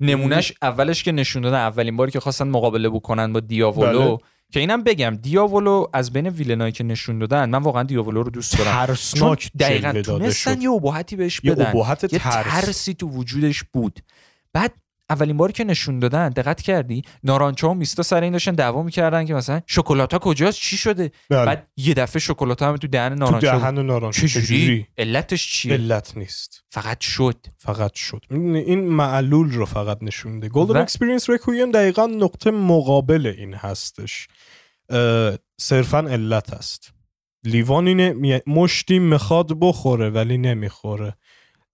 نمونهش 0.00 0.52
اولش 0.62 1.02
که 1.02 1.12
نشون 1.12 1.42
دادن 1.42 1.58
اولین 1.58 1.96
باری 1.96 2.12
که 2.12 2.20
خواستن 2.20 2.48
مقابله 2.48 2.88
بکنن 2.88 3.32
با 3.32 3.40
دیاولو. 3.40 4.16
بله. 4.16 4.18
که 4.52 4.60
اینم 4.60 4.82
بگم 4.82 5.18
دیاولو 5.22 5.86
از 5.92 6.12
بین 6.12 6.26
villain 6.26 6.62
ایی 6.62 6.72
که 6.72 6.84
نشون 6.84 7.18
دادن 7.18 7.50
من 7.50 7.62
واقعا 7.62 7.82
دیاولو 7.82 8.22
رو 8.22 8.30
دوست 8.30 8.58
دارم. 8.58 8.72
ترسناک 8.72 9.50
دقیقا 9.58 10.02
تونستن 10.02 10.60
یه 10.60 10.70
ابهتی 10.70 11.16
بهش 11.16 11.40
یه 11.44 11.52
بدن. 11.52 11.72
یه 12.02 12.18
ترس. 12.18 12.64
ترسی 12.64 12.94
تو 12.94 13.08
وجودش 13.08 13.64
بود. 13.72 14.00
بعد 14.52 14.72
اولین 15.10 15.36
باری 15.36 15.52
که 15.52 15.64
نشون 15.64 15.98
دادن 15.98 16.28
دقت 16.28 16.62
کردی؟ 16.62 17.02
نارانچا 17.24 17.70
و 17.70 17.74
میستا 17.74 18.02
سر 18.02 18.22
این 18.22 18.32
داشتن 18.32 18.52
دعوا 18.52 18.82
می‌کردن 18.82 19.26
که 19.26 19.34
مثلا 19.34 19.60
شکلاتا 19.66 20.18
کجاست؟ 20.18 20.60
چی 20.60 20.76
شده؟ 20.76 21.10
بله. 21.30 21.44
بعد 21.44 21.68
یه 21.76 21.94
دفعه 21.94 22.20
شکلاتا 22.20 22.68
هم 22.68 22.76
تو 22.76 22.88
دهن 22.88 23.08
تو 23.08 23.14
نارانچا 23.14 23.52
بود. 23.52 23.60
دهن 23.62 23.86
ناران 23.86 24.12
چجوری؟ 24.12 24.86
علتش 24.98 25.52
چیه؟ 25.52 25.72
علت 25.72 26.16
نیست. 26.16 26.64
فقط 26.70 27.00
شد. 27.00 27.46
فقط 27.58 27.94
شد. 27.94 28.24
این 28.30 28.88
معلول 28.88 29.50
رو 29.52 29.64
فقط 29.66 29.98
نشون 30.02 30.32
میده. 30.32 30.48
Golden 30.48 30.80
Experience 30.80 31.30
Requiem 31.30 31.70
دقیقا 31.70 32.06
نقطه 32.06 32.50
مقابل 32.50 33.34
این 33.38 33.54
هستش. 33.54 34.28
صرفا 35.60 35.98
علت 35.98 36.54
هست 36.54 36.92
لیوانی 37.44 37.94
نه- 37.94 38.42
مشتی 38.46 38.98
می‌خواد 38.98 39.58
بخوره 39.60 40.10
ولی 40.10 40.38
نمی‌خوره. 40.38 41.16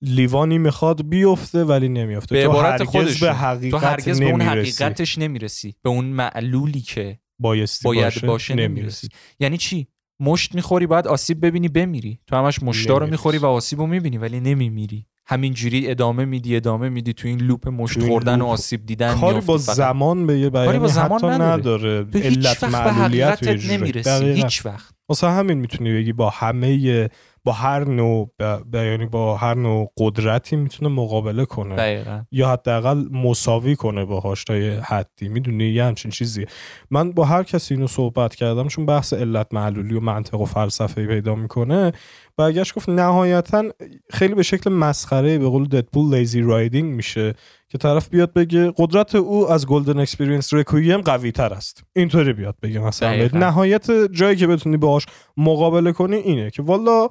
لیوانی 0.03 0.59
می‌خواد 0.59 1.09
بیفته 1.09 1.65
ولی 1.65 1.89
نمیفته 1.89 2.35
به 2.35 2.43
تو 2.43 2.51
عبارت 2.51 2.85
خودشون. 2.85 3.29
به 3.29 3.35
حقیقت 3.35 3.81
تو 3.81 3.87
هرگز 3.87 4.21
به 4.21 4.31
اون. 4.31 4.41
حقیقتش 4.41 5.19
نمی‌رسی 5.19 5.75
به 5.83 5.91
اون 5.91 6.05
معلولی 6.05 6.81
که 6.81 7.19
بایستی 7.39 7.85
باید 7.85 8.05
باشه, 8.05 8.27
باشه, 8.27 8.55
نمی‌رسی 8.55 8.79
نمی‌رسی 8.81 9.09
یعنی 9.41 9.57
چی 9.57 9.87
مشت 10.21 10.55
می‌خوری 10.55 10.87
بعد 10.87 11.09
آسیب 11.09 11.47
ببینی 11.47 11.69
بمیری 11.69 12.19
تو 12.27 12.37
همش 12.37 12.63
مشتا 12.63 12.99
رو. 12.99 13.07
می‌خوری 13.07 13.39
و 13.39 13.47
آسیب 13.47 13.81
رو 13.81 13.87
می‌بینی 13.87 14.19
ولی 14.19 14.41
نمیمیری 14.41 15.07
همینجوری 15.27 15.91
ادامه 15.91 16.25
میدی 16.25 16.57
ادامه 16.57 16.89
میدی 16.89 17.13
تو 17.13 17.29
این 17.29 17.41
لوپ 17.41 17.69
مشت 17.69 18.01
خوردن 18.01 18.41
و. 18.41 18.47
آسیب 18.47 18.87
دیدن 18.87 19.15
کاری 19.15 19.41
با. 19.41 19.57
زمان 19.57 20.27
به 20.27 20.39
یه 20.39 20.51
بیانی 20.51 20.79
با 20.79 20.87
زمان 20.87 21.19
حتی 21.19 21.27
نداره. 21.27 22.01
نداره 22.01 22.25
علت 22.27 22.63
وقت 22.63 22.85
به 22.85 22.93
حقیقتت. 22.93 23.71
نمی‌رسی. 23.71 24.25
هیچ 24.25 24.67
وقت 24.67 24.95
واسه 25.09 25.31
همین 25.31 25.59
می‌تونی 25.59 25.95
بگی 25.95 26.13
با 26.13 26.31
همه 26.31 27.09
با 27.45 27.53
هر 27.53 27.85
نوع 27.85 28.31
ب- 28.39 28.75
یعنی 28.75 29.07
با 29.07 29.37
هر 29.37 29.55
نوع 29.55 29.93
قدرتی 29.99 30.57
می‌تونه 30.57 30.91
مقابله 30.95 31.45
کنه. 31.45 31.77
دقیقا. 31.77 32.23
یا 32.31 32.49
حداقل 32.49 33.05
مساوی 33.13 33.77
کنه 33.77 34.05
باهاش 34.05 34.45
تا 34.45 34.57
یه 34.57 34.81
حدی. 34.81 35.29
می‌دونی؟ 35.29 35.65
یه 35.65 35.85
همچین 35.85 36.11
چیزیه 36.11 36.47
من 36.91 37.13
با 37.13 37.25
هر 37.25 37.43
کسی 37.43 37.75
اینو 37.75 37.87
صحبت 37.87 38.35
کردم 38.35 38.69
چون 38.69 38.87
بحث 38.87 39.13
علت 39.13 39.47
معلولی 39.55 39.95
و 39.95 40.01
منطق 40.01 40.41
و 40.41 40.45
فلسفه 40.45 41.07
پیدا 41.07 41.35
می‌کنه. 41.35 41.93
برگشت 42.37 42.75
گفت 42.75 42.89
نهایتا 42.89 43.65
خیلی 44.11 44.35
به 44.35 44.43
شکل 44.43 44.71
مسخره 44.71 45.39
به 45.39 45.49
قول 45.49 45.65
ددپول 45.65 46.15
لیزی 46.15 46.41
رایدینگ 46.41 46.95
میشه 46.95 47.35
که 47.69 47.79
طرف 47.79 48.09
بیاد 48.09 48.33
بگه 48.33 48.73
قدرت 48.77 49.15
او 49.15 49.51
از 49.51 49.67
Golden 49.67 49.99
Experience 49.99 50.55
Requiem 50.55 51.01
قوی 51.01 51.33
تر 51.33 51.53
است. 51.53 51.85
اینطوری 51.97 52.33
بیاد 52.33 52.57
بگه 52.63 52.79
مثلا. 52.81 53.11
نهایت 53.39 53.91
جایی 53.91 54.37
که 54.37 54.47
بتونی 54.47 54.77
باهاش 54.77 55.07
مقابله 55.37 55.93
کنی 55.93 56.17
اینه 56.17 56.51
که 56.51 56.63
والا 56.63 57.09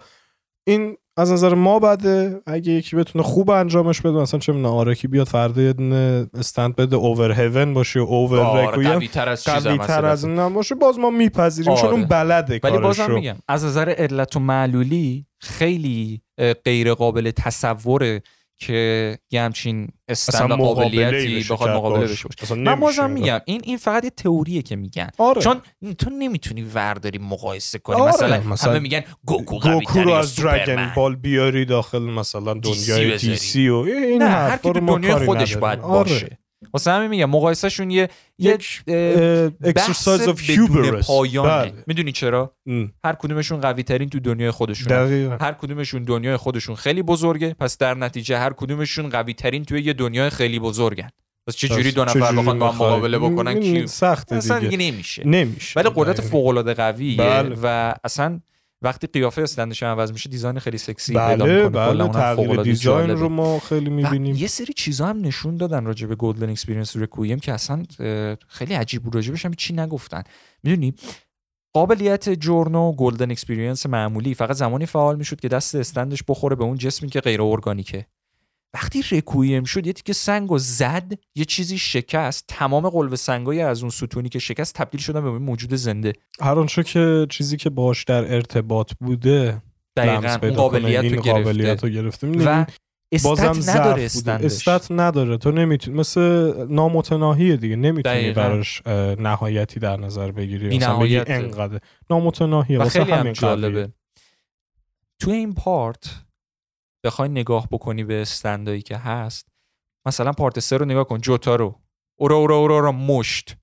این 0.68 0.98
از 1.18 1.32
نظر 1.32 1.54
ما 1.54 1.80
بده. 1.80 2.42
اگه 2.48 2.72
یکی 2.72 2.96
بتونه 2.96 3.24
خوب 3.24 3.50
انجامش 3.50 4.02
بده 4.02 4.18
مثلا 4.18 4.40
چه 4.40 4.52
می‌دونم 4.52 4.74
آراکی 4.74 5.08
بیاد 5.08 5.28
فردا 5.28 5.62
یه 5.62 5.74
دونه 5.74 6.28
stand 6.34 6.76
بده 6.76 6.96
over 6.96 7.32
heaven 7.32 7.74
باشه 7.74 8.00
over 8.00 8.40
آره 8.40 8.90
قوی 8.90 9.08
تر 9.08 9.30
از 9.30 9.44
قوی 9.44 9.78
تر 9.78 10.06
از 10.06 10.26
این 10.26 10.50
باشه. 10.50 10.76
باز 10.76 11.00
ما 11.00 11.10
میپذیریم 11.10 11.72
آره. 11.72 11.82
چون 11.82 11.90
اون 11.90 12.06
بلده 12.06 12.60
ولی 12.64 12.78
بازم 12.78 13.14
میگم 13.14 13.36
از 13.48 13.66
نظر 13.66 13.90
علت 13.90 14.36
و 14.36 14.40
معلولی 14.40 15.26
خیلی 15.42 16.22
غیر 16.66 16.94
قابل 16.94 17.32
تصوره 17.32 18.22
که 18.68 19.18
یه 19.32 19.42
همچین 19.42 19.88
stand 20.10 20.52
قابلیتی 20.52 21.54
بخواد 21.54 21.70
مقابله 21.70 22.08
بشه. 22.08 22.28
باشه 22.40 22.56
من 22.56 22.80
بازم 22.80 23.10
میگم 23.10 23.40
این 23.46 23.62
این 23.64 23.78
فقط 23.78 24.04
یه 24.04 24.10
تئوریه 24.10 24.62
که 24.62 24.76
میگن. 24.76 25.10
آره. 25.18 25.42
چون 25.42 25.62
تو 25.98 26.10
نمی‌تونی 26.10 26.62
ورداری 26.62 27.18
مقایسه 27.18 27.80
کنی. 27.80 28.02
آره. 28.02 28.14
مثلا, 28.14 28.40
مثلا 28.42 28.72
همه 28.72 28.80
میگن 28.80 29.04
گوکو 29.26 29.60
گوکو 29.60 30.00
رو 30.00 30.12
از 30.12 30.36
Dragon 30.36 30.94
Ball 30.96 31.16
بیاری 31.16 31.66
داخل 31.66 32.02
مثلا 32.02 32.54
دنیای 32.54 33.18
DC 33.18 33.70
و 33.70 33.76
این 33.76 34.24
نه 34.24 34.30
هر 34.30 34.58
کی 34.58 34.72
دنیای 34.72 35.26
خودش 35.26 35.58
باید 35.58 35.80
آره. 35.80 36.10
باشه. 36.10 36.38
واسه 36.74 36.92
همین 36.92 37.10
میگم 37.10 37.30
مقایسه 37.30 37.70
شون 37.70 37.92
یه 37.92 38.10
یک 38.40 38.84
exercise 39.64 40.28
of 40.28 40.50
hubris 40.50 41.10
می‌دونی 41.88 42.12
چرا؟ 42.12 42.56
هر 43.04 43.14
کدومشون 43.20 43.62
قوی 43.62 43.84
ترین 43.84 44.10
تو 44.10 44.20
دنیای 44.20 44.52
خودشون 44.52 44.92
هر 45.42 45.52
کدومشون 45.54 46.04
دنیای 46.04 46.38
خودشون 46.38 46.76
خیلی 46.76 47.02
بزرگه. 47.02 47.56
پس 47.60 47.78
در 47.78 47.94
نتیجه 47.94 48.38
هر 48.38 48.54
کدومشون 48.54 49.10
قوی 49.10 49.34
ترین 49.34 49.66
توی 49.66 49.82
یه 49.82 49.94
دنیای 49.94 50.30
خیلی 50.30 50.60
بزرگن. 50.60 51.10
پس 51.48 51.56
چه 51.56 51.68
جوری 51.68 51.92
دو 51.92 52.06
نفر 52.06 52.32
بخوان 52.36 52.60
با 52.60 52.72
هم 52.72 52.76
مقابله 52.76 53.20
بکنن؟ 53.20 53.60
کی 53.60 53.80
اصلا 53.80 54.60
دیگه. 54.60 54.78
نمیشه. 54.78 55.28
نمیشه. 55.28 55.80
ولی 55.80 55.90
قدرت 55.96 56.22
فوق 56.22 56.48
العاده 56.48 56.74
قویه 56.74 57.18
بله. 57.18 57.56
و 57.64 57.94
اصلا 58.04 58.40
وقتی 58.84 59.08
قیافه 59.08 59.42
stand 59.42 59.72
ش 59.72 59.84
عوض 59.84 60.12
میشه 60.12 60.30
design 60.30 60.60
خیلی 60.60 60.78
سکسی 60.78 61.14
بله 61.14 61.70
بله 61.70 62.08
تغییر 62.08 62.62
design 62.62 63.10
رو 63.10 63.30
ما 63.30 63.60
خیلی 63.60 63.90
می‌بینیم. 63.90 64.36
یه 64.36 64.48
سری 64.48 64.74
چیزا 64.74 65.06
هم 65.06 65.22
نشون 65.22 65.58
دادن 65.58 65.86
راجع 65.86 66.08
به 66.08 66.16
Golden 66.16 66.50
Experience 66.50 66.98
Requiem 66.98 67.40
که 67.40 67.54
اصلا 67.54 67.84
خیلی 68.48 68.74
عجیب 68.74 69.04
بود. 69.04 69.16
راجبش 69.16 69.46
هم 69.46 69.54
چی 69.54 69.74
نگفتن. 69.74 70.24
می‌دونی؟ 70.64 70.94
قابلیت 71.74 72.30
جورنو 72.30 72.92
Golden 72.92 73.32
Experience 73.32 73.86
معمولی. 73.86 74.34
فقط 74.34 74.56
زمانی 74.56 74.86
فعال 74.86 75.16
می‌شد 75.16 75.40
که 75.40 75.48
دست 75.48 75.76
stand 75.76 76.10
ش 76.10 76.24
بخوره 76.28 76.56
به 76.56 76.64
اون 76.64 76.78
جسمی 76.78 77.10
که 77.10 77.22
غیر 77.22 77.42
ارگانیکه. 77.42 78.08
وقتی 78.74 79.04
Requiem 79.12 79.64
شد 79.64 79.88
یه 79.88 79.94
تیکه 79.94 80.14
سنگ 80.14 80.52
و 80.52 80.58
زد 80.58 81.14
یه 81.36 81.46
چیزی 81.46 81.78
شکست. 81.78 82.46
تمام 82.48 82.90
قلوه 82.90 83.16
سنگای 83.16 83.62
از 83.62 83.82
اون 83.82 83.90
ستونی 83.90 84.30
که 84.30 84.40
شکست 84.40 84.76
تبدیل 84.76 85.02
شدن 85.02 85.22
به 85.22 85.30
موجود 85.30 85.74
زنده. 85.74 86.14
هر 86.42 86.60
آنچه 86.60 86.84
که 86.84 87.28
چیزی 87.30 87.58
که 87.58 87.70
باش 87.70 88.04
در 88.04 88.34
ارتباط 88.34 88.92
بوده 89.00 89.62
دقیقا 89.98 90.38
اون 90.42 90.54
قابلیت 90.54 91.84
رو 91.84 91.90
رو 91.90 91.90
گرفته 91.90 92.28
و 92.28 92.66
stat 93.12 93.70
نداره 93.70 94.04
stand 94.04 94.30
ش. 94.30 94.46
stat 94.46 94.88
نداره. 94.92 95.38
تو 95.38 95.52
نمی‌تونی 95.52 95.98
مثل 95.98 96.22
نامتناهیه 96.70 97.58
دیگه. 97.58 97.76
نمی‌تونی 97.76 98.32
براش 98.32 98.82
نهایتی 99.20 99.80
در 99.80 99.98
نظر 99.98 100.32
بگیری. 100.32 100.78
مثلا 100.78 100.98
بگی 100.98 101.18
انقدر. 101.18 101.80
نامتناهیه. 102.10 102.80
و 102.80 102.90
خیلی 102.90 103.12
هم 103.12 103.32
جالبه. 103.32 103.90
توی 105.20 105.34
این 105.34 105.54
پارت 105.54 106.24
بخوای 107.04 107.30
نگاه 107.30 107.68
بکنی 107.72 108.04
به 108.04 108.22
استندایی 108.22 108.82
که 108.82 108.98
هست 108.98 109.48
مثلا 110.08 110.32
پارت 110.32 110.60
سه 110.60 110.78
رو 110.78 110.86
نگاه 110.86 111.04
کن 111.04 111.22
جوتارو 111.22 111.82
اورا 112.20 112.36
اورا 112.36 112.58
اورا 112.58 112.76
اورا 112.76 112.92
مشت. 112.92 113.58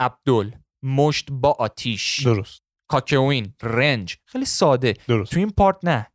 عبدل 0.00 0.50
مشت 0.82 1.28
با 1.32 1.56
آتیش. 1.58 2.26
درست. 2.26 2.62
کاکوین 2.90 3.54
رنج. 3.62 4.16
خیلی 4.24 4.44
ساده. 4.44 4.94
درست. 5.08 5.32
تو 5.32 5.38
این 5.38 5.50
پارت 5.50 5.76
نه. 5.82 6.12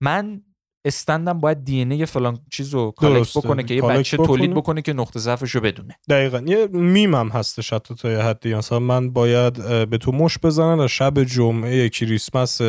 من 0.00 0.42
استندم 0.84 1.40
باید 1.40 1.64
دی 1.64 1.80
ان 1.80 2.04
فلان 2.04 2.38
چیز 2.50 2.74
رو 2.74 2.90
کالکت 2.90 3.38
بکنه 3.38 3.62
که 3.62 3.74
یه 3.74 3.82
بچه 3.82 4.16
تولید 4.16 4.54
بکنه 4.54 4.82
که 4.82 4.92
نقطه 4.92 5.20
ضعفش 5.20 5.50
رو 5.50 5.60
بدونه. 5.60 5.96
دقیقا. 6.08 6.42
یه 6.46 6.66
میمم 6.72 7.28
هستش 7.28 7.72
حتی 7.72 7.94
تا 7.94 8.10
یه 8.10 8.18
حدی. 8.18 8.54
مثلا 8.54 8.78
من 8.78 9.10
باید 9.10 9.54
به 9.90 9.98
تو 9.98 10.12
مش 10.12 10.38
بزنن 10.38 10.86
شب 10.86 11.24
جمعه 11.24 11.88
کریسمس 11.88 12.60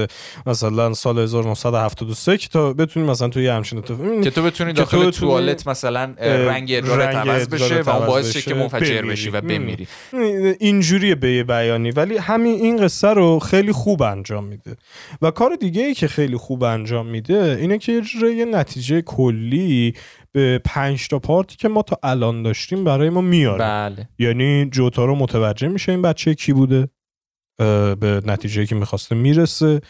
مثلا 0.45 0.93
سال 0.93 1.19
1973 1.19 2.37
که 2.37 2.47
تا 2.47 2.73
بتونی 2.73 3.09
مثلا 3.09 3.27
تو 3.27 3.41
یه 3.41 3.53
همچین 3.53 3.79
اتفاق 3.79 4.21
که 4.21 4.31
تو 4.31 4.43
بتونی 4.43 4.73
داخل 4.73 5.11
توالت 5.11 5.67
مثلا 5.67 6.13
رنگ 6.21 6.71
ادرارت 6.71 7.15
عوض 7.15 7.47
بشه 7.47 7.81
و 7.81 7.89
اون 7.89 8.07
باعث 8.07 8.37
که 8.37 8.53
منفجر 8.53 9.01
بشی 9.01 9.29
و 9.29 9.41
بمیری. 9.41 9.87
اینجوریه 10.59 11.15
به 11.15 11.43
بیانی. 11.43 11.91
ولی 11.91 12.17
همین 12.17 12.53
این 12.53 12.77
قصه 12.77 13.07
رو 13.07 13.39
خیلی 13.39 13.71
خوب 13.71 14.01
انجام 14.01 14.43
میده. 14.43 14.77
و 15.21 15.31
کار 15.31 15.55
دیگه 15.55 15.85
ای 15.85 15.93
که 15.93 16.07
خیلی 16.07 16.37
خوب 16.37 16.63
انجام 16.63 17.07
میده 17.07 17.57
اینه 17.61 17.77
که 17.77 18.01
یه 18.13 18.45
نتیجه 18.45 19.01
کلی 19.01 19.93
به 20.31 20.61
پنج 20.65 21.07
تا 21.07 21.19
پارتی 21.19 21.57
که 21.57 21.67
ما 21.67 21.81
تا 21.81 21.99
الان 22.03 22.43
داشتیم 22.43 22.83
برای 22.83 23.09
ما 23.09 23.21
میاره. 23.21 23.59
بله. 23.59 24.09
یعنی 24.19 24.69
جوتا 24.69 25.05
متوجه 25.05 25.67
میشه 25.67 25.91
این 25.91 26.01
بچه 26.01 26.35
کی 26.35 26.53
بوده 26.53 26.89
به 27.99 28.21
نتیجه 28.25 28.65
که 28.65 28.75
می‌خواسته 28.75 29.15
می‌رسه. 29.15 29.81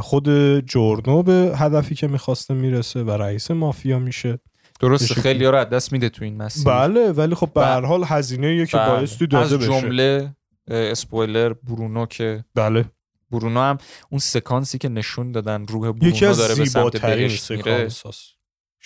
خود 0.00 0.58
جورنو 0.60 1.22
به 1.22 1.52
هدفی 1.56 1.94
که 1.94 2.06
می‌خواسته 2.06 2.54
می‌رسه 2.54 3.02
و 3.02 3.10
رئیس 3.10 3.50
مافیا 3.50 3.98
میشه. 3.98 4.38
درسته 4.80 5.14
خیلی 5.14 5.44
رو 5.44 5.64
دست 5.64 5.92
میده 5.92 6.08
تو 6.08 6.24
این 6.24 6.36
مسیر. 6.36 6.64
بله 6.64 7.12
ولی 7.12 7.34
خب 7.34 7.52
به 7.54 7.66
هر 7.66 7.80
حال 7.80 8.04
هزینه 8.06 8.66
که 8.66 8.76
بله. 8.76 8.88
بایستی 8.88 9.26
داده 9.26 9.56
بشه. 9.56 9.74
از 9.74 9.82
جمله 9.82 10.34
اسپویلر 10.68 11.52
برونو 11.52 12.06
که 12.06 12.44
بله. 12.54 12.84
برونو 13.38 13.60
هم 13.60 13.78
اون 14.10 14.18
سکانسی 14.18 14.78
که 14.78 14.88
نشون 14.88 15.32
دادن 15.32 15.66
روح 15.66 15.92
برونو 15.92 16.34
داره 16.34 16.54
به 16.54 16.64
سمت 16.64 16.96
بهشت 16.96 17.50
میره 17.50 17.88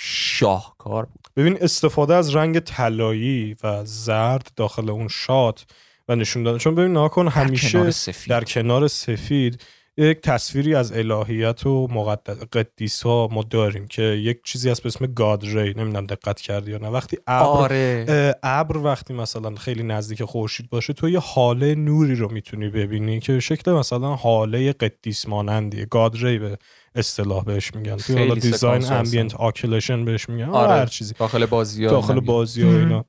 شاهکار 0.01 1.05
بود. 1.05 1.29
ببین 1.37 1.59
استفاده 1.61 2.15
از 2.15 2.35
رنگ 2.37 2.59
طلایی 2.59 3.57
و 3.65 3.85
زرد 3.85 4.51
داخل 4.57 4.91
اون 4.91 5.09
shot 5.09 5.67
و 6.09 6.17
نشون 6.17 6.43
دادن. 6.43 6.59
چون 6.59 6.75
ببین 6.75 6.93
نگاه 6.93 7.11
کن 7.11 7.29
همیشه 7.29 7.91
در 8.29 8.45
کنار 8.45 8.89
سفید 8.89 9.65
یک 9.99 10.21
تصویری 10.21 10.75
از 10.75 10.93
الهیت 10.93 11.67
و 11.67 11.89
مقدس 11.91 12.37
قدیس 12.53 13.03
ها 13.03 13.29
ما 13.33 13.43
داریم 13.43 13.87
که 13.87 14.03
یک 14.03 14.43
چیزی 14.45 14.71
هست 14.71 14.83
به 14.83 14.87
اسم 14.87 15.07
god 15.07 15.45
ray. 15.45 15.75
نمی‌دونم 15.75 16.07
دقت 16.07 16.41
کردی 16.41 16.71
یا 16.71 16.79
نه. 16.79 16.89
وقتی 16.89 17.19
ابر 17.27 17.47
آره. 17.47 18.35
ابر 18.43 18.77
وقتی 18.77 19.15
مثلا 19.15 19.55
خیلی 19.55 19.83
نزدیک 19.83 20.23
خورشید 20.25 20.71
باشه 20.71 20.93
تو 20.93 21.09
یه 21.09 21.19
هاله 21.19 21.75
نوری 21.75 22.15
رو 22.15 22.33
می‌تونی 22.33 22.69
ببینی 22.69 23.21
که 23.21 23.41
شکل 23.41 23.73
مثلا 23.73 24.15
هاله 24.15 24.73
قدیس 24.73 25.29
مانندیه. 25.29 25.85
god 25.85 26.17
ray 26.25 26.39
به 26.39 26.59
اصطلاح 26.99 27.45
بهش 27.45 27.75
میگن. 27.75 27.97
تو 27.97 28.19
حالا 28.19 28.35
design 28.35 28.93
ambient 28.93 29.35
occlusion 29.35 30.05
بهش 30.05 30.29
میگن. 30.29 30.49
آره. 30.49 30.73
هر 30.73 30.87
چیزی. 30.87 31.15
داخل 31.19 31.47
بازی 31.47 31.85
ها 31.85 31.91
داخل 31.91 32.21
بازی 32.21 32.63
ها 32.63 32.79
اینا. 32.79 33.05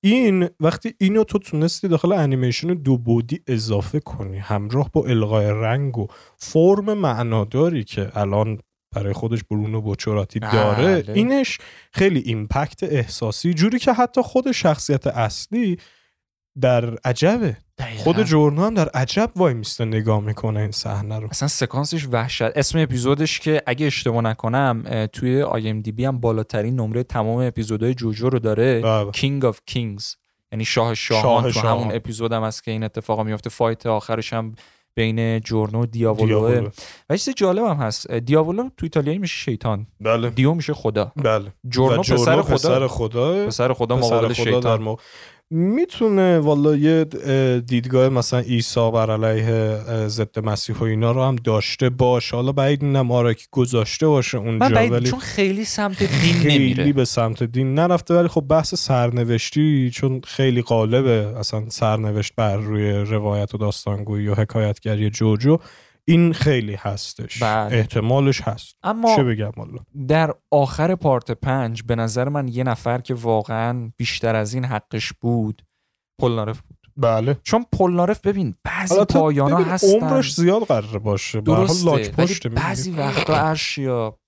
این 0.00 0.48
وقتی 0.60 0.94
اینو 0.98 1.24
تو 1.24 1.38
تونستی 1.38 1.88
داخل 1.88 2.12
انیمیشن 2.12 2.68
دو 2.68 2.98
بعدی 2.98 3.40
اضافه 3.46 4.00
کنی. 4.00 4.38
همراه 4.38 4.90
با 4.92 5.04
القای 5.04 5.46
رنگ 5.46 5.98
و 5.98 6.06
فرم 6.38 6.94
معناداری 6.94 7.84
که 7.84 8.18
الان 8.18 8.58
برای 8.94 9.12
خودش 9.12 9.44
برونو 9.44 9.80
بوچوراتی 9.80 10.38
داره 10.38 11.02
بله. 11.02 11.14
اینش 11.14 11.58
خیلی 11.92 12.20
impact 12.20 12.82
احساسی. 12.82 13.54
جوری 13.54 13.78
که 13.78 13.92
حتی 13.92 14.22
خود 14.22 14.52
شخصیت 14.52 15.06
اصلی 15.06 15.78
در 16.60 16.98
عجبه. 17.04 17.56
خود 17.96 18.22
جورنو 18.22 18.66
هم 18.66 18.74
در 18.74 18.88
عجب 18.88 19.30
وایمیسته 19.36 19.84
نگاه 19.84 20.20
می‌کنه 20.20 20.60
این 20.60 20.70
صحنه 20.70 21.18
رو. 21.18 21.28
اصلا 21.30 21.48
سکانسش 21.48 22.06
وحشت 22.12 22.42
اسم 22.42 22.78
اپیزودش 22.78 23.40
که 23.40 23.62
اگه 23.66 23.86
اشتباه 23.86 24.22
نکنم 24.22 25.06
توی 25.12 25.42
IMDb 25.42 26.04
هم 26.04 26.20
بالاترین 26.20 26.80
نمره 26.80 27.02
تمام 27.02 27.38
اپیزودهای 27.38 27.94
جوجو 27.94 28.30
رو 28.30 28.38
داره. 28.38 28.82
King 29.12 29.44
of 29.44 29.60
Kings 29.66 30.14
یعنی 30.52 30.64
شاه 30.64 30.94
شاهان 30.94 31.50
تو 31.50 31.60
همون 31.60 31.92
اپیزود 31.92 32.32
هم 32.32 32.42
هست 32.42 32.64
که 32.64 32.70
این 32.70 32.84
اتفاق 32.84 33.20
میفته 33.20 33.50
fight 33.50 33.86
آخرش 33.86 34.32
هم 34.32 34.54
بین 34.96 35.40
جورنو 35.40 35.82
و 35.82 35.86
دیاولو. 35.86 36.68
و 37.10 37.16
چیز 37.16 37.34
جالب 37.34 37.64
هم 37.64 37.76
هست. 37.76 38.10
دیاولو 38.10 38.62
تو 38.62 38.86
ایتالیایی 38.86 39.18
میشه 39.18 39.36
شیطان. 39.36 39.86
بله. 40.00 40.30
Dio 40.30 40.54
میشه 40.54 40.74
خدا. 40.74 41.12
بله. 41.16 41.52
جورنو, 41.68 42.02
پسر 42.02 42.42
خدا. 42.42 42.54
پسر 42.54 42.86
خدا. 42.86 43.46
پسر 43.46 43.72
خدا 43.72 43.96
مقابل 43.96 44.32
شیطان. 44.32 44.96
می‌تونه 45.50 46.38
والا 46.38 46.76
یه 46.76 47.04
دیدگاه 47.66 48.08
مثلا 48.08 48.40
عیسی 48.40 48.90
بر 48.90 49.10
علیه 49.10 49.78
ضد 50.08 50.38
مسیح 50.38 50.76
و 50.76 50.84
اینا 50.84 51.12
رو 51.12 51.22
هم 51.22 51.36
داشته 51.36 51.90
باشه. 51.90 52.36
حالا 52.36 52.52
بعید 52.52 52.84
نم 52.84 53.12
آراکی 53.12 53.46
گذاشته 53.50 54.06
باشه 54.06 54.38
اونجا 54.38 54.66
ولی 54.66 55.10
چون 55.10 55.18
خیلی 55.18 55.64
سمت 55.64 55.98
دین 55.98 56.36
نمیره. 56.36 56.74
خیلی 56.74 56.92
به 56.92 57.04
سمت 57.04 57.42
دین 57.42 57.74
نرفته 57.74 58.14
ولی 58.14 58.28
خب 58.28 58.40
بحث 58.40 58.74
سرنوشتی 58.74 59.90
چون 59.94 60.20
خیلی 60.24 60.62
غالبه. 60.62 61.38
اصلا 61.38 61.64
سرنوشت 61.68 62.32
بر 62.36 62.56
روی 62.56 62.92
روایت 62.92 63.54
و 63.54 63.58
داستانگویی 63.58 64.28
و 64.28 64.34
حکایتگری 64.34 65.10
جوجو. 65.10 65.58
این 66.08 66.32
خیلی 66.32 66.74
هستش. 66.74 67.42
بله. 67.42 67.76
احتمالش 67.76 68.40
هست. 68.40 68.76
اما 68.82 69.16
چه 69.16 69.24
بگم 69.24 69.50
والا؟ 69.56 69.78
در 70.08 70.34
آخر 70.50 70.94
پارت 70.94 71.30
پنج 71.30 71.82
به 71.82 71.96
نظر 71.96 72.28
من 72.28 72.48
یه 72.48 72.64
نفر 72.64 72.98
که 72.98 73.14
واقعا 73.14 73.92
بیشتر 73.96 74.36
از 74.36 74.54
این 74.54 74.64
حقش 74.64 75.12
بود 75.12 75.62
پولنارف 76.20 76.60
بود. 76.60 76.78
بله. 76.96 77.36
چون 77.42 77.66
پولنارف 77.72 78.20
ببین 78.20 78.54
بعضی 78.64 79.04
پایانا 79.04 79.56
هستن. 79.56 80.00
عمرش 80.00 80.34
زیاد 80.34 80.62
قراره 80.62 80.98
باشه. 80.98 81.40
درسته. 81.40 82.48
بعضی 82.48 82.90
وقتا 82.90 83.36
ارشیا 83.36 84.18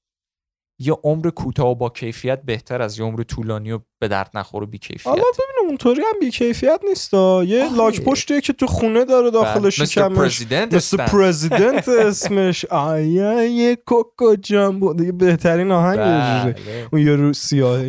یه 0.79 0.93
عمر 1.05 1.31
کوتاه 1.31 1.71
و 1.71 1.75
با 1.75 1.89
کیفیت 1.89 2.43
بهتر 2.43 2.83
از 2.83 2.99
یه 2.99 3.05
عمر 3.05 3.23
طولانی 3.23 3.73
و 3.73 3.81
به 4.01 4.09
درد 4.09 4.31
نخور 4.35 4.63
و 4.63 4.67
بی 4.67 4.79
کیفیت 4.79 5.07
حالا 5.07 5.23
ببین 5.23 5.69
اونطوری 5.69 6.01
هم 6.01 6.21
بی 6.21 6.31
کیفیت 6.31 6.81
نیست 6.89 7.15
یه 7.15 7.77
لاک 7.77 8.01
پشتیه 8.01 8.41
که 8.41 8.53
تو 8.53 8.67
خونه 8.67 9.05
داره 9.05 9.31
داخل 9.31 9.71
شکمش 9.71 10.47
مثل 10.73 10.97
پرزیدنت 10.97 11.89
اسمش. 11.89 12.65
آیا 12.91 13.45
یه 13.45 13.77
کوکو 13.77 14.37
جامبو. 14.37 14.95
دیگه 14.95 15.13
بهترین 15.13 15.71
آهنگ 15.71 15.99
بله. 15.99 16.89
اون 16.93 17.03
یه 17.03 17.17
رو 17.17 17.33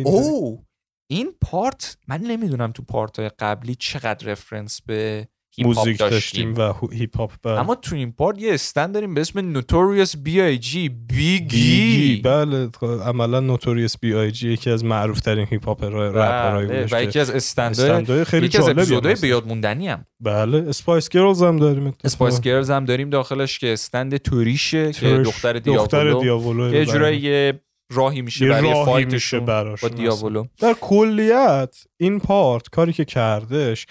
او 0.04 0.64
این 1.10 1.32
part 1.40 1.96
من 2.08 2.20
نمی‌دونم 2.20 2.72
تو 2.72 2.82
part 2.82 3.18
های 3.18 3.28
قبلی 3.28 3.74
چقدر 3.74 4.26
reference 4.26 4.80
به 4.86 5.28
موزیک 5.58 5.98
داشتیم 5.98 6.54
و 6.54 6.72
hip 6.92 7.16
hop 7.16 7.32
بله. 7.42 7.60
اما 7.60 7.74
تو 7.74 7.96
این 7.96 8.12
part 8.12 8.38
یه 8.38 8.54
stand 8.54 8.94
داریم 8.94 9.14
به 9.14 9.20
اسم 9.20 9.38
Notorious 9.38 10.16
B.I.G. 10.16 10.88
Biggie. 10.88 12.20
بله 12.24 12.68
خب، 12.80 12.86
عملا 12.86 13.40
Notorious 13.40 13.98
B.I.G. 13.98 14.52
یکی 14.52 14.70
از 14.70 14.84
معروف 14.84 15.20
ترین 15.20 15.46
hip 15.50 15.64
hop 15.64 15.84
rapper 15.84 16.45
های 16.45 16.66
بله. 16.66 16.86
و 16.90 17.02
یکی 17.02 17.20
از 17.20 17.30
stand 17.30 17.97
های 17.97 18.24
خیلی 18.24 18.46
یکی 18.46 18.58
از 18.58 18.68
اپیزودهای 18.68 19.14
به 19.14 19.28
یاد 19.28 19.46
موندنی 19.46 19.88
هم. 19.88 20.04
بله 20.20 20.58
Spice 20.68 21.08
Girls 21.08 21.42
هم 21.42 21.56
داریم 21.56 21.94
Spice 22.04 22.40
Girls 22.40 22.70
هم 22.70 22.84
داریم 22.84 23.10
داخلش 23.10 23.58
که 23.58 23.72
stand 23.72 24.16
تریشه 24.16 24.92
که 24.92 25.18
دختر 25.18 25.58
دیاولو 25.58 25.82
دختر 25.82 26.20
دیاولو 26.20 26.74
یه 26.74 26.84
جورایی 26.84 27.52
راهی 27.92 28.22
میشه 28.22 28.48
برای 28.48 28.84
fight 28.84 29.17
شون 29.17 29.44
با 29.44 29.88
دیاولو 29.96 30.46
در 30.58 30.72
کلیت 30.80 31.76
این 31.96 32.20
part 32.20 32.68
کاری 32.68 32.92
که 32.92 33.04
کردش 33.04 33.86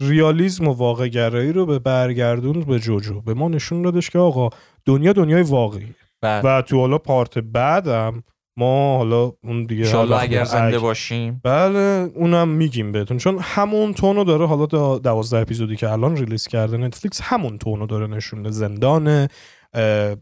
realism 0.00 0.68
و 0.68 0.72
واقع 0.72 1.08
گرایی 1.08 1.52
رو 1.52 1.66
به 1.66 1.78
برگردون 1.78 2.60
به 2.60 2.78
جوجو. 2.78 3.20
به 3.20 3.34
ما 3.34 3.48
نشون 3.48 3.82
دادش 3.82 4.10
که 4.10 4.18
آقا 4.18 4.48
دنیا 4.84 5.12
دنیای 5.12 5.42
واقعی 5.42 5.94
بله. 6.22 6.40
و 6.40 6.62
تو 6.62 6.80
حالا 6.80 6.98
part 6.98 7.38
بعدم 7.38 8.22
ما 8.56 8.96
حالا 8.96 9.32
اون 9.44 9.64
دیگه 9.64 9.96
حالا 9.96 10.18
اگر 10.18 10.44
زنده 10.44 10.78
باشیم. 10.78 11.40
بله 11.44 12.10
اونم 12.14 12.48
میگیم 12.48 12.92
بهتون. 12.92 13.18
چون 13.18 13.38
همون 13.40 13.94
تو 13.94 14.24
نداره 14.24 14.46
حالا 14.46 14.98
دوازده 14.98 15.38
اپیزودی 15.38 15.76
که 15.76 15.90
الان 15.90 16.16
release 16.16 16.46
کرده 16.46 16.76
نتفلیکس 16.76 17.20
همون 17.22 17.58
تو 17.58 17.86
نداره 17.86 18.06
نشونه 18.06 18.50
زندان 18.50 19.28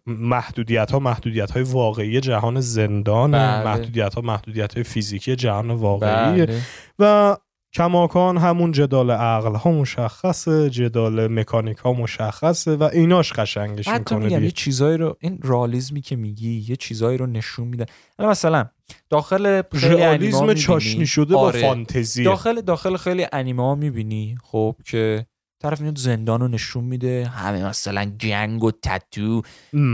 محدودیت 0.07 0.91
ها 0.91 0.99
محدودیت 0.99 1.51
های 1.51 1.63
واقعی 1.63 2.21
جهان 2.21 2.61
زندان 2.61 3.31
بله. 3.31 3.65
محدودیت 3.65 4.15
ها 4.15 4.21
محدودیت 4.21 4.75
های 4.75 4.83
فیزیکی 4.83 5.37
جهان 5.37 5.71
واقعی 5.71 6.47
بله. 6.47 6.61
و 6.99 7.37
کماکان 7.73 8.37
همون 8.37 8.73
جدال 8.73 9.11
عقل 9.11 9.55
ها 9.55 9.73
مشخصه 9.73 10.71
جدال 10.71 11.27
مکانیک 11.27 11.79
ها 11.79 11.93
مشخصه 11.93 12.77
و 12.77 12.83
ایناش 12.83 13.33
قشنگش 13.33 13.89
می‌کنه 13.89 14.25
میگم 14.25 14.45
یه 14.45 14.51
چیزایی 14.51 14.97
رو 14.97 15.17
این 15.21 15.39
رالیزمی 15.43 16.01
که 16.01 16.17
میگی 16.17 16.65
یه 16.69 16.77
چیزایی 16.77 17.19
رو 17.19 17.27
نشون 17.27 17.69
میده. 17.69 17.87
مثلا 18.19 18.67
داخل 19.11 19.63
رئالیسم 19.73 20.55
چاشنی 20.55 21.07
شده 21.07 21.37
آره. 21.37 21.61
با 21.61 21.69
فانتزی 21.69 22.25
داخل 22.25 22.61
داخل 22.61 22.97
خیلی 22.97 23.27
انیمه 23.33 23.63
ها 23.63 23.75
می‌بینی 23.75 24.37
خب 24.43 24.77
که 24.85 25.27
طرف 25.63 25.81
میاد 25.81 25.99
زندان 25.99 26.41
رو 26.41 26.49
نشون 26.49 26.85
میده. 26.85 27.27
همه 27.27 27.65
مثلا 27.65 28.05
گنگ 28.05 28.65
و 28.65 28.71
تتو 28.71 29.43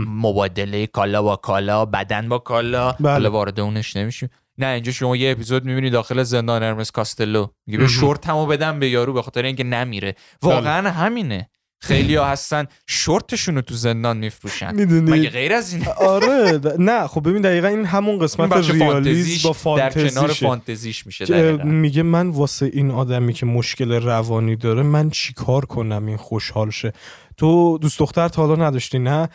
مبادله 0.07 0.87
کالا 0.87 1.21
با 1.23 1.35
کالا 1.35 1.85
بدن 1.85 2.29
با 2.29 2.37
کالا. 2.37 2.91
بله. 2.91 3.11
حالا 3.11 3.31
وارد 3.31 3.59
اونش 3.59 3.95
نمیشیم. 3.95 4.29
نه 4.57 4.67
اینجا 4.67 4.91
شما 4.91 5.15
یه 5.15 5.31
اپیزود 5.31 5.65
می‌بینی 5.65 5.89
داخل 5.89 6.23
زندان 6.23 6.63
ارمس 6.63 6.91
کاستلو. 6.91 7.47
میگه 7.67 7.79
به 7.79 7.87
شورت 7.87 8.27
همو 8.27 8.45
بدم 8.45 8.79
به 8.79 8.89
یارو 8.89 9.13
به 9.13 9.21
خاطر 9.21 9.43
اینکه 9.43 9.63
نمیره. 9.63 10.15
واقعا 10.41 10.81
بله. 10.81 10.91
همینه. 10.91 11.49
خیلی 11.81 12.15
ها 12.15 12.25
هستن 12.25 12.65
شورتشون 12.87 13.55
رو 13.55 13.61
تو 13.61 13.73
زندان 13.73 14.17
میفروشن. 14.17 14.75
می‌دونی؟ 14.75 15.11
مگه 15.11 15.29
غیر 15.29 15.53
از 15.53 15.73
این 15.73 15.87
آره. 15.87 16.61
نه 16.79 17.07
خب 17.07 17.29
ببین 17.29 17.41
دقیقا 17.41 17.67
این 17.67 17.85
همون 17.85 18.19
قسمت 18.19 18.69
ریالیز 18.69 19.43
با 19.43 19.53
فانتزیش 19.53 20.03
در 20.03 20.09
کنار 20.09 20.33
فانتزیش 20.33 21.05
میشه 21.05 21.51
میگه 21.63 22.03
من 22.03 22.29
واسه 22.29 22.69
این 22.73 22.91
آدمی 22.91 23.33
که 23.33 23.45
مشکل 23.45 23.91
روانی 23.91 24.55
داره 24.55 24.83
من 24.83 25.09
چیکار 25.09 25.65
کنم 25.65 26.05
این 26.05 26.17
خوشحال 26.17 26.69
شه؟ 26.69 26.93
تو 27.37 27.77
دوست 27.77 27.99
دختر 27.99 28.27
تا 28.27 28.47
حالا 28.47 28.67
نداشتی 28.67 28.99
نه؟ 28.99 29.29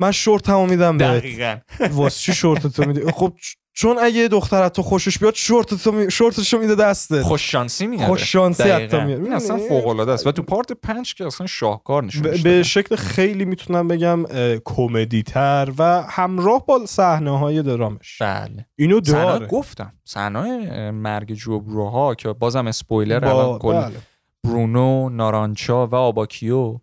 من 0.00 0.12
شورت 0.12 0.48
همو 0.48 0.66
میدم 0.66 0.98
دقیقاً. 0.98 1.58
واسه 1.90 2.20
چی 2.20 2.34
شورت 2.34 2.66
تو 2.66 2.84
میدی؟ 2.84 3.00
خب 3.12 3.32
چون 3.80 3.98
اگه 3.98 4.28
دختر 4.28 4.68
تو 4.68 4.82
خوشش 4.82 5.18
بیاد 5.18 5.34
شورت 5.34 5.74
تو 5.74 6.10
شورتشو 6.10 6.58
میده 6.58 6.74
دسته 6.74 7.22
خوش 7.22 7.52
شانسی 7.52 7.86
میاره 7.86 8.06
خوش 8.06 8.32
شانسی 8.32 8.62
حتی 8.62 9.00
میاره 9.00 9.22
این 9.22 9.32
اصلا 9.32 9.56
فوق 9.56 9.86
العاده 9.86 10.12
است. 10.12 10.26
و 10.26 10.32
تو 10.32 10.42
پارت 10.42 10.72
5 10.72 11.14
که 11.14 11.26
اصلا 11.26 11.46
شاهکار 11.46 12.04
نشون 12.04 12.22
به 12.22 12.62
شکل 12.62 12.96
خیلی 12.96 13.44
می‌تونم 13.44 13.88
بگم 13.88 14.24
کمدی 14.64 15.22
تر 15.22 15.72
و 15.78 16.02
همراه 16.02 16.66
با 16.66 16.86
صحنه 16.86 17.38
های 17.38 17.62
درامش. 17.62 18.22
بله. 18.22 18.66
اینو 18.76 19.00
داره. 19.00 19.46
گفتم. 19.46 19.92
صحنه 20.04 20.90
مرگ 20.90 21.32
جبروها 21.32 22.14
که 22.14 22.32
بازم 22.32 22.66
اسپویلر 22.66 23.20
با... 23.20 23.58
بله. 23.58 23.96
برونو 24.44 25.08
نارانچا 25.08 25.86
و 25.86 25.94
آباکیو. 25.94 26.78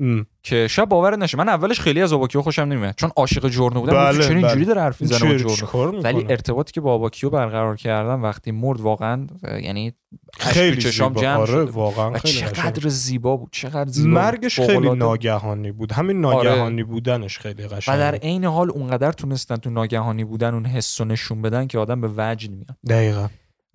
که 0.48 0.68
شب 0.68 0.86
باور 0.86 1.16
نشه. 1.16 1.38
من 1.38 1.50
اولش 1.50 1.80
خیلی 1.80 2.02
از 2.02 2.14
آباکیو 2.14 2.42
خوشم 2.42 2.62
نمیاد. 2.62 2.94
چون 2.98 3.12
عاشق 3.16 3.48
جورنو 3.48 3.80
بودم 3.80 3.94
بله 3.94 4.24
چرا 4.24 4.36
اینجوری 4.36 4.56
بله. 4.56 4.66
داره 4.66 4.82
حرف 4.82 5.02
می‌زنه 5.02 5.38
جورنو. 5.38 6.02
ولی 6.02 6.26
ارتباطی 6.30 6.72
که 6.72 6.82
با 6.82 6.94
آباکیو 6.94 7.30
برقرار 7.30 7.76
کردم 7.76 8.24
وقتی 8.24 8.52
مرد 8.52 8.80
واقعا 8.80 9.28
یعنی 9.62 9.94
خیلی 10.40 10.82
چشام 10.82 11.14
جمع 11.14 11.38
آره 11.38 11.64
واقعا 11.64 12.14
خیلی 12.14 12.34
چقدر 12.34 12.90
زیبا 12.90 13.38
بود 13.38 13.50
چقدر 13.52 13.90
زیبا 13.90 14.10
مرگش 14.10 14.60
خیلی 14.60 14.90
ناگهانی 14.90 15.72
بود. 15.72 15.92
همین. 15.92 16.22
ناگهانی 16.22 16.82
آره. 16.82 16.84
بودنش 16.84 17.40
خیلی 17.40 17.68
قشنگ. 17.68 17.96
و 17.96 17.98
در 17.98 18.16
عین 18.16 18.46
حال 18.46 18.70
اونقدر 18.70 19.12
تونستن 19.12 19.56
تو 19.56 19.70
ناگهانی 19.70 20.24
بودن 20.24 20.54
اون 20.54 20.66
حس 20.66 21.02
نشون 21.02 21.42
بدن 21.42 21.68
که 21.68 21.80
آدم 21.80 22.02
به 22.02 22.10
وجد 22.18 22.52
میاد. 22.52 22.78
دقیقا. 22.90 23.28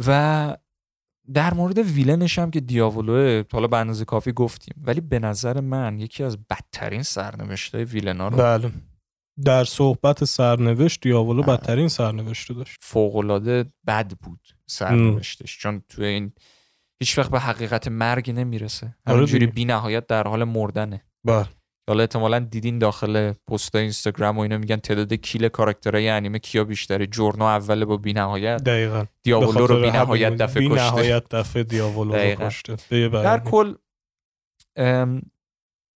و 0.07 0.57
در 1.35 1.55
مورد 1.55 1.79
ویلنش 1.79 2.39
هم 2.39 2.51
که 2.51 2.61
دیاولوه 2.61 3.45
حالا 3.53 3.67
به 3.67 3.77
اندازه 3.77 4.05
کافی 4.05 4.33
گفتیم. 4.33 4.75
ولی 4.85 5.01
به 5.01 5.19
نظر 5.19 5.61
من 5.61 5.99
یکی 6.01 6.25
از 6.25 6.39
بدترین 6.47 7.03
سرنوشت 7.03 7.75
های 7.75 7.85
ویلنا 7.85 8.29
رو 8.29 8.37
بله. 8.37 8.71
در 9.45 9.65
صحبت 9.65 10.25
سرنوشت 10.25 11.01
دیاولو 11.01 11.43
بله. 11.43 11.57
بدترین 11.57 11.89
سرنوشت 11.89 12.53
داشت. 12.53 12.79
فوقالعاده 12.81 13.73
بد 13.87 14.13
بود 14.13 14.41
سرنوشتش. 14.67 15.59
چون 15.59 15.83
تو 15.89 16.03
این 16.03 16.33
هیچ 17.01 17.19
وقت 17.19 17.31
به 17.31 17.41
حقیقت 17.41 17.89
مرگ 17.89 18.31
نمی‌رسه. 18.31 18.97
آره 19.07 19.17
همینجوری 19.17 19.47
بی 19.47 19.65
نهایت 19.65 20.07
در 20.07 20.29
حال 20.29 20.45
مردنه. 20.45 21.05
بله. 21.25 21.47
حالا 21.93 22.03
احتمالا 22.03 22.39
دیدین 22.39 22.79
داخل 22.79 23.33
پست 23.33 23.75
اینستاگرام 23.75 24.39
و 24.39 24.41
اینا 24.41 24.59
میگن 24.59 24.77
تعداد 24.77 25.13
کیل 25.13 25.49
کاراکترهای 25.49 26.09
انیمه 26.09 26.39
کیا 26.39 26.65
بیشتره 26.65 27.07
جورنو 27.07 27.45
اول 27.45 27.85
با 27.85 27.97
بینهایت 27.97 28.65
دقیقا. 28.65 29.05
دیاولو 29.23 29.67
رو 29.67 29.81
بینهایت 29.81 30.37
دفعه 30.37 30.69
کشته. 30.69 30.75
بینهایت 30.75 31.29
دفعه 31.29 31.63
دیاولو 31.63 32.13
رو 32.13 32.35
کشته. 32.35 32.77
در 33.09 33.39
کل 33.39 33.75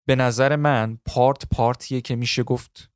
به 0.09 0.17
نظر 0.17 0.57
من 0.57 0.99
part 1.07 1.47
part 1.51 1.84
یه 1.84 2.01
که 2.01 2.17
میشه 2.17 2.43
گفت 2.43 2.91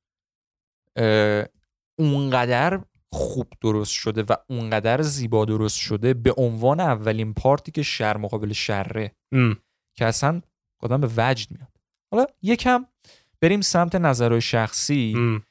اونقدر 1.99 2.81
خوب 3.13 3.47
درست 3.61 3.93
شده 3.93 4.23
و 4.23 4.35
اونقدر 4.49 5.03
زیبا 5.03 5.45
درست 5.45 5.79
شده 5.79 6.15
به 6.15 6.35
عنوان 6.37 6.81
اولین 6.81 7.35
part 7.35 7.65
ی 7.65 7.73
که 7.73 7.83
شر 7.83 8.17
مقابل 8.17 8.53
شره 8.53 9.15
که 9.97 10.05
اصلا 10.05 10.41
آدم 10.83 11.01
به 11.01 11.09
وجد 11.17 11.51
میاد. 11.51 11.71
حالا 12.13 12.27
یکم 12.43 12.87
بریم 13.43 13.61
سمت 13.61 13.95
نظرهای 13.95 14.41
شخصی. 14.41 15.15
ام. 15.17 15.43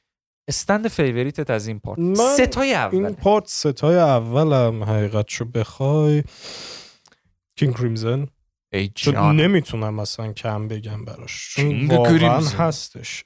stand 0.48 0.88
favorite 0.88 1.43
ت 1.43 1.50
از 1.50 1.66
این 1.66 1.80
part. 1.80 1.98
ستای 2.14 2.74
اول 2.74 2.94
این 2.94 3.14
پارت 3.14 3.44
ستای 3.46 3.96
اولم 3.96 4.84
حقیقت 4.84 5.28
شو 5.28 5.44
بخوای. 5.44 6.22
کینگ 7.56 7.76
کریمزن. 7.76 8.26
چون 8.94 9.40
نمی‌تونم 9.40 9.94
مثلا 9.94 10.32
کم 10.32 10.68
بگم 10.68 11.04
براش. 11.04 11.54
چون 11.54 11.86
واقعا 11.86 12.38
هستش. 12.38 13.24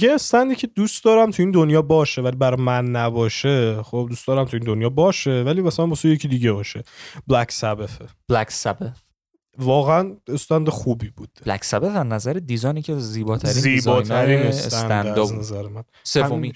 یه 0.00 0.14
استندی 0.14 0.54
که 0.54 0.66
دوست 0.66 1.04
دارم 1.04 1.30
تو 1.30 1.42
این 1.42 1.50
دنیا 1.50 1.82
باشه 1.82 2.22
ولی 2.22 2.36
برای 2.36 2.62
من 2.62 2.86
نباشه. 2.86 3.82
خب 3.82 4.06
دوست 4.08 4.26
دارم 4.26 4.44
تو 4.44 4.56
این 4.56 4.66
دنیا 4.66 4.88
باشه 4.88 5.42
ولی 5.42 5.62
مثلا 5.62 5.86
واسه 5.86 6.08
یکی 6.08 6.28
دیگه 6.28 6.52
باشه. 6.52 6.82
بلک 7.26 7.50
سابث 7.50 7.98
بلک 8.28 8.50
سابث 8.50 9.09
واقعا 9.58 10.16
استند 10.28 10.68
خوبی 10.68 11.10
بود. 11.16 11.30
بلک 11.46 11.64
سابت 11.64 11.96
از 11.96 12.06
نظر 12.06 12.32
دیزاینی 12.32 12.82
که 12.82 12.94
زیباترین 12.98 13.52
زیباترین 13.52 14.38
استند 14.46 15.18
از 15.18 15.34
نظر 15.34 15.68
من. 15.68 15.84
سومی 16.02 16.52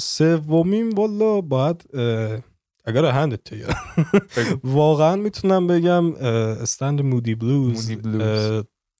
سومین 0.00 0.88
والا 0.88 1.40
باید 1.40 1.84
اگر 2.84 3.04
هندت 3.04 3.48
واقعا 4.64 5.16
می‌تونم 5.16 5.66
بگم 5.66 6.14
استند 6.14 7.02
مودی 7.02 7.34
بلوز, 7.34 7.92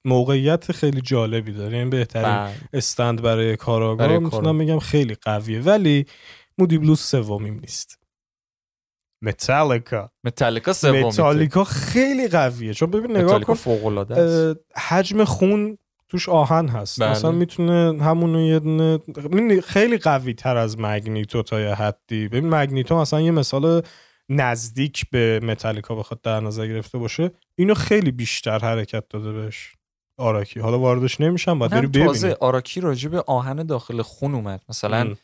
موقعیت 0.05 0.73
خیلی 0.73 1.01
جالبی 1.01 1.53
داره. 1.53 1.77
یعنی 1.79 1.91
بهترین 1.91 2.37
بله. 2.37 2.55
استند 2.73 3.23
برای 3.23 3.57
کاراگاه 3.57 4.19
می‌تونم 4.19 4.59
بگم 4.59 4.79
خیلی 4.79 5.15
قویه. 5.15 5.61
ولی 5.61 6.07
مودی 6.59 6.79
بلوز 6.79 7.01
سومیم 7.01 7.61
نیست. 7.61 7.99
متالیکا 9.23 10.11
متالیکا 10.25 10.73
سومیته 10.73 11.07
متالیکا 11.07 11.65
خیلی 11.65 12.29
قویه. 12.29 12.75
چون 12.75 12.91
ببین 12.91 13.17
نگاه 13.17 13.41
کن 13.41 13.55
فوق 13.55 13.87
العاده 13.87 14.57
حجم 14.77 15.25
خون 15.25 15.79
توش 16.09 16.29
آهن 16.29 16.69
هست. 16.69 17.01
بله. 17.01 17.11
مثلا 17.11 17.31
می‌تونه 17.31 18.05
همون 18.05 18.39
یه 18.39 18.59
دونه 18.59 18.99
خیلی 19.61 19.99
قوی 19.99 20.35
تر 20.35 20.57
از 20.57 20.79
مگنیتو 20.79 21.43
تا 21.43 21.61
یه 21.61 21.75
حدی. 21.75 22.29
ببین 22.29 22.51
مگنیتو 22.51 23.01
مثلا 23.01 23.21
یه 23.21 23.31
مثال 23.31 23.83
نزدیک 24.29 25.11
به 25.11 25.41
متالیکا 25.43 25.95
بخواد 25.95 26.21
در 26.21 26.41
نظر 26.41 26.67
گرفته 26.67 26.99
باشه. 26.99 27.31
اینو 27.57 27.75
خیلی 27.75 28.11
بیشتر 28.11 28.59
حرکت 28.59 29.05
داده 29.09 29.33
بهش. 29.33 29.73
آراکی. 30.17 30.61
حالا 30.61 30.79
واردش 30.79 31.21
نمیشم 31.21 31.59
باید 31.59 31.73
بری 31.73 31.87
ببینی 31.87 32.07
تازه 32.07 32.37
آراکی 32.41 32.81
راجع 32.81 33.09
به 33.09 33.25
آهن 33.27 33.67
داخل 33.67 34.03
خون 34.03 34.35
اومد. 34.35 34.61
مثلا 34.69 35.15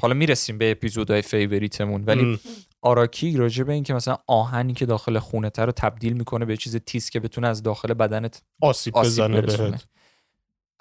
حالا 0.00 0.14
می‌رسیم 0.14 0.58
به 0.58 0.70
اپیزودهای 0.70 1.22
favorite 1.22 1.82
مون 1.82 2.04
ولی 2.04 2.22
ام. 2.22 2.38
آراکی 2.82 3.36
راجع 3.36 3.64
به 3.64 3.72
این 3.72 3.84
که 3.84 3.94
مثلا 3.94 4.16
آهنی 4.26 4.72
که 4.72 4.86
داخل 4.86 5.18
خونت 5.18 5.58
رو 5.58 5.72
تبدیل 5.72 6.12
می‌کنه 6.12 6.44
به 6.44 6.56
چیز 6.56 6.76
تیز 6.76 7.10
که 7.10 7.20
بتونه 7.20 7.48
از 7.48 7.62
داخل 7.62 7.94
بدنت 7.94 8.42
آسیب, 8.62 8.96
آسیب 8.96 9.40
بزنه 9.40 9.40
بهت. 9.40 9.86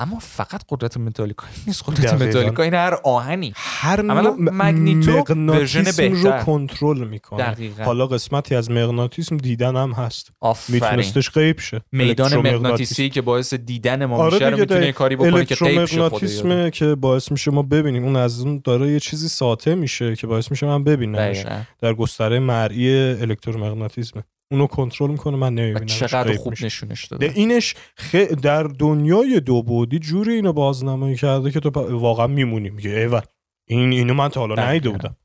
اما 0.01 0.19
فقط 0.19 0.61
قدرت 0.69 0.97
متالیکا 0.97 1.47
نیست 1.67 1.83
قدرت 1.87 2.13
متالیکا 2.13 2.63
این 2.63 2.73
هر 2.73 2.97
آهنی. 3.03 3.53
هر 3.55 4.01
مگنیتو 4.37 5.11
ورژن 5.11 6.15
رو 6.15 6.31
کنترل 6.31 7.07
می‌کنه. 7.07 7.51
دقیقا. 7.51 7.83
حالا 7.83 8.07
قسمتی 8.07 8.55
از 8.55 8.71
مغناطیسم 8.71 9.37
دیدن 9.37 9.75
هم 9.75 9.91
هست. 9.91 10.31
میتونستش 10.69 11.29
غیب 11.29 11.59
شه. 11.59 11.81
میدان 11.91 12.35
مغناطیسی 12.35 13.09
که 13.09 13.21
باعث 13.21 13.53
دیدن 13.53 14.05
ما 14.05 14.17
آره 14.17 14.33
میشه 14.33 14.49
رو 14.49 14.57
می‌تونه 14.57 14.91
کاری 14.91 15.15
بکنه 15.15 15.45
که 15.45 15.55
غیب 15.55 15.85
شه 15.85 16.71
که 16.71 16.95
باعث 16.95 17.31
میشه 17.31 17.51
ما 17.51 17.61
ببینیم. 17.61 18.03
اون 18.03 18.15
از 18.15 18.41
اون 18.41 18.61
داره 18.63 18.91
یه 18.91 18.99
چیزی 18.99 19.27
ساطع 19.27 19.73
میشه 19.73 20.15
که 20.15 20.27
باعث 20.27 20.51
میشه 20.51 20.65
من 20.65 20.83
ببینمش. 20.83 21.45
در 21.79 21.93
گستره 21.93 22.39
مرئی 22.39 22.93
الکترومغناطیسم 23.21 24.23
اونو 24.51 24.67
کنترل 24.67 25.11
می‌کنه 25.11 25.37
من 25.37 25.55
نمی‌بینم 25.55 25.85
چقدر 25.85 26.35
خوب 26.35 26.53
نشونش 26.61 27.05
داده. 27.05 27.31
اینش 27.35 27.75
خ... 27.97 28.15
در 28.15 28.63
دنیای 28.63 29.39
دو 29.39 29.63
بودی 29.63 29.99
جوری 29.99 30.33
اینو 30.33 30.53
بازنمایی 30.53 31.15
کرده 31.15 31.51
که 31.51 31.59
تو 31.59 31.69
واقعا 31.99 32.27
میمونی. 32.27 32.69
میگه 32.69 32.89
ایول 32.89 33.21
این 33.67 33.91
اینو 33.91 34.13
من 34.13 34.29
تا 34.29 34.39
حالا 34.39 34.71
نیده 34.71 34.89
بودم. 34.89 35.15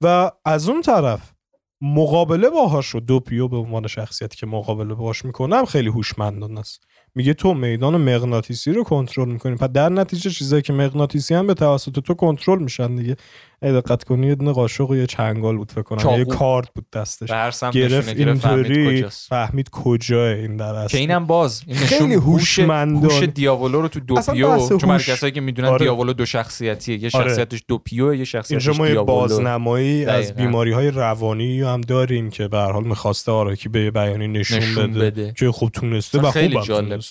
و 0.00 0.30
از 0.44 0.68
اون 0.68 0.82
طرف 0.82 1.32
مقابله 1.80 2.50
باهاش 2.50 2.86
رو 2.86 3.00
دوپیو 3.00 3.48
به 3.48 3.56
عنوان 3.56 3.86
شخصیتی 3.86 4.36
که 4.36 4.46
مقابله 4.46 4.94
باهاش 4.94 5.24
می‌کنم 5.24 5.64
خیلی 5.64 5.88
هوشمندانه 5.88 6.60
است. 6.60 6.84
میگه 7.14 7.34
تو 7.34 7.54
میدان 7.54 7.96
مغناطیسی 7.96 8.72
رو 8.72 8.84
کنترل 8.84 9.28
می‌کنی. 9.28 9.56
پس 9.56 9.68
در 9.68 9.88
نتیجه 9.88 10.30
چیزایی 10.30 10.62
که 10.62 10.72
مغناطیسی 10.72 11.34
هم 11.34 11.46
به 11.46 11.54
توسط 11.54 11.98
تو 11.98 12.14
کنترل 12.14 12.62
میشن 12.62 12.96
دیگه. 12.96 13.16
ای 13.62 13.72
دقت 13.72 14.04
کنی 14.04 14.26
یه 14.26 14.34
دونه 14.34 14.52
قاشق 14.52 14.90
و 14.90 14.96
یه 14.96 15.06
چنگال 15.06 15.56
بود 15.56 15.72
فکر 15.72 15.82
کنم. 15.82 16.18
یه 16.18 16.24
کارت 16.24 16.68
بود 16.74 16.86
دستش. 16.92 17.30
گرفت 17.72 18.08
اینطوری 18.08 19.04
فهمید 19.28 19.70
کجاه 19.70 20.34
این 20.34 20.56
در 20.56 20.74
اصل. 20.74 20.92
که 20.92 20.98
اینم 20.98 21.26
باز 21.26 21.62
این 21.66 21.76
خیلی 21.76 22.14
هوشمندانه 22.14 23.26
دیاولو 23.26 23.80
رو 23.80 23.88
تو 23.88 24.00
دوپیو 24.00 24.78
چون 24.78 24.98
کسایی 24.98 25.32
که 25.32 25.40
می‌دونن 25.40 25.68
آره. 25.68 25.78
دیاولو 25.78 26.12
دو 26.12 26.26
شخصیتیه 26.26 27.02
یه 27.02 27.10
آره. 27.14 27.28
شخصیتش 27.28 27.64
دوپیو 27.68 28.14
یه 28.14 28.24
شخصیتش 28.24 28.68
دیاولو. 28.68 28.94
ما 28.94 29.04
بازنمایی 29.04 30.04
از 30.04 30.34
بیماری 30.34 30.72
های 30.72 30.90
روانی 30.90 31.60
هم 31.60 31.80
داریم 31.80 32.30
که 32.30 32.48
به 32.48 32.58
هر 32.58 32.72
حال 32.72 32.84
می‌خواسته 32.84 33.32
آراکی 33.32 33.68
به 33.68 33.90
بیانی 33.90 34.28
نشون, 34.28 34.58
نشون 34.58 34.92
بده. 34.92 35.10
بده. 35.10 35.32
که 35.38 35.50
خوب 35.50 35.70
تونسته 35.70 36.18
و 36.18 36.30
خوب 36.30 36.60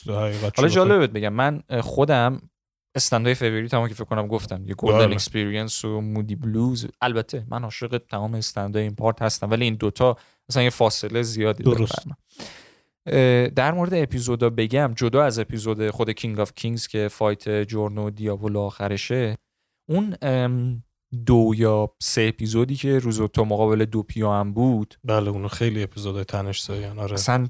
جالب 0.06 0.52
حالا 0.58 0.70
جالب 0.70 1.18
بگم 1.18 1.34
من 1.34 1.62
خودم 1.82 2.42
stand 2.96 3.28
ای 3.28 3.34
فیوریت 3.34 3.74
هم 3.74 3.88
که 3.88 3.94
فکر 3.94 4.04
کنم 4.04 4.28
گفتم. 4.28 4.66
یه 4.66 4.76
گلدن 4.76 5.12
اکسپریانس 5.12 5.86
و 5.86 6.02
مودی 6.02 6.36
بلوز. 6.36 6.88
البته 7.02 7.46
من 7.50 7.64
عاشق 7.64 7.98
تمام 7.98 8.34
استندای 8.34 8.84
این 8.84 8.96
part 8.96 9.22
هستم 9.22 9.52
ولی 9.52 9.64
این 9.64 9.76
دوتا 9.76 10.18
مثلا 10.50 10.64
یه 10.64 10.70
فاصله 10.70 11.22
زیادی 11.22 11.64
درست. 11.64 12.06
در 13.56 13.72
مورد 13.72 13.94
اپیزودا 13.94 14.50
بگم 14.50 14.94
جدا 14.96 15.24
از 15.24 15.40
اپیزود 15.40 15.90
خود 15.90 16.10
King 16.10 16.40
of 16.40 16.52
Kings 16.56 16.88
که 16.88 17.08
fight 17.08 17.50
جورنو 17.50 18.10
دیاولو 18.10 18.60
آخرشه 18.60 19.38
اون 19.90 20.16
دو 21.26 21.54
یا 21.58 21.96
سه 22.02 22.22
اپیزودی 22.22 22.76
که 22.76 23.00
روزوتو 23.00 23.46
مقابل 23.46 23.86
دوپیو 23.86 24.30
هم 24.30 24.54
بود 24.54 24.96
بله 25.04 25.30
اونو 25.30 25.48
خیلی 25.48 25.84
اپیزود 25.84 26.24
تنش 26.24 26.62
سایان 26.62 27.00
آره. 27.00 27.14
اصلا 27.14 27.48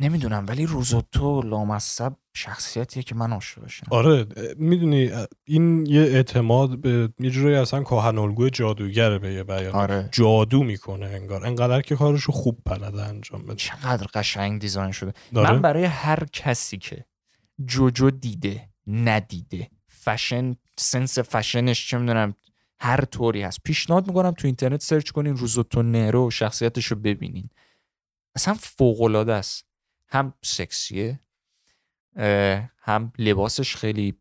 نمی‌دونم 0.00 0.44
ولی 0.48 0.66
روزوتو 0.66 1.42
لامصب 1.42 2.12
شخصیتیه 2.34 3.02
که 3.02 3.14
من 3.14 3.32
عاشق 3.32 3.64
بشم. 3.64 3.86
آره 3.90 4.26
می‌دونی 4.56 5.10
این 5.44 5.86
یه 5.86 6.00
اعتماد 6.00 6.80
به 6.80 7.12
یه 7.18 7.30
جوری 7.30 7.54
اصلا 7.54 7.82
کهن 7.82 8.50
جادوگره 8.50 9.18
به 9.18 9.32
یه 9.32 9.44
بیان. 9.44 9.74
آره. 9.74 10.08
جادو 10.12 10.62
می‌کنه 10.62 11.06
انگار. 11.06 11.46
انقدر 11.46 11.80
که 11.80 11.96
کارشو 11.96 12.32
خوب 12.32 12.58
بلده 12.64 13.02
انجام 13.02 13.42
بده. 13.42 13.54
چقدر 13.54 14.06
قشنگ 14.14 14.60
design 14.60 14.92
شده. 14.92 15.12
داره؟ 15.34 15.52
من 15.52 15.62
برای 15.62 15.84
هر 15.84 16.24
کسی 16.32 16.78
که 16.78 17.04
جوجو 17.66 18.10
دیده 18.10 18.68
ندیده 18.86 19.70
fashion 19.88 20.56
sense 20.78 21.18
fashion 21.18 21.72
ش 21.72 21.88
چه 21.88 21.98
می‌دونم 21.98 22.34
هر 22.80 23.04
طوری 23.04 23.42
هست 23.42 23.58
پیشنهاد 23.64 24.08
می‌کنم 24.08 24.30
تو 24.30 24.46
اینترنت 24.46 24.82
سرچ 24.82 25.10
کنین 25.10 25.36
روزوتو 25.36 25.82
نرو 25.82 26.30
شخصیتش 26.30 26.86
رو 26.86 26.96
ببینین. 26.96 27.48
اصلا 28.36 28.54
فوق 28.54 29.02
العاده 29.02 29.32
است. 29.32 29.69
هم 30.10 30.34
سکسیه 30.42 31.20
هم 32.82 33.12
لباسش 33.18 33.76
خیلی 33.76 34.14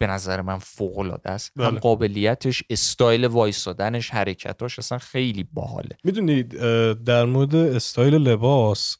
به 0.00 0.06
نظر 0.06 0.40
من 0.40 0.58
فوق 0.58 0.98
العاده 0.98 1.30
است 1.30 1.52
بله. 1.56 1.66
هم 1.66 1.78
قابلیتش 1.78 2.64
استایل 2.70 3.24
وایسادنش 3.24 4.10
حرکتاش 4.10 4.78
اصلا 4.78 4.98
خیلی 4.98 5.44
باحاله. 5.52 5.96
می‌دونید 6.04 6.48
در 7.04 7.24
مورد 7.24 7.54
استایل 7.54 8.14
لباس 8.14 8.96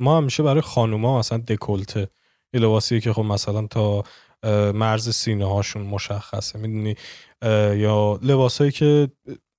ما 0.00 0.16
همیشه 0.16 0.42
برای 0.42 0.60
خانوما 0.60 1.18
مثلا 1.18 1.38
دکولته. 1.38 2.08
یه 2.52 2.60
لباسیه 2.60 3.00
که 3.00 3.12
خب 3.12 3.22
مثلا 3.22 3.66
تا 3.66 4.04
مرز 4.72 5.14
سینه 5.14 5.44
هاشون 5.44 5.82
مشخصه 5.82 6.58
می‌دونی؟ 6.58 6.94
یا 7.80 8.18
لباسایی 8.22 8.70
که 8.70 9.10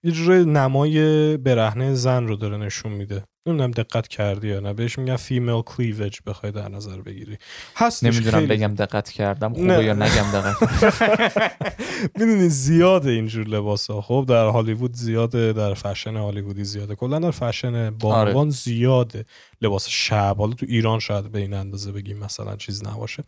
یه 0.03 0.11
جوری 0.11 0.45
نمای 0.45 1.37
برهنه 1.37 1.93
زن 1.93 2.27
رو 2.27 2.35
داره 2.35 2.57
نشون 2.57 2.91
میده. 2.91 3.23
نمی‌دونم 3.47 3.71
دقت 3.71 4.07
کردی 4.07 4.47
یا 4.47 4.59
نه. 4.59 4.73
بهش 4.73 4.99
میگن 4.99 5.15
فیمیل 5.15 5.61
کلیوج 5.61 6.19
بخوای 6.25 6.51
در 6.51 6.69
نظر 6.69 7.01
بگیری. 7.01 7.37
هست 7.75 8.03
نمی‌دونم 8.03 8.47
بگم 8.47 8.75
دقت 8.75 9.09
کردم 9.09 9.53
خوبه 9.53 9.85
یا 9.85 9.93
نگم 9.93 10.31
دقت. 10.33 10.55
می‌دونی 12.19 12.49
زیاده 12.49 13.09
اینجور 13.09 13.47
لباس 13.47 13.89
ها 13.91 14.01
خب 14.01 14.25
در 14.29 14.45
هالیوود 14.45 14.95
زیاده 14.95 15.53
در 15.53 15.73
فشن 15.73 16.15
هالیوودی 16.15 16.63
زیاده. 16.63 16.95
کلا 16.95 17.19
در 17.19 17.31
فشن 17.31 17.89
بانوان 17.89 18.35
آره. 18.35 18.49
زیاده. 18.49 19.25
لباس 19.61 19.87
شب. 19.89 20.35
حالا 20.37 20.53
تو 20.53 20.65
ایران 20.69 20.99
شاید 20.99 21.31
به 21.31 21.39
این 21.39 21.53
اندازه 21.53 21.91
بگیم 21.91 22.17
مثلا 22.17 22.55
چیز 22.55 22.87
نباشه. 22.87 23.23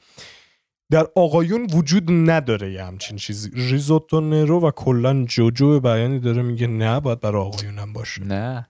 در 0.92 1.08
آقایون 1.16 1.68
وجود 1.74 2.04
نداره 2.10 2.74
یه 2.74 2.84
همچین 2.84 3.18
چیزی. 3.18 3.50
ریزوتو 3.54 4.22
نرو 4.22 4.60
و 4.60 4.72
کلا 4.72 5.26
جوجو 5.26 5.80
بیانی 5.80 6.20
داره 6.20 6.42
میگه 6.42 6.68
نه 6.68 7.00
باید 7.00 7.20
برای 7.20 7.42
آقایونم 7.42 7.94
باشه. 7.94 8.24
نه. 8.24 8.68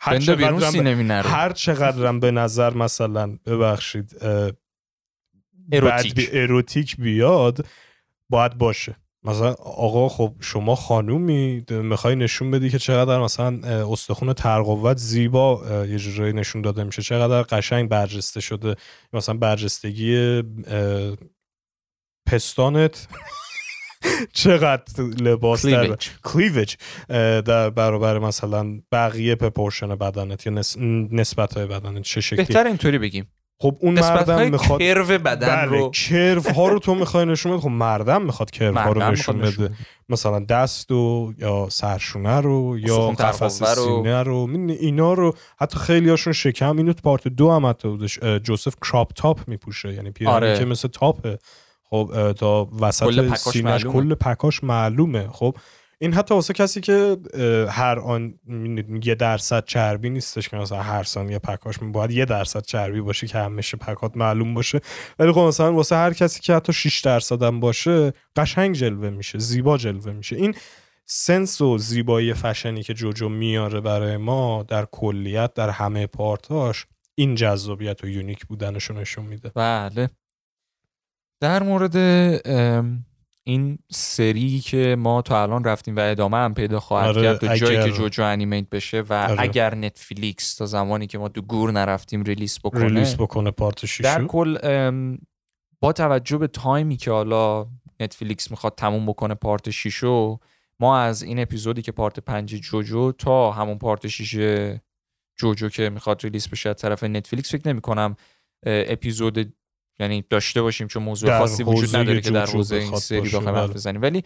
هر 0.00 0.18
بیرون 0.18 1.10
هر 1.10 1.52
چقدرم 1.52 2.20
به 2.20 2.30
نظر 2.30 2.74
مثلا 2.74 3.38
ببخشید 3.46 4.16
اروتیک. 5.72 6.30
اروتیک 6.32 6.96
بیاد 6.96 7.66
باید 8.28 8.58
باشه. 8.58 8.96
مثلا 9.24 9.52
آقا 9.52 10.08
خب 10.08 10.34
شما 10.40 10.74
خانومی 10.74 11.64
می‌خوای 11.70 12.16
نشون 12.16 12.50
بدی 12.50 12.70
که 12.70 12.78
چقدر 12.78 13.20
مثلا 13.20 13.60
استخون 13.92 14.32
ترقوت 14.32 14.96
زیبا 14.96 15.62
یه 15.88 15.98
جورایی 15.98 16.32
نشون 16.32 16.62
داده 16.62 16.84
میشه. 16.84 17.02
چقدر 17.02 17.42
قشنگ 17.42 17.88
برجسته 17.88 18.40
شده. 18.40 18.74
مثلا 19.12 19.34
برجستگی 19.34 20.42
پستانت. 22.26 23.08
چقدر 24.32 25.02
لباس 25.02 25.66
در 25.66 25.96
cleavage 26.22 26.74
در 27.44 27.70
برابر 27.70 28.18
مثلا 28.18 28.80
بقیه 28.92 29.34
proportion 29.34 29.94
بدنت 29.94 30.46
یا 30.46 30.52
نسبت 31.12 31.56
های 31.56 31.66
بدنت 31.66 32.02
چه 32.02 32.20
شکلی؟ 32.20 32.36
بهتر 32.36 32.66
اینطوری 32.66 32.98
بگیم. 32.98 33.28
خب 33.62 33.76
اون 33.80 33.94
مردم 33.94 34.50
می‌خواد 34.50 34.80
کرو 34.80 35.04
بدن 35.04 35.56
بله، 35.56 35.64
رو. 35.64 35.90
کرو 35.90 36.42
ها 36.42 36.68
رو 36.68 36.78
تو 36.78 36.94
می‌خوای 36.94 37.26
نشون 37.26 37.52
بده 37.52 37.60
خب 37.60 37.68
مردم 37.68 38.22
می‌خواد 38.22 38.50
کرو 38.50 38.78
ها 38.78 38.92
رو 38.92 39.10
نشون 39.10 39.38
بده. 39.38 39.70
مثلا 40.08 40.40
دست 40.40 40.90
و 40.90 41.32
یا 41.38 41.68
سرشونه 41.70 42.40
رو 42.40 42.78
یا 42.78 43.08
قفس 43.10 43.62
سینه 43.62 44.22
رو. 44.22 44.48
اینا 44.80 45.12
رو 45.12 45.34
حتی 45.60 45.78
خیلی 45.78 46.10
هاشون 46.10 46.32
شکم. 46.32 46.76
اینو 46.76 46.92
تو 46.92 47.00
پارت 47.02 47.28
دو 47.28 47.52
هم 47.52 47.66
حتی 47.66 47.98
جوزف 48.42 48.74
کراپ 48.90 49.12
تاپ 49.12 49.48
میپوشه. 49.48 49.94
یعنی 49.94 50.10
پیرانی 50.10 50.36
آره. 50.36 50.58
که 50.58 50.64
مثل 50.64 50.88
تاپه. 50.88 51.38
خب 51.90 52.32
تا 52.32 52.68
وسط 52.80 53.34
سینش 53.34 53.84
کل 53.84 54.14
پکاش 54.14 54.64
معلومه. 54.64 55.28
خب 55.28 55.56
این 56.02 56.14
حتی 56.14 56.34
واسه 56.34 56.52
کسی 56.54 56.80
که 56.80 57.16
هر 57.68 57.98
آن 57.98 58.34
یه 59.02 59.14
درصد 59.14 59.64
چربی 59.64 60.10
نیستش 60.10 60.48
که 60.48 60.56
مثلا 60.56 60.82
هر 60.82 61.02
ثانیه 61.02 61.38
پکاش 61.38 61.78
باید 61.78 62.10
یه 62.10 62.24
درصد 62.24 62.62
چربی 62.62 63.00
باشه 63.00 63.26
که 63.26 63.38
همیشه 63.38 63.76
پکات 63.76 64.16
معلوم 64.16 64.54
باشه. 64.54 64.80
ولی 65.18 65.32
خب 65.32 65.40
مثلا 65.40 65.74
واسه 65.74 65.96
هر 65.96 66.12
کسی 66.12 66.40
که 66.40 66.54
حتی 66.54 66.72
6 66.72 67.00
درصد 67.00 67.42
هم 67.42 67.60
باشه 67.60 68.12
قشنگ 68.36 68.74
جلوه 68.74 69.10
میشه 69.10 69.38
زیبا 69.38 69.78
جلوه 69.78 70.12
میشه. 70.12 70.36
این 70.36 70.54
سنس 71.04 71.60
و 71.60 71.78
زیبایی 71.78 72.34
فشنی 72.34 72.82
که 72.82 72.94
جوجو 72.94 73.28
میاره 73.28 73.80
برای 73.80 74.16
ما 74.16 74.62
در 74.68 74.84
کلیت 74.84 75.54
در 75.54 75.70
همه 75.70 76.06
پارتاش 76.06 76.86
این 77.14 77.34
جذابیت 77.34 78.04
و 78.04 78.08
یونیک 78.08 78.46
بودنشو 78.46 78.94
نشون 78.94 79.24
میده. 79.24 79.52
بله. 79.54 80.10
در 81.40 81.62
مورد 81.62 81.96
این 83.44 83.78
سری 83.90 84.60
که 84.60 84.96
ما 84.98 85.22
تا 85.22 85.42
الان 85.42 85.64
رفتیم 85.64 85.96
و 85.96 86.00
ادامه 86.00 86.36
هم 86.36 86.54
پیدا 86.54 86.80
خواهد 86.80 87.08
آره، 87.08 87.22
کرد 87.22 87.38
تا 87.38 87.56
جایی 87.56 87.82
که 87.84 87.90
جوجو 87.90 88.24
animate 88.24 88.68
بشه 88.70 89.00
و 89.00 89.12
آره. 89.12 89.40
اگر 89.40 89.74
نتفلیکس 89.74 90.54
تا 90.54 90.66
زمانی 90.66 91.06
که 91.06 91.18
ما 91.18 91.28
تو 91.28 91.42
گور 91.42 91.72
نرفتیم 91.72 92.22
release 92.22 92.58
بکنه 92.58 92.84
release 92.84 93.14
بکنه 93.14 93.50
part 93.50 93.86
شیشو 93.86 94.02
در 94.02 94.24
کل 94.24 94.58
با 95.80 95.92
توجه 95.92 96.38
به 96.38 96.46
تایمی 96.46 96.96
که 96.96 97.10
حالا 97.10 97.66
نتفلیکس 98.00 98.50
می‌خواد 98.50 98.74
تموم 98.74 99.06
بکنه 99.06 99.34
part 99.34 99.70
شیشو 99.70 100.38
ما 100.80 100.98
از 100.98 101.22
این 101.22 101.38
اپیزودی 101.38 101.82
که 101.82 101.92
part 101.92 102.20
پنج 102.20 102.54
جوجو 102.54 103.12
تا 103.12 103.50
همون 103.50 103.78
part 103.78 104.06
شیش 104.06 104.36
جوجو 105.36 105.68
که 105.68 105.90
می‌خواد 105.90 106.22
release 106.24 106.48
بشه 106.48 106.70
از 106.70 106.76
طرف 106.76 107.04
نتفلیکس 107.04 107.52
فکر 107.52 107.68
نمی 107.68 107.80
کنم 107.80 108.16
اپیزود 108.66 109.52
یعنی 110.00 110.24
داشته 110.30 110.62
باشیم 110.62 110.86
چون 110.86 111.02
موضوع 111.02 111.38
خاصی 111.38 111.62
وجود 111.62 111.96
نداره 111.96 112.20
که 112.20 112.30
در 112.30 112.46
حوزه 112.46 112.76
این 112.76 112.96
سری 112.96 113.20
بخوایم 113.20 113.48
حرف 113.48 113.64
بله. 113.64 113.74
بزنیم. 113.74 114.02
ولی 114.02 114.22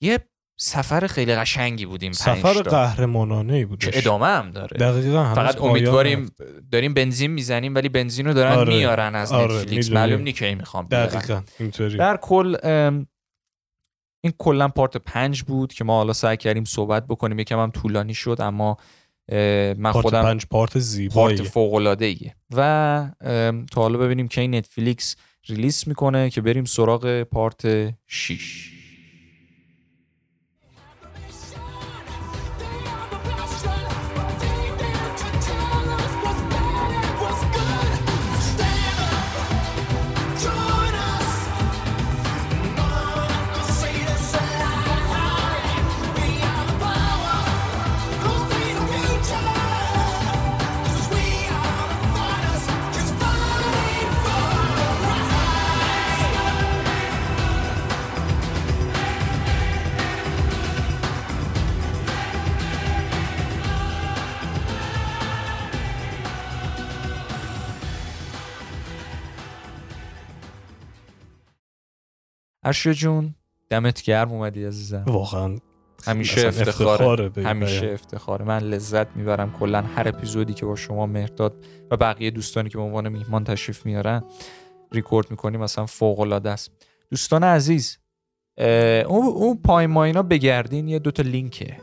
یه 0.00 0.18
سفر 0.58 1.06
خیلی 1.06 1.34
قشنگی 1.34 1.86
بودیم 1.86 2.12
سفر 2.12 2.52
قهرمانانه 2.52 3.52
ای 3.52 3.64
بود 3.64 3.78
که 3.78 3.90
ادامه 3.94 4.26
هم 4.26 4.50
داره. 4.50 4.78
دقیقا 4.78 5.34
فقط 5.34 5.60
امیدواریم 5.60 6.30
داریم 6.72 6.94
بنزین 6.94 7.30
می‌زنیم 7.30 7.74
ولی 7.74 7.88
بنزین 7.88 8.26
رو 8.26 8.34
دارن 8.34 8.52
آره. 8.52 8.74
میارن 8.74 9.14
از 9.14 9.32
آره. 9.32 9.54
نتفلیکس. 9.54 9.90
معلوم 9.90 10.20
نی 10.20 10.32
کی 10.32 10.54
می‌خوام 10.54 10.86
دقیقا 10.86 11.42
اینطوری. 11.58 11.96
در 11.96 12.16
کل 12.16 12.56
این 14.24 14.32
کلا 14.38 14.68
پارت 14.68 14.96
پنج 14.96 15.42
بود 15.42 15.72
که 15.72 15.84
ما 15.84 15.96
حالا 15.96 16.12
سعی 16.12 16.36
کردیم 16.36 16.64
صحبت 16.64 17.06
بکنیم. 17.06 17.38
یکم 17.38 17.58
هم 17.58 17.70
طولانی 17.70 18.14
شد 18.14 18.36
اما 18.40 18.76
من 19.28 19.92
پارت 19.92 20.02
خودم 20.02 20.22
پنج 20.22 20.46
پارت 20.46 20.78
زیبایی. 20.78 21.36
پارت 21.36 21.48
فوق 21.48 21.74
العاده 21.74 22.04
ایه 22.04 22.34
و 22.56 23.10
تا 23.72 23.80
حالا 23.80 23.98
ببینیم 23.98 24.28
که 24.28 24.40
این 24.40 24.54
نتفلیکس 24.54 25.16
ریلیس 25.48 25.86
می‌کنه 25.86 26.30
که 26.30 26.40
بریم 26.40 26.64
سراغ 26.64 27.22
پارت 27.22 27.94
6 28.06 28.75
ارشیا 72.66 72.92
جون 72.92 73.34
دمت 73.70 74.02
گرم 74.02 74.32
اومدی 74.32 74.64
عزیزم. 74.64 75.04
واقعا 75.06 75.56
همیشه 76.06 76.48
افتخاره. 76.48 77.30
همیشه 77.36 77.90
افتخاره. 77.94 78.44
من 78.44 78.58
لذت 78.58 79.16
می‌برم 79.16 79.52
کلا 79.52 79.82
هر 79.82 80.08
اپیزودی 80.08 80.54
که 80.54 80.66
با 80.66 80.76
شما 80.76 81.06
مهرداد 81.06 81.64
و 81.90 81.96
بقیه 81.96 82.30
دوستانی 82.30 82.68
که 82.68 82.78
به 82.78 82.84
عنوان 82.84 83.08
میهمان 83.08 83.44
تشریف 83.44 83.86
میارن 83.86 84.22
ریکورد 84.92 85.30
می‌کنیم 85.30 85.60
مثلا 85.60 85.86
فوق 85.86 86.20
العاده 86.20 86.50
است. 86.50 86.70
دوستان 87.10 87.44
عزیز 87.44 87.98
اون 89.08 89.26
اون 89.26 89.58
پای 89.64 89.86
ماینا 89.86 90.22
بگردین 90.22 90.88
یه 90.88 90.98
دوتا 90.98 91.22
لینکه. 91.22 91.76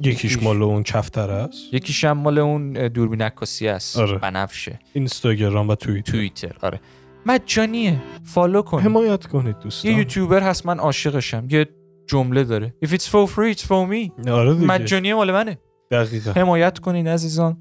یکیش 0.00 0.42
مال 0.42 0.62
اون 0.62 0.82
کفتر 0.82 1.30
است؟ 1.30 1.74
یکیش 1.74 2.04
هم 2.04 2.18
مال 2.18 2.38
اون 2.38 2.72
دوربین 2.72 3.22
عکاسی 3.22 3.68
است. 3.68 3.98
آره. 3.98 4.18
بنفشه. 4.18 4.78
اینستاگرام 4.92 5.68
و 5.68 5.74
توییتر. 5.74 6.12
توییتر 6.12 6.56
آره. 6.62 6.80
مجانیه. 7.26 8.02
فالو 8.24 8.62
کن. 8.62 8.80
حمایت 8.80 9.26
کنید 9.26 9.58
دوستان. 9.58 9.92
یه 9.92 9.98
یوتیوبر 9.98 10.42
هست 10.42 10.66
من 10.66 10.78
عاشقشم. 10.78 11.46
یه 11.50 11.68
جمله 12.06 12.44
داره. 12.44 12.74
If 12.84 12.88
it's 12.88 13.06
for 13.06 13.30
free 13.34 13.56
it's 13.56 13.62
for 13.62 13.92
me. 13.92 14.28
آره 14.28 14.52
مجانیه 14.52 15.14
مال 15.14 15.32
منه. 15.32 15.58
دقیقا. 15.90 16.32
حمایت 16.32 16.78
کنین 16.78 17.08
عزیزان 17.08 17.56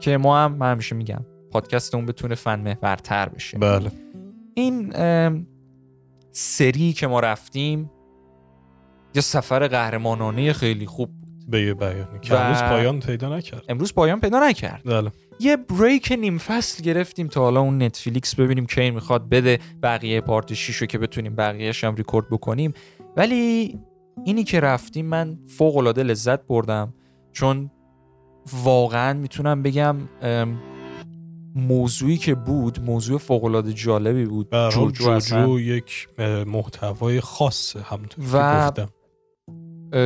که 0.00 0.16
ما 0.16 0.38
هم 0.38 0.52
من 0.52 0.72
همیشه 0.72 0.96
میگم 0.96 1.24
پادکستمون 1.52 2.06
بتونه 2.06 2.34
فن 2.34 2.60
محورتر 2.60 3.28
بشه. 3.28 3.58
بله. 3.58 3.90
این 4.54 4.92
سری 6.32 6.92
که 6.92 7.06
ما 7.06 7.20
رفتیم 7.20 7.90
یه 9.14 9.22
سفر 9.22 9.68
قهرمانانه 9.68 10.52
خیلی 10.52 10.86
خوب 10.86 11.08
بود. 11.08 11.50
به 11.50 11.62
یه 11.62 11.74
بیانی 11.74 12.18
که 12.22 12.40
امروز 12.40 12.62
پایان 12.62 13.00
پیدا 13.00 13.36
نکرد. 13.36 13.62
امروز 13.68 13.94
پایان 13.94 14.20
پیدا 14.20 14.48
نکرد. 14.48 14.82
بله. 14.84 15.12
یه 15.40 15.56
بریک 15.56 16.12
نیم 16.20 16.38
فصل 16.38 16.82
گرفتیم 16.82 17.26
تا 17.26 17.40
حالا 17.40 17.60
اون 17.60 17.82
نتفلیکس 17.82 18.34
ببینیم 18.34 18.66
کی 18.66 18.90
می‌خواد 18.90 19.28
بده 19.28 19.58
بقیه 19.82 20.20
پارت 20.20 20.54
6 20.54 20.76
رو 20.76 20.86
که 20.86 20.98
بتونیم 20.98 21.36
بقیهش 21.36 21.84
هم 21.84 21.94
ریکورد 21.94 22.30
بکنیم. 22.30 22.74
ولی 23.16 23.78
اینی 24.24 24.44
که 24.44 24.60
رفتیم 24.60 25.06
من 25.06 25.38
فوق 25.58 25.76
العاده 25.76 26.02
لذت 26.02 26.46
بردم 26.46 26.94
چون 27.32 27.70
واقعا 28.64 29.12
می‌تونم 29.12 29.62
بگم 29.62 29.96
موضوعی 31.54 32.16
که 32.16 32.34
بود 32.34 32.80
موضوع 32.80 33.18
فوق 33.18 33.44
العاده 33.44 33.72
جالبی 33.72 34.24
بود. 34.24 34.48
جوجو, 34.70 34.90
جوجو 34.90 35.60
یک 35.60 36.08
محتوای 36.46 37.22
همونطور 37.90 38.24
و 38.32 38.68
گفتم. 38.68 38.88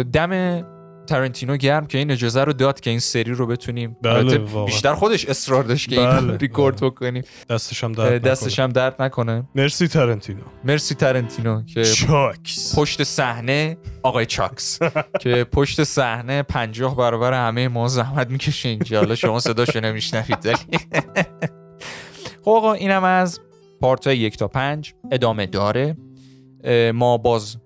دم 0.03 0.78
ترنتینو 1.09 1.57
گرم 1.57 1.87
که 1.87 1.99
این 1.99 2.11
اجازه 2.11 2.45
رو 2.45 2.53
داد 2.53 2.81
که 2.81 2.91
این 2.91 2.99
سری 2.99 3.33
رو 3.33 3.47
بتونیم. 3.47 3.97
بله 4.03 4.39
بیشتر 4.39 4.95
خودش 4.95 5.27
اصرار 5.27 5.63
داشت 5.63 5.89
که 5.89 5.97
بله 5.97 6.19
این 6.23 6.39
ریکورد 6.39 6.81
بله. 6.81 6.91
بکنیم. 6.91 7.23
دستش 7.51 7.85
هم 7.85 7.93
درد 7.93 8.23
دستش 8.23 8.59
هم 8.59 8.69
درد 8.69 9.03
نکنه. 9.03 9.49
مرسی 9.55 9.89
ترنتینو. 9.89 10.41
مرسی 10.65 10.95
ترنتینو 10.95 11.63
که 11.63 11.85
چاکس. 11.85 12.79
پشت 12.79 13.03
صحنه 13.03 13.77
آقای 14.03 14.27
چاکس. 14.27 14.79
که 15.23 15.45
پشت 15.45 15.85
صحنه 15.85 16.43
پنجاه 16.43 16.97
برابر 16.97 17.33
همه 17.33 17.69
ما 17.69 17.89
زحمت 17.89 18.31
می‌کشه 18.31 18.69
اینجا. 18.69 18.99
حالا 18.99 19.15
شما 19.15 19.41
صداشو 19.41 19.81
نمیشنوید 19.81 20.39
خب 22.45 22.51
آقا 22.51 22.73
اینم 22.73 23.05
از 23.05 23.41
پارت 23.81 24.07
یک 24.07 24.37
تا 24.37 24.49
پنج. 24.49 24.95
ادامه 25.13 25.47
داره. 25.47 25.97
ما 26.95 27.19
باز 27.19 27.57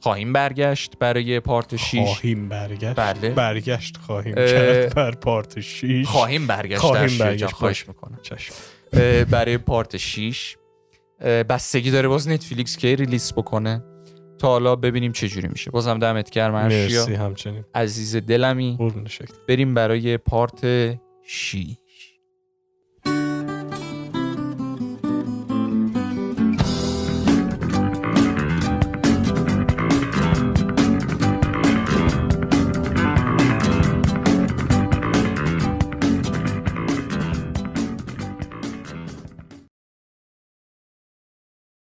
خواهیم 0.00 0.32
برگشت 0.32 0.92
برای 0.98 1.40
پارت 1.40 1.76
6 1.76 1.94
خواهیم 1.94 2.48
برگشت. 2.48 2.96
بله. 2.96 3.30
برگشت 3.30 3.96
خواهیم 3.96 4.34
کرد 4.34 4.94
بر 4.94 5.10
پارت 5.10 5.60
6 5.60 6.06
خواهیم 6.06 6.46
برگشت 6.46 6.78
خواهیم 6.78 7.18
برگشت. 7.18 7.52
خواهش 7.52 7.88
می‌کنم. 7.88 8.18
برای 9.30 9.58
پارت 9.58 9.96
6 9.96 10.56
بستگی 11.20 11.90
داره 11.90 12.08
باز 12.08 12.28
نتفلیکس 12.28 12.76
کی 12.76 12.96
ریلیس 12.96 13.32
بکنه. 13.32 13.84
تا 14.38 14.48
حالا 14.48 14.76
ببینیم 14.76 15.12
چه 15.12 15.28
جوری 15.28 15.48
میشه. 15.48 15.70
بازم 15.70 15.98
دمت 15.98 16.30
گرم 16.30 16.54
مرسی 16.54 17.14
همچنین. 17.14 17.64
عزیز 17.74 18.16
دلمی. 18.16 18.78
بریم 19.48 19.74
برای 19.74 20.16
پارت 20.16 20.60
6 21.22 21.56